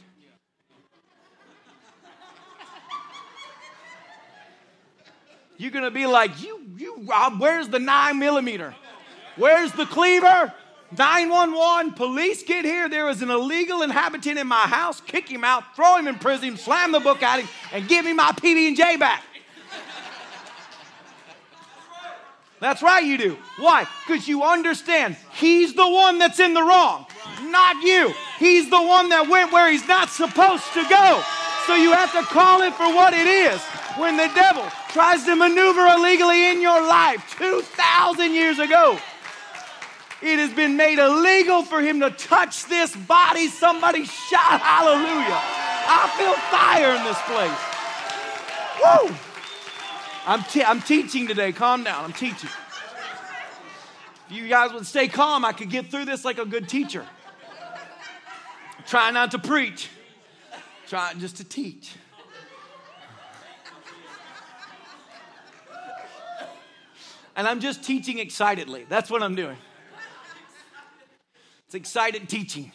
You're 5.57 5.73
to 5.73 5.91
be 5.91 6.07
like, 6.07 6.43
"You 6.43 6.61
you 6.77 6.99
Rob, 7.09 7.41
where's 7.41 7.69
the 7.69 7.81
9 7.81 8.21
millimeter?" 8.21 8.75
Where's 9.37 9.73
the 9.73 9.87
cleaver? 9.87 10.53
911, 10.97 11.93
police 11.95 12.43
get 12.43 12.65
here. 12.65 12.89
There 12.89 13.09
is 13.09 13.21
an 13.23 13.31
illegal 13.31 13.83
inhabitant 13.83 14.39
in 14.39 14.47
my 14.47 14.61
house. 14.61 15.01
Kick 15.01 15.29
him 15.29 15.43
out, 15.43 15.75
throw 15.75 15.97
him 15.97 16.07
in 16.07 16.17
prison, 16.17 16.57
slam 16.57 16.93
the 16.93 17.01
book 17.01 17.23
at 17.23 17.41
him, 17.41 17.49
and 17.73 17.89
give 17.89 18.05
me 18.05 18.13
my 18.13 18.31
PB 18.33 18.69
and 18.69 18.77
J 18.77 18.97
back. 18.97 19.25
That's 22.61 22.83
right, 22.83 23.05
you 23.05 23.19
do. 23.19 23.37
Why? 23.59 23.87
Because 24.07 24.27
you 24.29 24.43
understand 24.43 25.17
he's 25.33 25.75
the 25.75 25.89
one 25.89 26.19
that's 26.19 26.41
in 26.41 26.55
the 26.55 26.63
wrong, 26.63 27.07
not 27.43 27.83
you. 27.83 28.15
He's 28.39 28.71
the 28.71 28.81
one 28.81 29.09
that 29.11 29.29
went 29.29 29.53
where 29.53 29.71
he's 29.71 29.87
not 29.87 30.09
supposed 30.09 30.65
to 30.75 30.83
go. 30.89 31.23
So 31.67 31.75
you 31.75 31.93
have 31.93 32.13
to 32.13 32.23
call 32.23 32.63
it 32.63 32.73
for 32.75 32.87
what 32.87 33.13
it 33.13 33.27
is. 33.27 33.61
When 33.99 34.17
the 34.17 34.31
devil 34.35 34.65
tries 34.91 35.25
to 35.25 35.37
maneuver 35.37 35.87
illegally 35.87 36.51
in 36.51 36.61
your 36.61 36.81
life 36.81 37.35
2,000 37.39 38.33
years 38.33 38.59
ago, 38.59 38.99
it 40.25 40.39
has 40.39 40.55
been 40.55 40.77
made 40.77 40.99
illegal 40.99 41.63
for 41.63 41.83
him 41.83 42.01
to 42.01 42.11
touch 42.11 42.65
this 42.65 42.97
body. 42.97 43.49
Somebody 43.49 44.05
shout 44.07 44.61
hallelujah. 44.61 45.41
I 45.87 46.09
feel 46.17 46.33
fire 46.51 46.97
in 46.97 47.05
this 47.05 47.21
place. 47.29 47.61
Woo! 48.83 49.15
I'm, 50.27 50.43
te- 50.45 50.65
I'm 50.65 50.81
teaching 50.81 51.29
today. 51.29 51.53
Calm 51.53 51.85
down. 51.85 52.05
I'm 52.05 52.15
teaching. 52.15 52.49
If 54.31 54.33
you 54.35 54.49
guys 54.49 54.73
would 54.73 54.87
stay 54.87 55.09
calm, 55.09 55.45
I 55.45 55.53
could 55.53 55.69
get 55.69 55.91
through 55.91 56.07
this 56.07 56.25
like 56.25 56.39
a 56.39 56.47
good 56.47 56.71
teacher. 56.71 57.05
Try 58.87 59.11
not 59.11 59.31
to 59.33 59.39
preach, 59.39 59.91
try 60.89 61.13
just 61.15 61.37
to 61.37 61.45
teach. 61.45 61.95
And 67.37 67.47
I'm 67.47 67.61
just 67.61 67.83
teaching 67.85 68.19
excitedly. 68.19 68.87
That's 68.89 69.11
what 69.11 69.23
I'm 69.23 69.35
doing. 69.35 69.57
It's 71.75 71.81
excited 71.81 72.29
teaching. 72.29 72.71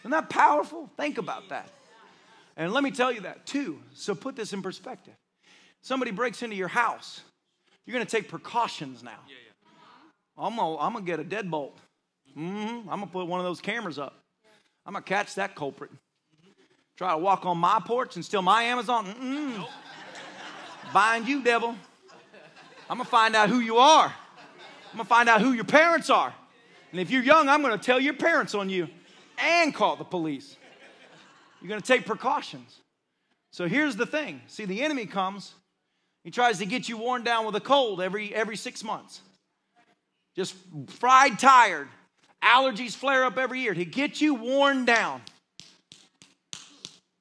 Isn't 0.00 0.10
that 0.10 0.28
powerful? 0.28 0.90
Think 0.96 1.18
about 1.18 1.50
that. 1.50 1.68
And 2.56 2.72
let 2.72 2.82
me 2.82 2.90
tell 2.90 3.12
you 3.12 3.20
that 3.20 3.46
too. 3.46 3.78
So 3.94 4.16
put 4.16 4.34
this 4.34 4.52
in 4.52 4.62
perspective. 4.62 5.14
Somebody 5.80 6.10
breaks 6.10 6.42
into 6.42 6.56
your 6.56 6.66
house, 6.66 7.20
you're 7.86 7.94
going 7.94 8.04
to 8.04 8.10
take 8.10 8.28
precautions 8.28 9.04
now. 9.04 9.10
Yeah, 9.28 9.36
yeah. 9.46 10.44
I'm 10.44 10.56
going 10.56 10.76
I'm 10.80 10.94
to 10.96 11.02
get 11.02 11.20
a 11.20 11.24
deadbolt. 11.24 11.74
Mm-hmm. 12.36 12.90
I'm 12.90 12.98
going 12.98 13.00
to 13.02 13.06
put 13.06 13.28
one 13.28 13.38
of 13.38 13.46
those 13.46 13.60
cameras 13.60 14.00
up. 14.00 14.18
I'm 14.84 14.94
going 14.94 15.04
to 15.04 15.08
catch 15.08 15.36
that 15.36 15.54
culprit. 15.54 15.92
Try 16.96 17.12
to 17.12 17.18
walk 17.18 17.46
on 17.46 17.58
my 17.58 17.80
porch 17.84 18.16
and 18.16 18.24
steal 18.24 18.42
my 18.42 18.64
Amazon. 18.64 19.06
Mm-mm. 19.06 19.58
Nope. 19.58 19.68
Bind 20.92 21.28
you, 21.28 21.44
devil. 21.44 21.76
I'm 22.90 22.96
going 22.96 23.04
to 23.04 23.10
find 23.10 23.36
out 23.36 23.48
who 23.48 23.60
you 23.60 23.76
are. 23.76 24.12
I'm 24.92 24.98
gonna 24.98 25.08
find 25.08 25.28
out 25.28 25.40
who 25.40 25.52
your 25.52 25.64
parents 25.64 26.10
are. 26.10 26.34
And 26.90 27.00
if 27.00 27.10
you're 27.10 27.22
young, 27.22 27.48
I'm 27.48 27.62
gonna 27.62 27.78
tell 27.78 27.98
your 27.98 28.14
parents 28.14 28.54
on 28.54 28.68
you 28.68 28.88
and 29.38 29.74
call 29.74 29.96
the 29.96 30.04
police. 30.04 30.56
You're 31.60 31.68
gonna 31.68 31.80
take 31.80 32.04
precautions. 32.04 32.78
So 33.50 33.66
here's 33.66 33.96
the 33.96 34.06
thing 34.06 34.42
see, 34.46 34.66
the 34.66 34.82
enemy 34.82 35.06
comes, 35.06 35.54
he 36.24 36.30
tries 36.30 36.58
to 36.58 36.66
get 36.66 36.88
you 36.88 36.98
worn 36.98 37.24
down 37.24 37.46
with 37.46 37.56
a 37.56 37.60
cold 37.60 38.00
every, 38.00 38.34
every 38.34 38.56
six 38.56 38.84
months. 38.84 39.22
Just 40.36 40.54
fried 40.88 41.38
tired, 41.38 41.88
Allergies 42.42 42.94
flare 42.94 43.24
up 43.24 43.38
every 43.38 43.60
year 43.60 43.72
to 43.72 43.84
get 43.84 44.20
you 44.20 44.34
worn 44.34 44.84
down 44.84 45.22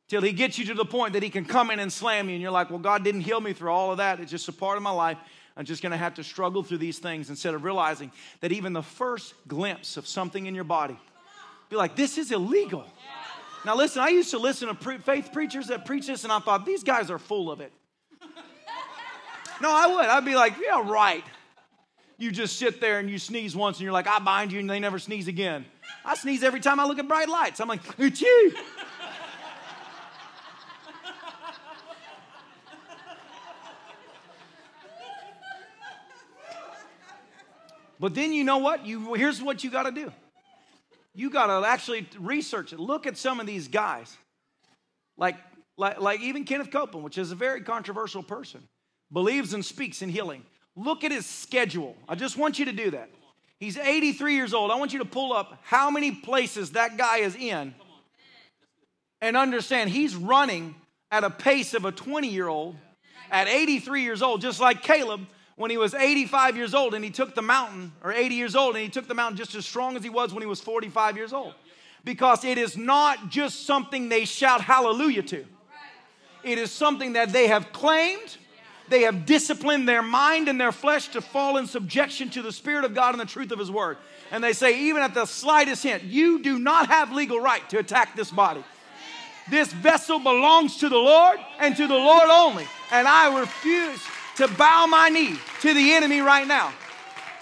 till 0.10 0.22
he 0.22 0.34
gets 0.34 0.58
you 0.58 0.66
to 0.66 0.74
the 0.74 0.86
point 0.86 1.14
that 1.14 1.24
he 1.24 1.30
can 1.30 1.46
come 1.46 1.72
in 1.72 1.80
and 1.80 1.94
slam 1.94 2.28
you. 2.28 2.34
And 2.34 2.42
you're 2.42 2.52
like, 2.52 2.70
well, 2.70 2.80
God 2.80 3.04
didn't 3.04 3.22
heal 3.22 3.40
me 3.40 3.54
through 3.54 3.72
all 3.72 3.92
of 3.92 3.98
that. 3.98 4.20
It's 4.20 4.32
just 4.32 4.50
a 4.50 4.52
part 4.52 4.78
of 4.78 4.84
my 4.84 4.92
life. 4.92 5.18
I'm 5.58 5.66
just 5.66 5.82
going 5.82 5.91
to 5.91 5.97
have 5.97 6.16
to 6.16 6.24
struggle 6.24 6.64
through 6.64 6.78
these 6.80 6.99
things 6.99 7.30
instead 7.30 7.54
of 7.54 7.64
realizing 7.64 8.12
that 8.39 8.52
even 8.52 8.74
the 8.74 8.82
first 8.82 9.34
glimpse 9.47 9.97
of 9.97 10.08
something 10.08 10.45
in 10.45 10.56
your 10.56 10.64
body, 10.64 10.97
be 11.70 11.76
like, 11.76 11.95
this 11.95 12.18
is 12.18 12.32
illegal. 12.32 12.86
Now, 13.66 13.76
listen, 13.76 14.02
I 14.02 14.10
used 14.10 14.32
to 14.32 14.39
listen 14.39 14.70
to 14.70 14.74
pre- 14.74 14.97
faith 14.97 15.30
preachers 15.32 15.68
that 15.68 15.86
preach 15.86 16.08
this, 16.08 16.24
and 16.24 16.34
I 16.34 16.39
thought, 16.39 16.66
these 16.66 16.84
guys 16.84 17.12
are 17.12 17.20
full 17.20 17.52
of 17.52 17.62
it. 17.62 17.72
No, 19.62 19.70
I 19.72 19.88
would. 19.88 20.06
I'd 20.06 20.26
be 20.26 20.36
like, 20.36 20.54
yeah, 20.60 20.82
right. 20.89 21.24
You 22.18 22.32
just 22.32 22.58
sit 22.58 22.82
there 22.82 22.99
and 22.99 23.10
you 23.10 23.20
sneeze 23.20 23.56
once, 23.56 23.78
and 23.78 23.84
you're 23.84 23.93
like, 23.93 24.08
I 24.08 24.20
bind 24.20 24.52
you, 24.52 24.60
and 24.60 24.70
they 24.70 24.80
never 24.80 24.97
sneeze 24.99 25.28
again. 25.28 25.66
I 26.04 26.16
sneeze 26.16 26.43
every 26.43 26.60
time 26.60 26.80
I 26.80 26.86
look 26.86 26.97
at 26.97 27.08
bright 27.08 27.30
lights. 27.30 27.60
I'm 27.60 27.68
like, 27.68 27.82
it's 27.99 28.22
you. 28.22 28.54
But 38.02 38.16
then 38.16 38.34
you 38.34 38.43
know 38.43 38.58
what? 38.58 38.84
You 38.84 39.14
here's 39.14 39.43
what 39.43 39.64
you 39.64 39.70
got 39.70 39.84
to 39.84 39.91
do. 39.91 40.12
You 41.14 41.30
got 41.30 41.47
to 41.47 41.68
actually 41.68 42.10
research 42.20 42.74
it. 42.74 42.80
Look 42.80 43.06
at 43.06 43.16
some 43.16 43.39
of 43.39 43.45
these 43.45 43.68
guys, 43.68 44.18
like 45.18 45.36
like 45.78 46.02
like 46.02 46.20
even 46.20 46.43
Kenneth 46.43 46.72
Copeland, 46.72 47.06
which 47.06 47.20
is 47.20 47.32
a 47.32 47.36
very 47.36 47.62
controversial 47.62 48.24
person, 48.24 48.68
believes 49.14 49.54
and 49.54 49.64
speaks 49.64 50.02
in 50.02 50.10
healing. 50.10 50.43
Look 50.76 51.04
at 51.04 51.12
his 51.12 51.28
schedule. 51.28 51.95
I 52.10 52.16
just 52.16 52.38
want 52.38 52.58
you 52.58 52.66
to 52.66 52.72
do 52.72 52.89
that. 52.89 53.12
He's 53.60 53.78
83 53.78 54.34
years 54.34 54.56
old. 54.56 54.72
I 54.72 54.76
want 54.78 54.93
you 54.93 54.99
to 54.99 55.06
pull 55.06 55.32
up 55.32 55.60
how 55.62 55.91
many 55.91 56.10
places 56.10 56.72
that 56.72 56.97
guy 56.97 57.18
is 57.18 57.36
in 57.36 57.76
and 59.22 59.38
understand 59.38 59.91
he's 59.91 60.16
running 60.16 60.74
at 61.12 61.24
a 61.24 61.30
pace 61.30 61.76
of 61.76 61.86
a 61.86 61.91
20 61.91 62.30
year 62.30 62.47
old 62.47 62.78
at 63.30 63.47
83 63.47 64.02
years 64.02 64.24
old, 64.24 64.41
just 64.41 64.60
like 64.60 64.82
Caleb 64.82 65.22
when 65.62 65.70
he 65.70 65.78
was 65.78 65.93
85 65.93 66.57
years 66.57 66.74
old 66.74 66.95
and 66.95 67.03
he 67.05 67.12
took 67.12 67.36
the 67.36 67.41
mountain, 67.43 67.91
or 68.03 68.12
80 68.12 68.34
years 68.34 68.55
old, 68.55 68.76
and 68.76 68.84
he 68.84 68.89
took 68.89 69.07
the 69.07 69.14
mountain 69.14 69.38
just 69.38 69.53
as 69.53 69.64
strong 69.64 69.95
as 69.95 70.03
he 70.03 70.09
was 70.09 70.34
when 70.34 70.41
he 70.41 70.47
was 70.47 70.59
45 70.59 71.16
years 71.16 71.34
old. 71.34 71.53
Because 72.03 72.43
it 72.43 72.57
is 72.57 72.76
not 72.76 73.30
just 73.30 73.68
something 73.68 74.09
they 74.09 74.26
shout 74.26 74.62
hallelujah 74.62 75.22
to, 75.22 75.45
it 76.43 76.57
is 76.57 76.72
something 76.72 77.14
that 77.14 77.32
they 77.32 77.47
have 77.47 77.72
claimed. 77.72 78.38
They 78.89 79.03
have 79.03 79.28
disciplined 79.28 79.88
their 79.88 80.01
mind 80.01 80.49
and 80.49 80.59
their 80.59 80.72
flesh 80.72 81.09
to 81.09 81.22
fall 81.22 81.57
in 81.57 81.68
subjection 81.68 82.32
to 82.32 82.41
the 82.41 82.51
Spirit 82.51 82.84
of 82.84 82.95
God 82.95 83.14
and 83.14 83.22
the 83.22 83.26
truth 83.26 83.51
of 83.51 83.59
His 83.59 83.70
Word. 83.70 83.97
And 84.32 84.43
they 84.43 84.53
say, 84.53 84.88
even 84.88 85.03
at 85.03 85.14
the 85.14 85.26
slightest 85.28 85.84
hint, 85.84 86.03
you 86.03 86.41
do 86.41 86.57
not 86.57 86.88
have 86.88 87.14
legal 87.14 87.39
right 87.39 87.70
to 87.70 87.78
attack 87.78 88.16
this 88.16 88.32
body. 88.32 88.64
This 89.49 89.72
vessel 89.72 90.18
belongs 90.18 90.78
to 90.78 90.89
the 90.89 90.97
Lord 90.97 91.39
and 91.59 91.76
to 91.78 91.88
the 91.88 91.93
Lord 91.93 92.30
only. 92.30 92.66
And 92.91 93.07
I 93.07 93.39
refuse 93.39 94.01
to 94.42 94.48
bow 94.56 94.88
my 94.88 95.10
knee 95.10 95.36
to 95.62 95.74
the 95.74 95.94
enemy 95.94 96.20
right 96.20 96.48
now. 96.48 96.74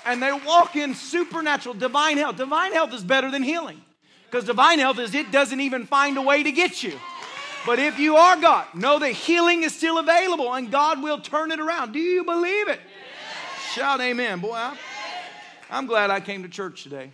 And 0.05 0.21
they 0.21 0.31
walk 0.31 0.75
in 0.75 0.93
supernatural, 0.93 1.75
divine 1.75 2.17
health. 2.17 2.35
Divine 2.35 2.73
health 2.73 2.93
is 2.93 3.03
better 3.03 3.31
than 3.31 3.41
healing 3.41 3.81
because 4.25 4.45
divine 4.45 4.79
health 4.79 4.99
is 4.99 5.15
it 5.15 5.31
doesn't 5.31 5.61
even 5.61 5.85
find 5.85 6.17
a 6.17 6.21
way 6.21 6.43
to 6.43 6.51
get 6.51 6.83
you. 6.83 6.99
But 7.65 7.79
if 7.79 7.99
you 7.99 8.15
are 8.15 8.39
God, 8.39 8.67
know 8.73 8.99
that 8.99 9.11
healing 9.11 9.63
is 9.63 9.73
still 9.73 9.97
available 9.97 10.53
and 10.53 10.71
God 10.71 11.01
will 11.01 11.19
turn 11.19 11.51
it 11.51 11.59
around. 11.59 11.93
Do 11.93 11.99
you 11.99 12.23
believe 12.23 12.67
it? 12.67 12.79
Yes. 12.79 13.73
Shout 13.73 14.01
amen. 14.01 14.39
Boy, 14.39 14.55
I'm, 14.55 14.77
I'm 15.69 15.85
glad 15.85 16.09
I 16.09 16.19
came 16.19 16.43
to 16.43 16.49
church 16.49 16.83
today. 16.83 17.11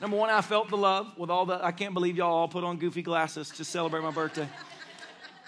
Number 0.00 0.16
one, 0.16 0.30
I 0.30 0.40
felt 0.40 0.68
the 0.68 0.76
love 0.76 1.16
with 1.16 1.30
all 1.30 1.46
the, 1.46 1.64
I 1.64 1.72
can't 1.72 1.94
believe 1.94 2.16
y'all 2.16 2.32
all 2.32 2.48
put 2.48 2.64
on 2.64 2.76
goofy 2.78 3.02
glasses 3.02 3.50
to 3.50 3.64
celebrate 3.64 4.02
my 4.02 4.10
birthday. 4.10 4.48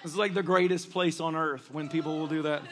It's 0.05 0.17
like 0.17 0.35
the 0.35 0.43
greatest 0.43 0.91
place 0.91 1.21
on 1.21 1.35
earth 1.35 1.71
when 1.73 1.89
people 1.89 2.19
will 2.19 2.29
do 2.29 2.43
that. 2.43 2.63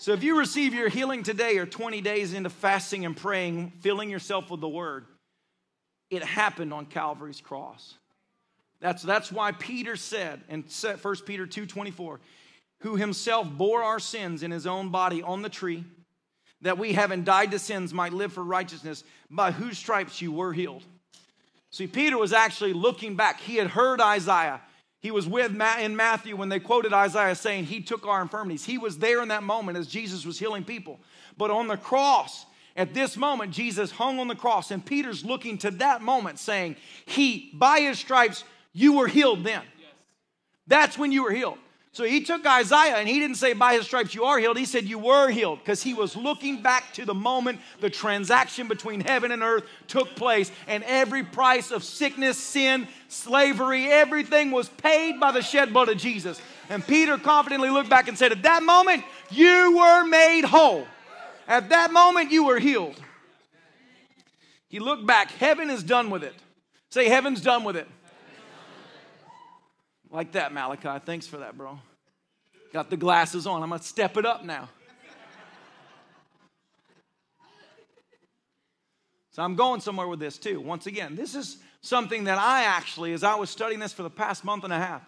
So 0.00 0.12
if 0.12 0.22
you 0.22 0.38
receive 0.38 0.74
your 0.74 0.88
healing 0.88 1.24
today 1.24 1.58
or 1.58 1.66
20 1.66 2.00
days 2.00 2.32
into 2.32 2.50
fasting 2.50 3.04
and 3.04 3.16
praying, 3.16 3.72
filling 3.80 4.10
yourself 4.10 4.48
with 4.48 4.60
the 4.60 4.68
word, 4.68 5.06
it 6.08 6.22
happened 6.22 6.72
on 6.72 6.86
Calvary's 6.86 7.40
cross. 7.40 7.94
That's, 8.80 9.02
that's 9.02 9.32
why 9.32 9.50
Peter 9.50 9.96
said 9.96 10.40
in 10.48 10.62
1 10.62 11.16
Peter 11.26 11.48
2:24, 11.48 12.18
who 12.80 12.94
himself 12.94 13.50
bore 13.50 13.82
our 13.82 13.98
sins 13.98 14.44
in 14.44 14.52
his 14.52 14.68
own 14.68 14.90
body 14.90 15.20
on 15.20 15.42
the 15.42 15.48
tree, 15.48 15.84
that 16.60 16.78
we 16.78 16.92
having 16.92 17.24
died 17.24 17.50
to 17.50 17.58
sins 17.58 17.92
might 17.92 18.12
live 18.12 18.32
for 18.32 18.44
righteousness, 18.44 19.02
by 19.28 19.50
whose 19.50 19.76
stripes 19.76 20.22
you 20.22 20.30
were 20.30 20.52
healed. 20.52 20.84
See, 21.70 21.88
Peter 21.88 22.16
was 22.16 22.32
actually 22.32 22.72
looking 22.72 23.16
back. 23.16 23.40
He 23.40 23.56
had 23.56 23.66
heard 23.66 24.00
Isaiah. 24.00 24.60
He 25.00 25.10
was 25.10 25.28
with 25.28 25.52
Matt 25.52 25.80
in 25.80 25.94
Matthew 25.94 26.36
when 26.36 26.48
they 26.48 26.58
quoted 26.58 26.92
Isaiah 26.92 27.34
saying 27.34 27.64
he 27.64 27.80
took 27.80 28.06
our 28.06 28.20
infirmities. 28.20 28.64
He 28.64 28.78
was 28.78 28.98
there 28.98 29.22
in 29.22 29.28
that 29.28 29.44
moment 29.44 29.78
as 29.78 29.86
Jesus 29.86 30.26
was 30.26 30.38
healing 30.38 30.64
people. 30.64 30.98
But 31.36 31.50
on 31.50 31.68
the 31.68 31.76
cross, 31.76 32.46
at 32.76 32.94
this 32.94 33.16
moment, 33.16 33.52
Jesus 33.52 33.90
hung 33.90 34.18
on 34.18 34.28
the 34.28 34.34
cross, 34.34 34.70
and 34.70 34.84
Peter's 34.84 35.24
looking 35.24 35.58
to 35.58 35.70
that 35.72 36.02
moment 36.02 36.38
saying, 36.38 36.76
He, 37.06 37.50
by 37.54 37.80
his 37.80 37.98
stripes, 37.98 38.44
you 38.72 38.94
were 38.94 39.08
healed 39.08 39.44
then. 39.44 39.62
That's 40.66 40.98
when 40.98 41.12
you 41.12 41.24
were 41.24 41.32
healed. 41.32 41.58
So 41.92 42.04
he 42.04 42.20
took 42.20 42.46
Isaiah 42.46 42.96
and 42.96 43.08
he 43.08 43.18
didn't 43.18 43.36
say, 43.36 43.54
By 43.54 43.74
his 43.74 43.86
stripes 43.86 44.14
you 44.14 44.24
are 44.24 44.38
healed. 44.38 44.58
He 44.58 44.66
said, 44.66 44.84
You 44.84 44.98
were 44.98 45.30
healed 45.30 45.58
because 45.60 45.82
he 45.82 45.94
was 45.94 46.16
looking 46.16 46.62
back 46.62 46.92
to 46.94 47.04
the 47.04 47.14
moment 47.14 47.60
the 47.80 47.90
transaction 47.90 48.68
between 48.68 49.00
heaven 49.00 49.32
and 49.32 49.42
earth 49.42 49.64
took 49.86 50.14
place, 50.14 50.52
and 50.66 50.84
every 50.84 51.24
price 51.24 51.70
of 51.70 51.82
sickness, 51.82 52.38
sin, 52.38 52.86
slavery, 53.08 53.86
everything 53.86 54.50
was 54.50 54.68
paid 54.68 55.18
by 55.18 55.32
the 55.32 55.42
shed 55.42 55.72
blood 55.72 55.88
of 55.88 55.96
Jesus. 55.96 56.40
And 56.68 56.86
Peter 56.86 57.16
confidently 57.16 57.70
looked 57.70 57.90
back 57.90 58.08
and 58.08 58.18
said, 58.18 58.32
At 58.32 58.42
that 58.42 58.62
moment, 58.62 59.04
you 59.30 59.76
were 59.76 60.04
made 60.04 60.44
whole. 60.44 60.86
At 61.46 61.70
that 61.70 61.92
moment, 61.92 62.30
you 62.30 62.44
were 62.44 62.58
healed. 62.58 63.00
He 64.68 64.78
looked 64.78 65.06
back. 65.06 65.30
Heaven 65.32 65.70
is 65.70 65.82
done 65.82 66.10
with 66.10 66.22
it. 66.22 66.34
Say, 66.90 67.08
Heaven's 67.08 67.40
done 67.40 67.64
with 67.64 67.76
it. 67.76 67.88
Like 70.10 70.32
that, 70.32 70.52
Malachi. 70.52 71.02
Thanks 71.04 71.26
for 71.26 71.38
that, 71.38 71.56
bro. 71.56 71.78
Got 72.72 72.90
the 72.90 72.96
glasses 72.96 73.46
on. 73.46 73.62
I'm 73.62 73.68
going 73.68 73.80
to 73.80 73.86
step 73.86 74.16
it 74.16 74.24
up 74.24 74.44
now. 74.44 74.68
So 79.30 79.42
I'm 79.42 79.54
going 79.54 79.80
somewhere 79.80 80.08
with 80.08 80.18
this 80.18 80.36
too. 80.36 80.60
Once 80.60 80.86
again, 80.86 81.14
this 81.14 81.36
is 81.36 81.58
something 81.80 82.24
that 82.24 82.38
I 82.38 82.64
actually, 82.64 83.12
as 83.12 83.22
I 83.22 83.36
was 83.36 83.50
studying 83.50 83.78
this 83.78 83.92
for 83.92 84.02
the 84.02 84.10
past 84.10 84.44
month 84.44 84.64
and 84.64 84.72
a 84.72 84.78
half, 84.78 85.02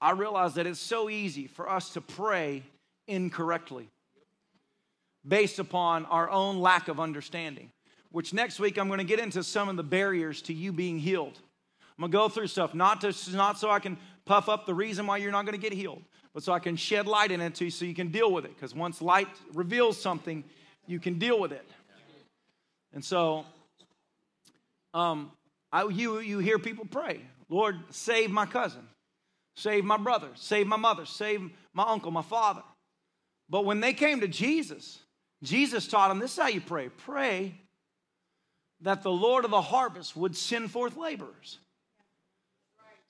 I 0.00 0.10
realized 0.10 0.56
that 0.56 0.66
it's 0.66 0.80
so 0.80 1.08
easy 1.08 1.46
for 1.46 1.70
us 1.70 1.90
to 1.94 2.02
pray 2.02 2.62
incorrectly 3.08 3.88
based 5.26 5.58
upon 5.58 6.04
our 6.06 6.28
own 6.28 6.58
lack 6.58 6.88
of 6.88 7.00
understanding. 7.00 7.70
Which 8.10 8.34
next 8.34 8.60
week 8.60 8.76
I'm 8.78 8.88
going 8.88 8.98
to 8.98 9.04
get 9.04 9.18
into 9.18 9.42
some 9.42 9.70
of 9.70 9.76
the 9.76 9.82
barriers 9.82 10.42
to 10.42 10.52
you 10.52 10.70
being 10.70 10.98
healed. 10.98 11.40
I'm 11.98 12.02
going 12.02 12.10
to 12.10 12.18
go 12.18 12.28
through 12.28 12.48
stuff, 12.48 12.74
not, 12.74 13.00
to, 13.02 13.14
not 13.36 13.58
so 13.58 13.70
I 13.70 13.78
can 13.78 13.96
puff 14.24 14.48
up 14.48 14.66
the 14.66 14.74
reason 14.74 15.06
why 15.06 15.18
you're 15.18 15.30
not 15.30 15.44
going 15.44 15.58
to 15.58 15.60
get 15.60 15.72
healed, 15.72 16.02
but 16.32 16.42
so 16.42 16.52
I 16.52 16.58
can 16.58 16.76
shed 16.76 17.06
light 17.06 17.30
in 17.30 17.40
it 17.40 17.54
to 17.56 17.66
you 17.66 17.70
so 17.70 17.84
you 17.84 17.94
can 17.94 18.08
deal 18.08 18.32
with 18.32 18.44
it. 18.44 18.54
Because 18.54 18.74
once 18.74 19.00
light 19.00 19.28
reveals 19.52 20.00
something, 20.00 20.42
you 20.86 20.98
can 20.98 21.18
deal 21.18 21.38
with 21.38 21.52
it. 21.52 21.68
And 22.92 23.04
so, 23.04 23.44
um, 24.92 25.30
I, 25.72 25.84
you, 25.84 26.20
you 26.20 26.38
hear 26.38 26.58
people 26.58 26.86
pray, 26.88 27.20
Lord, 27.48 27.78
save 27.90 28.30
my 28.30 28.46
cousin, 28.46 28.86
save 29.56 29.84
my 29.84 29.96
brother, 29.96 30.28
save 30.34 30.66
my 30.66 30.76
mother, 30.76 31.06
save 31.06 31.50
my 31.72 31.84
uncle, 31.86 32.10
my 32.10 32.22
father. 32.22 32.62
But 33.48 33.64
when 33.64 33.80
they 33.80 33.92
came 33.92 34.20
to 34.20 34.28
Jesus, 34.28 35.00
Jesus 35.42 35.86
taught 35.86 36.08
them 36.08 36.18
this 36.18 36.32
is 36.32 36.38
how 36.38 36.48
you 36.48 36.60
pray 36.60 36.88
pray 36.88 37.60
that 38.80 39.02
the 39.02 39.10
Lord 39.10 39.44
of 39.44 39.50
the 39.50 39.60
harvest 39.60 40.16
would 40.16 40.36
send 40.36 40.70
forth 40.70 40.96
laborers. 40.96 41.58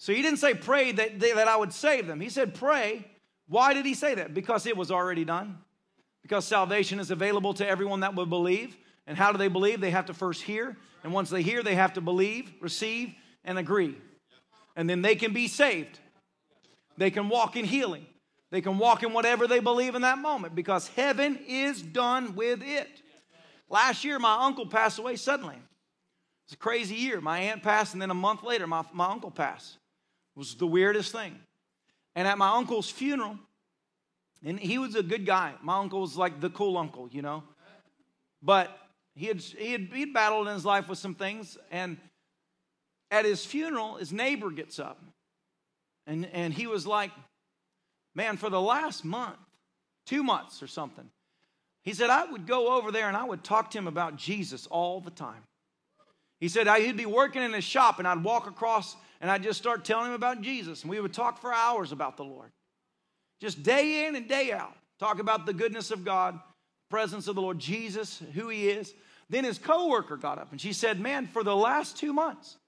So 0.05 0.13
he 0.13 0.21
didn't 0.21 0.39
say 0.39 0.53
pray 0.53 0.93
that, 0.93 1.19
that 1.19 1.49
I 1.49 1.57
would 1.57 1.73
save 1.73 2.07
them. 2.07 2.21
He 2.21 2.29
said 2.29 2.53
pray. 2.53 3.07
Why 3.49 3.73
did 3.73 3.87
he 3.87 3.95
say 3.95 4.15
that? 4.17 4.35
Because 4.35 4.67
it 4.67 4.77
was 4.77 4.91
already 4.91 5.25
done. 5.25 5.57
Because 6.21 6.45
salvation 6.45 7.01
is 7.01 7.11
available 7.11 7.55
to 7.55 7.67
everyone 7.67 8.01
that 8.01 8.15
will 8.15 8.27
believe. 8.27 8.77
And 9.07 9.17
how 9.17 9.33
do 9.33 9.39
they 9.39 9.49
believe? 9.49 9.81
They 9.81 9.93
have 9.93 10.05
to 10.05 10.13
first 10.13 10.43
hear. 10.43 10.77
And 11.05 11.15
once 11.15 11.31
they 11.31 11.41
hear, 11.41 11.63
they 11.63 11.75
have 11.75 11.95
to 11.95 12.03
believe, 12.03 12.53
receive, 12.61 13.15
and 13.47 13.57
agree. 13.57 13.97
And 14.77 14.91
then 14.91 15.01
they 15.01 15.15
can 15.15 15.33
be 15.33 15.49
saved. 15.49 15.99
They 16.99 17.11
can 17.11 17.31
walk 17.31 17.57
in 17.57 17.65
healing. 17.65 18.05
They 18.51 18.61
can 18.61 18.77
walk 18.77 19.05
in 19.05 19.15
whatever 19.15 19.47
they 19.47 19.61
believe 19.61 19.95
in 19.95 20.03
that 20.03 20.19
moment 20.19 20.55
because 20.55 20.87
heaven 20.89 21.39
is 21.49 21.81
done 21.81 22.35
with 22.35 22.61
it. 22.63 23.01
Last 23.71 24.05
year, 24.05 24.19
my 24.19 24.37
uncle 24.45 24.67
passed 24.67 24.99
away 24.99 25.17
suddenly. 25.17 25.57
It's 26.45 26.53
a 26.53 26.59
crazy 26.59 26.97
year. 26.97 27.23
My 27.23 27.39
aunt 27.39 27.63
passed, 27.63 27.95
and 27.95 28.03
then 28.03 28.11
a 28.11 28.15
month 28.15 28.43
later, 28.43 28.67
my, 28.67 28.85
my 28.93 29.07
uncle 29.07 29.31
passed. 29.31 29.79
Was 30.37 30.55
the 30.55 30.67
weirdest 30.67 31.13
thing. 31.13 31.39
And 32.17 32.27
at 32.29 32.39
my 32.39 32.57
uncle's 32.57 32.91
funeral, 32.91 33.39
and 34.45 34.59
he 34.59 34.79
was 34.79 34.95
a 34.95 35.03
good 35.03 35.27
guy. 35.27 35.55
My 35.63 35.79
uncle 35.79 36.01
was 36.01 36.17
like 36.17 36.41
the 36.41 36.51
cool 36.51 36.77
uncle, 36.77 37.09
you 37.11 37.23
know. 37.23 37.43
But 38.43 38.77
He 39.15 39.27
had, 39.27 39.41
he 39.41 39.73
had 39.73 39.89
he'd 39.93 40.13
battled 40.13 40.49
in 40.49 40.55
his 40.55 40.65
life 40.65 40.89
with 40.89 40.99
some 40.99 41.15
things, 41.15 41.57
and 41.71 41.97
at 43.11 43.25
his 43.25 43.45
funeral, 43.45 43.97
his 43.97 44.13
neighbor 44.13 44.51
gets 44.51 44.79
up, 44.79 45.01
and, 46.07 46.27
and 46.33 46.53
he 46.53 46.67
was 46.67 46.87
like, 46.87 47.11
Man, 48.15 48.37
for 48.37 48.51
the 48.51 48.61
last 48.61 49.05
month, 49.05 49.37
two 50.07 50.23
months 50.23 50.63
or 50.63 50.67
something, 50.67 51.09
he 51.83 51.93
said, 51.93 52.11
I 52.11 52.25
would 52.25 52.47
go 52.47 52.77
over 52.77 52.91
there 52.91 53.09
and 53.09 53.17
I 53.17 53.25
would 53.25 53.45
talk 53.45 53.71
to 53.73 53.79
him 53.79 53.87
about 53.87 54.17
Jesus 54.17 54.67
all 54.69 55.01
the 55.01 55.11
time. 55.11 55.43
He 56.41 56.49
said, 56.49 56.69
he'd 56.81 56.97
be 56.97 57.07
working 57.07 57.43
in 57.43 57.53
his 57.53 57.65
shop 57.65 57.99
and 57.99 58.09
I'd 58.09 58.25
walk 58.25 58.47
across 58.47 58.97
and 59.25 59.31
I'd 59.31 59.43
just 59.43 59.59
start 59.59 59.87
telling 59.87 60.09
him 60.09 60.13
about 60.13 60.43
Jesus. 60.43 60.83
And 60.83 60.91
we 60.91 61.01
would 61.01 61.15
talk 61.15 61.41
for 61.41 61.51
hours 61.51 61.93
about 61.93 62.19
the 62.19 62.25
Lord. 62.25 62.53
Just 63.41 63.63
day 63.63 64.07
in 64.07 64.17
and 64.17 64.29
day 64.29 64.53
out. 64.53 64.77
Talk 64.99 65.19
about 65.19 65.47
the 65.47 65.55
goodness 65.55 65.91
of 65.91 66.05
God, 66.05 66.39
presence 66.91 67.27
of 67.27 67.35
the 67.35 67.41
Lord 67.41 67.59
Jesus, 67.59 68.21
who 68.35 68.51
he 68.51 68.69
is. 68.69 68.93
Then 69.31 69.45
his 69.45 69.57
coworker 69.57 70.19
got 70.19 70.39
up 70.39 70.53
and 70.53 70.61
she 70.61 70.75
said, 70.75 71.01
Man, 71.01 71.27
for 71.27 71.43
the 71.43 71.57
last 71.57 71.97
two 71.97 72.13
months, 72.13 72.59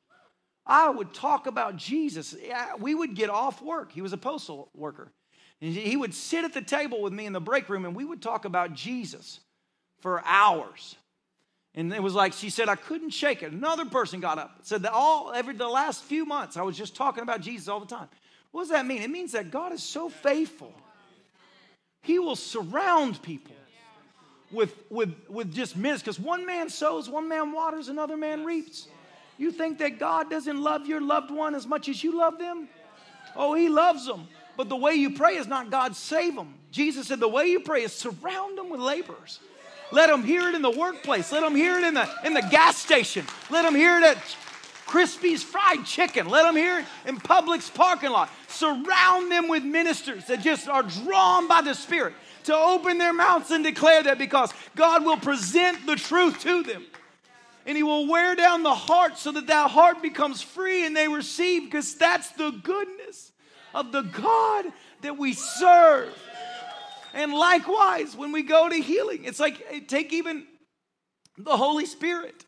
I 0.64 0.88
would 0.88 1.12
talk 1.12 1.46
about 1.46 1.76
Jesus. 1.76 2.34
We 2.78 2.94
would 2.94 3.14
get 3.14 3.28
off 3.28 3.60
work. 3.60 3.92
He 3.92 4.00
was 4.00 4.14
a 4.14 4.16
postal 4.16 4.70
worker. 4.74 5.12
And 5.60 5.74
he 5.74 5.94
would 5.94 6.14
sit 6.14 6.46
at 6.46 6.54
the 6.54 6.62
table 6.62 7.02
with 7.02 7.12
me 7.12 7.26
in 7.26 7.34
the 7.34 7.38
break 7.38 7.68
room 7.68 7.84
and 7.84 7.94
we 7.94 8.06
would 8.06 8.22
talk 8.22 8.46
about 8.46 8.72
Jesus 8.72 9.40
for 10.00 10.24
hours. 10.24 10.96
And 11.76 11.92
it 11.92 12.02
was 12.02 12.14
like 12.14 12.32
she 12.32 12.48
said, 12.48 12.70
I 12.70 12.74
couldn't 12.74 13.10
shake 13.10 13.42
it. 13.42 13.52
Another 13.52 13.84
person 13.84 14.20
got 14.20 14.38
up, 14.38 14.60
said 14.62 14.82
that 14.82 14.92
all 14.92 15.32
every 15.32 15.54
the 15.54 15.68
last 15.68 16.02
few 16.04 16.24
months 16.24 16.56
I 16.56 16.62
was 16.62 16.76
just 16.76 16.96
talking 16.96 17.22
about 17.22 17.42
Jesus 17.42 17.68
all 17.68 17.80
the 17.80 17.86
time. 17.86 18.08
What 18.50 18.62
does 18.62 18.70
that 18.70 18.86
mean? 18.86 19.02
It 19.02 19.10
means 19.10 19.32
that 19.32 19.50
God 19.50 19.72
is 19.72 19.82
so 19.82 20.08
faithful. 20.08 20.72
He 22.02 22.18
will 22.18 22.36
surround 22.36 23.20
people 23.20 23.54
with, 24.50 24.74
with, 24.88 25.14
with 25.28 25.52
just 25.52 25.76
minutes 25.76 26.02
because 26.02 26.18
one 26.18 26.46
man 26.46 26.70
sows, 26.70 27.10
one 27.10 27.28
man 27.28 27.52
waters, 27.52 27.88
another 27.88 28.16
man 28.16 28.44
reaps. 28.44 28.88
You 29.36 29.50
think 29.50 29.78
that 29.78 29.98
God 29.98 30.30
doesn't 30.30 30.62
love 30.62 30.86
your 30.86 31.02
loved 31.02 31.30
one 31.30 31.54
as 31.54 31.66
much 31.66 31.88
as 31.90 32.02
you 32.02 32.16
love 32.16 32.38
them? 32.38 32.68
Oh, 33.34 33.54
He 33.54 33.68
loves 33.68 34.06
them. 34.06 34.28
But 34.56 34.70
the 34.70 34.76
way 34.76 34.94
you 34.94 35.10
pray 35.10 35.36
is 35.36 35.46
not 35.46 35.70
God 35.70 35.94
save 35.94 36.34
them. 36.34 36.54
Jesus 36.70 37.08
said 37.08 37.20
the 37.20 37.28
way 37.28 37.46
you 37.48 37.60
pray 37.60 37.82
is 37.82 37.92
surround 37.92 38.56
them 38.56 38.70
with 38.70 38.80
laborers. 38.80 39.40
Let 39.92 40.08
them 40.08 40.24
hear 40.24 40.48
it 40.48 40.54
in 40.54 40.62
the 40.62 40.70
workplace. 40.70 41.30
Let 41.32 41.42
them 41.42 41.54
hear 41.54 41.78
it 41.78 41.84
in 41.84 41.94
the, 41.94 42.08
in 42.24 42.34
the 42.34 42.42
gas 42.42 42.76
station. 42.76 43.24
Let 43.50 43.62
them 43.62 43.74
hear 43.74 43.98
it 43.98 44.04
at 44.04 44.18
Crispy's 44.86 45.42
Fried 45.42 45.84
Chicken. 45.84 46.28
Let 46.28 46.44
them 46.44 46.56
hear 46.56 46.80
it 46.80 46.86
in 47.06 47.18
Publix 47.18 47.72
parking 47.72 48.10
lot. 48.10 48.30
Surround 48.48 49.30
them 49.30 49.48
with 49.48 49.64
ministers 49.64 50.26
that 50.26 50.40
just 50.40 50.68
are 50.68 50.82
drawn 50.82 51.48
by 51.48 51.62
the 51.62 51.74
Spirit 51.74 52.14
to 52.44 52.54
open 52.54 52.98
their 52.98 53.12
mouths 53.12 53.50
and 53.50 53.64
declare 53.64 54.02
that 54.04 54.18
because 54.18 54.52
God 54.76 55.04
will 55.04 55.16
present 55.16 55.84
the 55.86 55.96
truth 55.96 56.40
to 56.42 56.62
them. 56.62 56.84
And 57.66 57.76
He 57.76 57.82
will 57.82 58.08
wear 58.08 58.36
down 58.36 58.62
the 58.62 58.74
heart 58.74 59.18
so 59.18 59.32
that 59.32 59.48
that 59.48 59.70
heart 59.70 60.00
becomes 60.00 60.40
free 60.40 60.86
and 60.86 60.96
they 60.96 61.08
receive 61.08 61.64
because 61.64 61.94
that's 61.96 62.30
the 62.30 62.50
goodness 62.50 63.32
of 63.74 63.90
the 63.90 64.02
God 64.02 64.66
that 65.02 65.18
we 65.18 65.32
serve. 65.32 66.16
And 67.16 67.32
likewise, 67.32 68.14
when 68.14 68.30
we 68.30 68.42
go 68.42 68.68
to 68.68 68.76
healing, 68.76 69.24
it's 69.24 69.40
like 69.40 69.64
eh, 69.70 69.80
take 69.88 70.12
even 70.12 70.46
the 71.38 71.56
Holy 71.56 71.86
Spirit. 71.86 72.44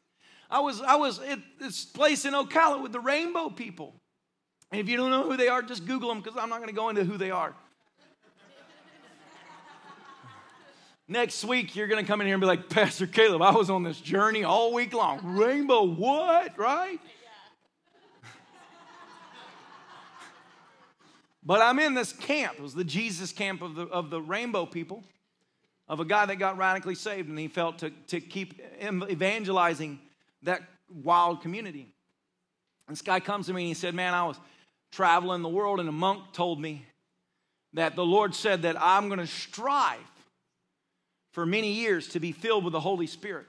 I 0.50 0.60
was 0.60 0.82
I 0.82 0.96
was 0.96 1.18
at 1.20 1.38
this 1.58 1.86
place 1.86 2.26
in 2.26 2.34
Ocala 2.34 2.82
with 2.82 2.92
the 2.92 3.00
Rainbow 3.00 3.48
people. 3.48 3.94
And 4.70 4.78
if 4.78 4.86
you 4.90 4.98
don't 4.98 5.10
know 5.10 5.22
who 5.22 5.38
they 5.38 5.48
are, 5.48 5.62
just 5.62 5.86
Google 5.86 6.10
them 6.10 6.20
because 6.20 6.36
I'm 6.38 6.50
not 6.50 6.58
going 6.58 6.68
to 6.68 6.74
go 6.74 6.90
into 6.90 7.02
who 7.02 7.16
they 7.16 7.30
are. 7.30 7.54
Next 11.10 11.42
week, 11.46 11.74
you're 11.74 11.86
going 11.86 12.04
to 12.04 12.06
come 12.06 12.20
in 12.20 12.26
here 12.26 12.34
and 12.34 12.40
be 12.42 12.46
like, 12.46 12.68
Pastor 12.68 13.06
Caleb, 13.06 13.40
I 13.40 13.52
was 13.52 13.70
on 13.70 13.82
this 13.82 13.98
journey 13.98 14.44
all 14.44 14.74
week 14.74 14.92
long. 14.92 15.20
Rainbow, 15.22 15.84
what? 15.84 16.58
Right? 16.58 17.00
But 21.44 21.60
I'm 21.60 21.78
in 21.78 21.94
this 21.94 22.12
camp. 22.12 22.54
It 22.58 22.62
was 22.62 22.74
the 22.74 22.84
Jesus 22.84 23.32
camp 23.32 23.62
of 23.62 23.74
the, 23.74 23.82
of 23.84 24.10
the 24.10 24.20
rainbow 24.20 24.66
people, 24.66 25.04
of 25.88 26.00
a 26.00 26.04
guy 26.04 26.26
that 26.26 26.36
got 26.36 26.58
radically 26.58 26.94
saved, 26.94 27.28
and 27.28 27.38
he 27.38 27.48
felt 27.48 27.78
to, 27.78 27.90
to 28.08 28.20
keep 28.20 28.60
evangelizing 28.82 29.98
that 30.42 30.62
wild 30.90 31.40
community. 31.40 31.88
This 32.88 33.02
guy 33.02 33.20
comes 33.20 33.46
to 33.46 33.52
me 33.52 33.62
and 33.62 33.68
he 33.68 33.74
said, 33.74 33.94
Man, 33.94 34.14
I 34.14 34.26
was 34.26 34.38
traveling 34.90 35.42
the 35.42 35.48
world, 35.48 35.80
and 35.80 35.88
a 35.88 35.92
monk 35.92 36.32
told 36.32 36.60
me 36.60 36.86
that 37.74 37.96
the 37.96 38.04
Lord 38.04 38.34
said 38.34 38.62
that 38.62 38.80
I'm 38.80 39.08
going 39.08 39.20
to 39.20 39.26
strive 39.26 39.98
for 41.32 41.44
many 41.44 41.72
years 41.72 42.08
to 42.08 42.20
be 42.20 42.32
filled 42.32 42.64
with 42.64 42.72
the 42.72 42.80
Holy 42.80 43.06
Spirit. 43.06 43.46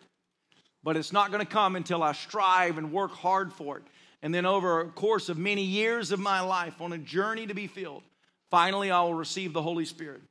But 0.84 0.98
it's 0.98 1.14
not 1.14 1.32
going 1.32 1.46
to 1.46 1.52
come 1.52 1.76
until 1.76 2.04
I 2.04 2.12
strive 2.12 2.78
and 2.78 2.92
work 2.92 3.12
hard 3.12 3.54
for 3.54 3.78
it. 3.78 3.84
And 4.22 4.34
then, 4.34 4.46
over 4.46 4.82
a 4.82 4.90
course 4.90 5.30
of 5.30 5.38
many 5.38 5.64
years 5.64 6.12
of 6.12 6.20
my 6.20 6.42
life, 6.42 6.82
on 6.82 6.92
a 6.92 6.98
journey 6.98 7.48
to 7.48 7.54
be 7.54 7.68
filled, 7.68 8.04
finally 8.52 8.92
I 8.92 9.02
will 9.02 9.14
receive 9.14 9.54
the 9.54 9.62
Holy 9.62 9.86
Spirit. 9.86 10.22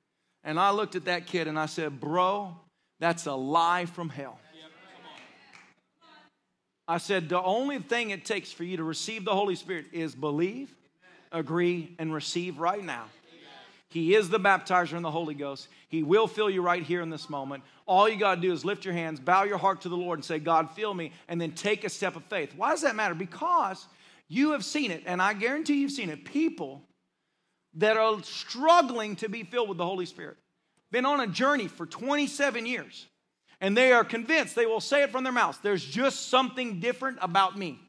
And 0.44 0.60
I 0.60 0.70
looked 0.70 0.94
at 0.94 1.06
that 1.06 1.26
kid 1.26 1.48
and 1.48 1.58
I 1.58 1.66
said, 1.66 2.00
Bro, 2.00 2.56
that's 3.00 3.26
a 3.26 3.32
lie 3.32 3.86
from 3.86 4.08
hell. 4.08 4.38
I 6.86 6.98
said, 6.98 7.28
The 7.28 7.42
only 7.42 7.78
thing 7.78 8.10
it 8.10 8.24
takes 8.24 8.52
for 8.52 8.64
you 8.64 8.76
to 8.78 8.84
receive 8.84 9.24
the 9.24 9.34
Holy 9.34 9.54
Spirit 9.54 9.86
is 9.92 10.14
believe, 10.14 10.74
agree, 11.32 11.94
and 11.98 12.12
receive 12.12 12.58
right 12.58 12.82
now. 12.82 13.04
He 13.90 14.14
is 14.14 14.28
the 14.28 14.38
baptizer 14.38 14.94
in 14.94 15.02
the 15.02 15.10
Holy 15.10 15.34
Ghost. 15.34 15.68
He 15.88 16.02
will 16.02 16.26
fill 16.26 16.50
you 16.50 16.60
right 16.60 16.82
here 16.82 17.00
in 17.00 17.08
this 17.08 17.30
moment. 17.30 17.64
All 17.86 18.08
you 18.08 18.18
got 18.18 18.34
to 18.34 18.40
do 18.40 18.52
is 18.52 18.64
lift 18.64 18.84
your 18.84 18.92
hands, 18.92 19.18
bow 19.18 19.44
your 19.44 19.56
heart 19.56 19.80
to 19.82 19.88
the 19.88 19.96
Lord, 19.96 20.18
and 20.18 20.24
say, 20.24 20.38
God, 20.38 20.70
fill 20.72 20.92
me, 20.92 21.12
and 21.26 21.40
then 21.40 21.52
take 21.52 21.84
a 21.84 21.88
step 21.88 22.14
of 22.14 22.24
faith. 22.24 22.52
Why 22.54 22.70
does 22.70 22.82
that 22.82 22.96
matter? 22.96 23.14
Because 23.14 23.86
you 24.28 24.52
have 24.52 24.64
seen 24.64 24.90
it, 24.90 25.04
and 25.06 25.22
I 25.22 25.32
guarantee 25.32 25.80
you've 25.80 25.92
seen 25.92 26.10
it. 26.10 26.26
People 26.26 26.82
that 27.74 27.96
are 27.96 28.22
struggling 28.22 29.16
to 29.16 29.28
be 29.28 29.42
filled 29.42 29.70
with 29.70 29.78
the 29.78 29.86
Holy 29.86 30.06
Spirit, 30.06 30.36
been 30.90 31.06
on 31.06 31.20
a 31.20 31.26
journey 31.26 31.68
for 31.68 31.86
27 31.86 32.66
years, 32.66 33.06
and 33.60 33.74
they 33.74 33.92
are 33.92 34.04
convinced, 34.04 34.54
they 34.54 34.66
will 34.66 34.80
say 34.80 35.02
it 35.02 35.10
from 35.10 35.24
their 35.24 35.32
mouths, 35.32 35.58
there's 35.62 35.84
just 35.84 36.28
something 36.28 36.80
different 36.80 37.18
about 37.22 37.56
me. 37.56 37.80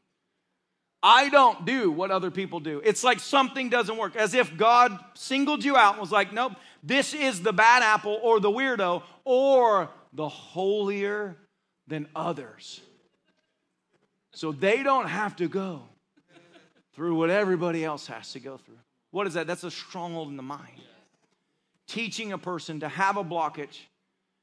I 1.02 1.30
don't 1.30 1.64
do 1.64 1.90
what 1.90 2.10
other 2.10 2.30
people 2.30 2.60
do. 2.60 2.82
It's 2.84 3.02
like 3.02 3.20
something 3.20 3.70
doesn't 3.70 3.96
work, 3.96 4.16
as 4.16 4.34
if 4.34 4.56
God 4.56 4.98
singled 5.14 5.64
you 5.64 5.76
out 5.76 5.94
and 5.94 6.00
was 6.00 6.12
like, 6.12 6.32
nope, 6.32 6.52
this 6.82 7.14
is 7.14 7.40
the 7.40 7.52
bad 7.52 7.82
apple 7.82 8.18
or 8.22 8.38
the 8.38 8.50
weirdo 8.50 9.02
or 9.24 9.88
the 10.12 10.28
holier 10.28 11.36
than 11.86 12.06
others. 12.14 12.80
So 14.32 14.52
they 14.52 14.82
don't 14.82 15.08
have 15.08 15.36
to 15.36 15.48
go 15.48 15.82
through 16.94 17.14
what 17.14 17.30
everybody 17.30 17.84
else 17.84 18.06
has 18.08 18.32
to 18.32 18.40
go 18.40 18.58
through. 18.58 18.78
What 19.10 19.26
is 19.26 19.34
that? 19.34 19.46
That's 19.46 19.64
a 19.64 19.70
stronghold 19.70 20.28
in 20.28 20.36
the 20.36 20.42
mind. 20.42 20.80
Teaching 21.88 22.32
a 22.32 22.38
person 22.38 22.80
to 22.80 22.88
have 22.88 23.16
a 23.16 23.24
blockage 23.24 23.78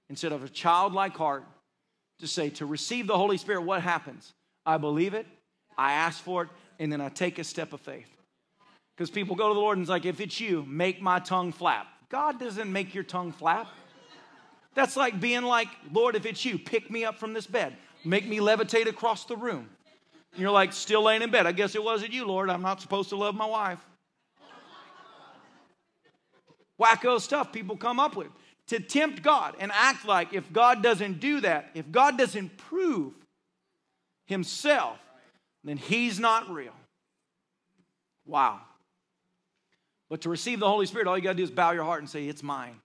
instead 0.10 0.32
of 0.32 0.44
a 0.44 0.50
childlike 0.50 1.16
heart 1.16 1.46
to 2.20 2.28
say, 2.28 2.50
to 2.50 2.66
receive 2.66 3.06
the 3.06 3.16
Holy 3.16 3.38
Spirit, 3.38 3.62
what 3.62 3.82
happens? 3.82 4.34
I 4.66 4.78
believe 4.78 5.14
it, 5.14 5.28
I 5.78 5.94
ask 5.94 6.22
for 6.22 6.44
it, 6.44 6.50
and 6.80 6.92
then 6.92 7.02
I 7.02 7.10
take 7.10 7.40
a 7.40 7.44
step 7.44 7.74
of 7.74 7.82
faith. 7.82 8.10
Because 8.96 9.12
people 9.12 9.36
go 9.36 9.50
to 9.50 9.54
the 9.54 9.60
Lord 9.60 9.78
and 9.78 9.84
it's 9.84 9.90
like, 9.90 10.06
if 10.06 10.20
it's 10.20 10.40
you, 10.40 10.66
make 10.68 11.02
my 11.02 11.20
tongue 11.20 11.52
flap. 11.52 11.88
God 12.10 12.40
doesn't 12.40 12.72
make 12.72 12.96
your 12.96 13.04
tongue 13.04 13.32
flap. 13.32 13.68
That's 14.74 14.96
like 14.96 15.20
being 15.20 15.44
like, 15.44 15.68
Lord, 15.92 16.16
if 16.16 16.26
it's 16.26 16.44
you, 16.44 16.58
pick 16.58 16.90
me 16.90 17.06
up 17.06 17.18
from 17.18 17.34
this 17.34 17.46
bed, 17.46 17.76
make 18.04 18.28
me 18.28 18.40
levitate 18.40 18.88
across 18.88 19.26
the 19.26 19.36
room. 19.36 19.70
And 20.34 20.42
you're 20.42 20.52
like, 20.52 20.74
still 20.74 21.04
laying 21.04 21.22
in 21.22 21.30
bed. 21.30 21.46
I 21.46 21.52
guess 21.52 21.76
it 21.76 21.84
wasn't 21.84 22.14
you, 22.14 22.26
Lord. 22.26 22.50
I'm 22.50 22.62
not 22.62 22.82
supposed 22.82 23.10
to 23.10 23.16
love 23.16 23.36
my 23.36 23.46
wife. 23.46 23.80
Wacko 26.80 27.20
stuff 27.20 27.52
people 27.52 27.76
come 27.76 28.00
up 28.00 28.16
with 28.16 28.28
to 28.68 28.80
tempt 28.80 29.24
God 29.24 29.56
and 29.60 29.72
act 29.74 30.06
like 30.06 30.34
if 30.34 30.52
God 30.54 30.84
doesn't 30.84 31.20
do 31.20 31.42
that, 31.42 31.72
if 31.74 31.92
God 31.92 32.18
doesn't 32.18 32.58
prove 32.58 33.14
himself, 34.26 35.00
then 35.68 35.78
he's 35.78 36.20
not 36.20 36.50
real. 36.50 36.74
Wow. 38.26 38.60
But 40.10 40.22
to 40.22 40.30
receive 40.30 40.60
the 40.60 40.68
Holy 40.68 40.86
Spirit, 40.86 41.08
all 41.08 41.18
you 41.18 41.24
got 41.24 41.32
to 41.32 41.38
do 41.38 41.44
is 41.44 41.52
bow 41.52 41.72
your 41.72 41.84
heart 41.84 42.02
and 42.02 42.10
say, 42.10 42.28
It's 42.28 42.44
mine. 42.44 42.76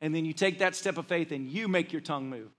And 0.00 0.14
then 0.14 0.24
you 0.24 0.32
take 0.32 0.60
that 0.60 0.76
step 0.76 0.96
of 0.96 1.06
faith 1.06 1.32
and 1.32 1.48
you 1.48 1.66
make 1.68 1.92
your 1.92 2.02
tongue 2.02 2.30
move. 2.30 2.50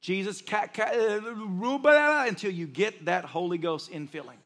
Jesus, 0.00 0.42
uh, 0.52 2.24
until 2.26 2.50
you 2.50 2.66
get 2.66 3.04
that 3.04 3.24
Holy 3.24 3.56
Ghost 3.56 3.92
infilling. 3.92 4.38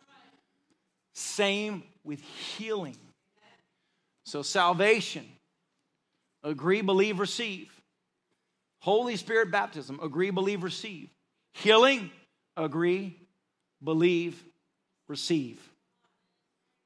Same 1.14 1.82
with 2.04 2.20
healing. 2.20 2.98
So, 4.26 4.42
salvation, 4.42 5.24
agree, 6.44 6.82
believe, 6.82 7.18
receive. 7.18 7.72
Holy 8.80 9.16
Spirit 9.16 9.50
baptism, 9.50 9.98
agree, 10.02 10.30
believe, 10.30 10.62
receive. 10.62 11.08
Healing, 11.54 12.10
agree, 12.54 13.16
believe, 13.82 14.44
receive. 15.08 15.60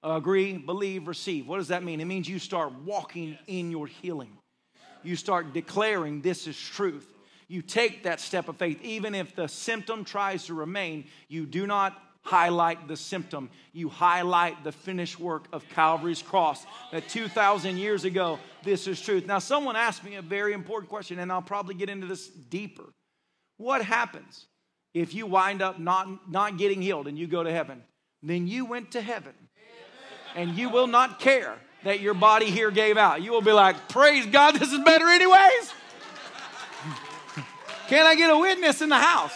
Agree, 0.03 0.57
believe, 0.57 1.09
receive. 1.09 1.47
What 1.47 1.59
does 1.59 1.69
that 1.69 1.83
mean? 1.83 2.01
It 2.01 2.07
means 2.07 2.29
you 2.29 2.39
start 2.39 2.73
walking 2.85 3.37
in 3.47 3.71
your 3.71 3.87
healing. 3.87 4.33
You 5.03 5.17
start 5.17 5.53
declaring 5.53 6.23
this 6.23 6.47
is 6.47 6.59
truth. 6.59 7.07
You 7.49 7.63
take 7.63 8.05
that 8.05 8.21
step 8.21 8.49
of 8.49 8.57
faith. 8.57 8.81
Even 8.83 9.15
if 9.15 9.35
the 9.35 9.49
symptom 9.49 10.05
tries 10.05 10.47
to 10.47 10.55
remain, 10.55 11.05
you 11.29 11.47
do 11.47 11.67
not 11.67 12.01
highlight 12.23 12.87
the 12.87 12.97
symptom. 12.97 13.51
You 13.73 13.89
highlight 13.89 14.63
the 14.63 14.73
finished 14.73 15.19
work 15.19 15.47
of 15.53 15.69
Calvary's 15.71 16.23
cross. 16.23 16.65
That 16.93 17.09
2,000 17.09 17.77
years 17.77 18.05
ago, 18.05 18.39
this 18.63 18.87
is 18.87 19.01
truth. 19.01 19.27
Now, 19.27 19.39
someone 19.39 19.77
asked 19.77 20.05
me 20.05 20.17
a 20.17 20.23
very 20.23 20.53
important 20.53 20.91
question, 20.91 21.19
and 21.19 21.33
I'll 21.33 21.43
probably 21.43 21.75
get 21.75 21.89
into 21.89 22.07
this 22.07 22.29
deeper. 22.29 22.85
What 23.57 23.85
happens 23.85 24.47
if 24.95 25.13
you 25.13 25.27
wind 25.27 25.61
up 25.61 25.79
not, 25.79 26.31
not 26.31 26.57
getting 26.57 26.81
healed 26.81 27.07
and 27.09 27.19
you 27.19 27.27
go 27.27 27.43
to 27.43 27.51
heaven? 27.51 27.83
Then 28.23 28.47
you 28.47 28.65
went 28.65 28.93
to 28.93 29.01
heaven, 29.01 29.33
and 30.35 30.57
you 30.57 30.69
will 30.69 30.87
not 30.87 31.21
care 31.21 31.57
that 31.85 32.01
your 32.01 32.15
body 32.15 32.47
here 32.47 32.71
gave 32.71 32.99
out. 32.99 33.23
You 33.23 33.33
will 33.33 33.41
be 33.41 33.53
like, 33.53 33.89
Praise 33.89 34.27
God, 34.27 34.55
this 34.57 34.73
is 34.73 34.81
better, 34.85 35.07
anyways. 35.07 35.73
Can 37.89 38.07
I 38.07 38.15
get 38.15 38.31
a 38.31 38.39
witness 38.39 38.83
in 38.83 38.89
the 38.89 38.99
house? 38.99 39.33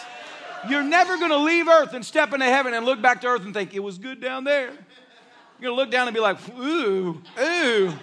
You're 0.69 0.83
never 0.83 1.17
going 1.17 1.31
to 1.31 1.37
leave 1.37 1.67
earth 1.67 1.93
and 1.93 2.05
step 2.05 2.33
into 2.33 2.45
heaven 2.45 2.73
and 2.73 2.85
look 2.85 3.01
back 3.01 3.21
to 3.21 3.27
earth 3.27 3.43
and 3.43 3.53
think, 3.53 3.73
it 3.73 3.79
was 3.79 3.97
good 3.97 4.21
down 4.21 4.43
there. 4.43 4.67
You're 4.67 5.61
going 5.61 5.73
to 5.73 5.75
look 5.75 5.91
down 5.91 6.07
and 6.07 6.13
be 6.13 6.21
like, 6.21 6.37
ooh, 6.57 7.21
ooh. 7.39 7.93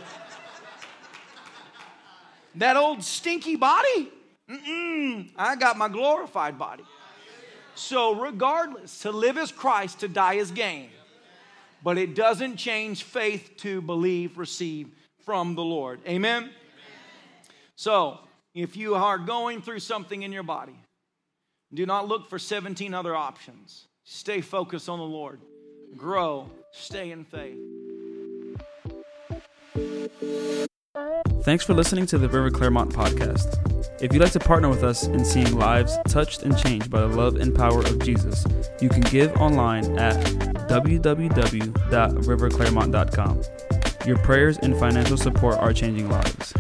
That 2.57 2.77
old 2.77 3.03
stinky 3.03 3.57
body? 3.57 4.13
Mm-mm, 4.49 5.31
I 5.37 5.57
got 5.57 5.79
my 5.79 5.89
glorified 5.89 6.59
body. 6.59 6.85
So, 7.75 8.15
regardless, 8.15 9.01
to 9.01 9.11
live 9.11 9.39
as 9.39 9.51
Christ, 9.51 10.01
to 10.01 10.09
die 10.09 10.37
as 10.37 10.51
gain. 10.51 10.91
But 11.83 11.99
it 11.99 12.15
doesn't 12.15 12.57
change 12.57 13.03
faith 13.03 13.55
to 13.59 13.81
believe, 13.81 14.39
receive 14.39 14.89
from 15.25 15.55
the 15.55 15.63
Lord. 15.63 16.01
Amen? 16.07 16.51
So, 17.77 18.21
if 18.55 18.77
you 18.77 18.95
are 18.95 19.19
going 19.19 19.63
through 19.63 19.81
something 19.81 20.23
in 20.23 20.33
your 20.33 20.43
body, 20.43 20.77
do 21.75 21.87
not 21.87 22.07
look 22.07 22.29
for 22.29 22.39
17 22.39 22.93
other 22.93 23.17
options. 23.17 23.87
Stay 24.05 24.41
focused 24.41 24.89
on 24.89 24.99
the 24.99 25.05
Lord. 25.05 25.41
Grow. 25.97 26.51
Stay 26.73 27.11
in 27.11 27.25
faith. 27.25 27.59
Thanks 31.43 31.65
for 31.65 31.73
listening 31.73 32.05
to 32.07 32.19
the 32.19 32.29
River 32.29 32.51
Clermont 32.51 32.93
podcast. 32.93 33.59
If 34.03 34.13
you'd 34.13 34.21
like 34.21 34.33
to 34.33 34.39
partner 34.39 34.69
with 34.69 34.85
us 34.85 35.07
in 35.07 35.25
seeing 35.25 35.57
lives 35.57 35.97
touched 36.07 36.43
and 36.43 36.59
changed 36.59 36.91
by 36.91 37.01
the 37.01 37.07
love 37.07 37.37
and 37.37 37.55
power 37.55 37.81
of 37.81 37.99
Jesus, 38.01 38.45
you 38.81 38.91
can 38.91 39.01
give 39.03 39.35
online 39.37 39.99
at 39.99 40.17
www.riverclermont.com. 40.69 43.43
Your 44.07 44.19
prayers 44.19 44.59
and 44.59 44.77
financial 44.77 45.17
support 45.17 45.57
are 45.59 45.73
changing 45.73 46.11
lives. 46.11 46.53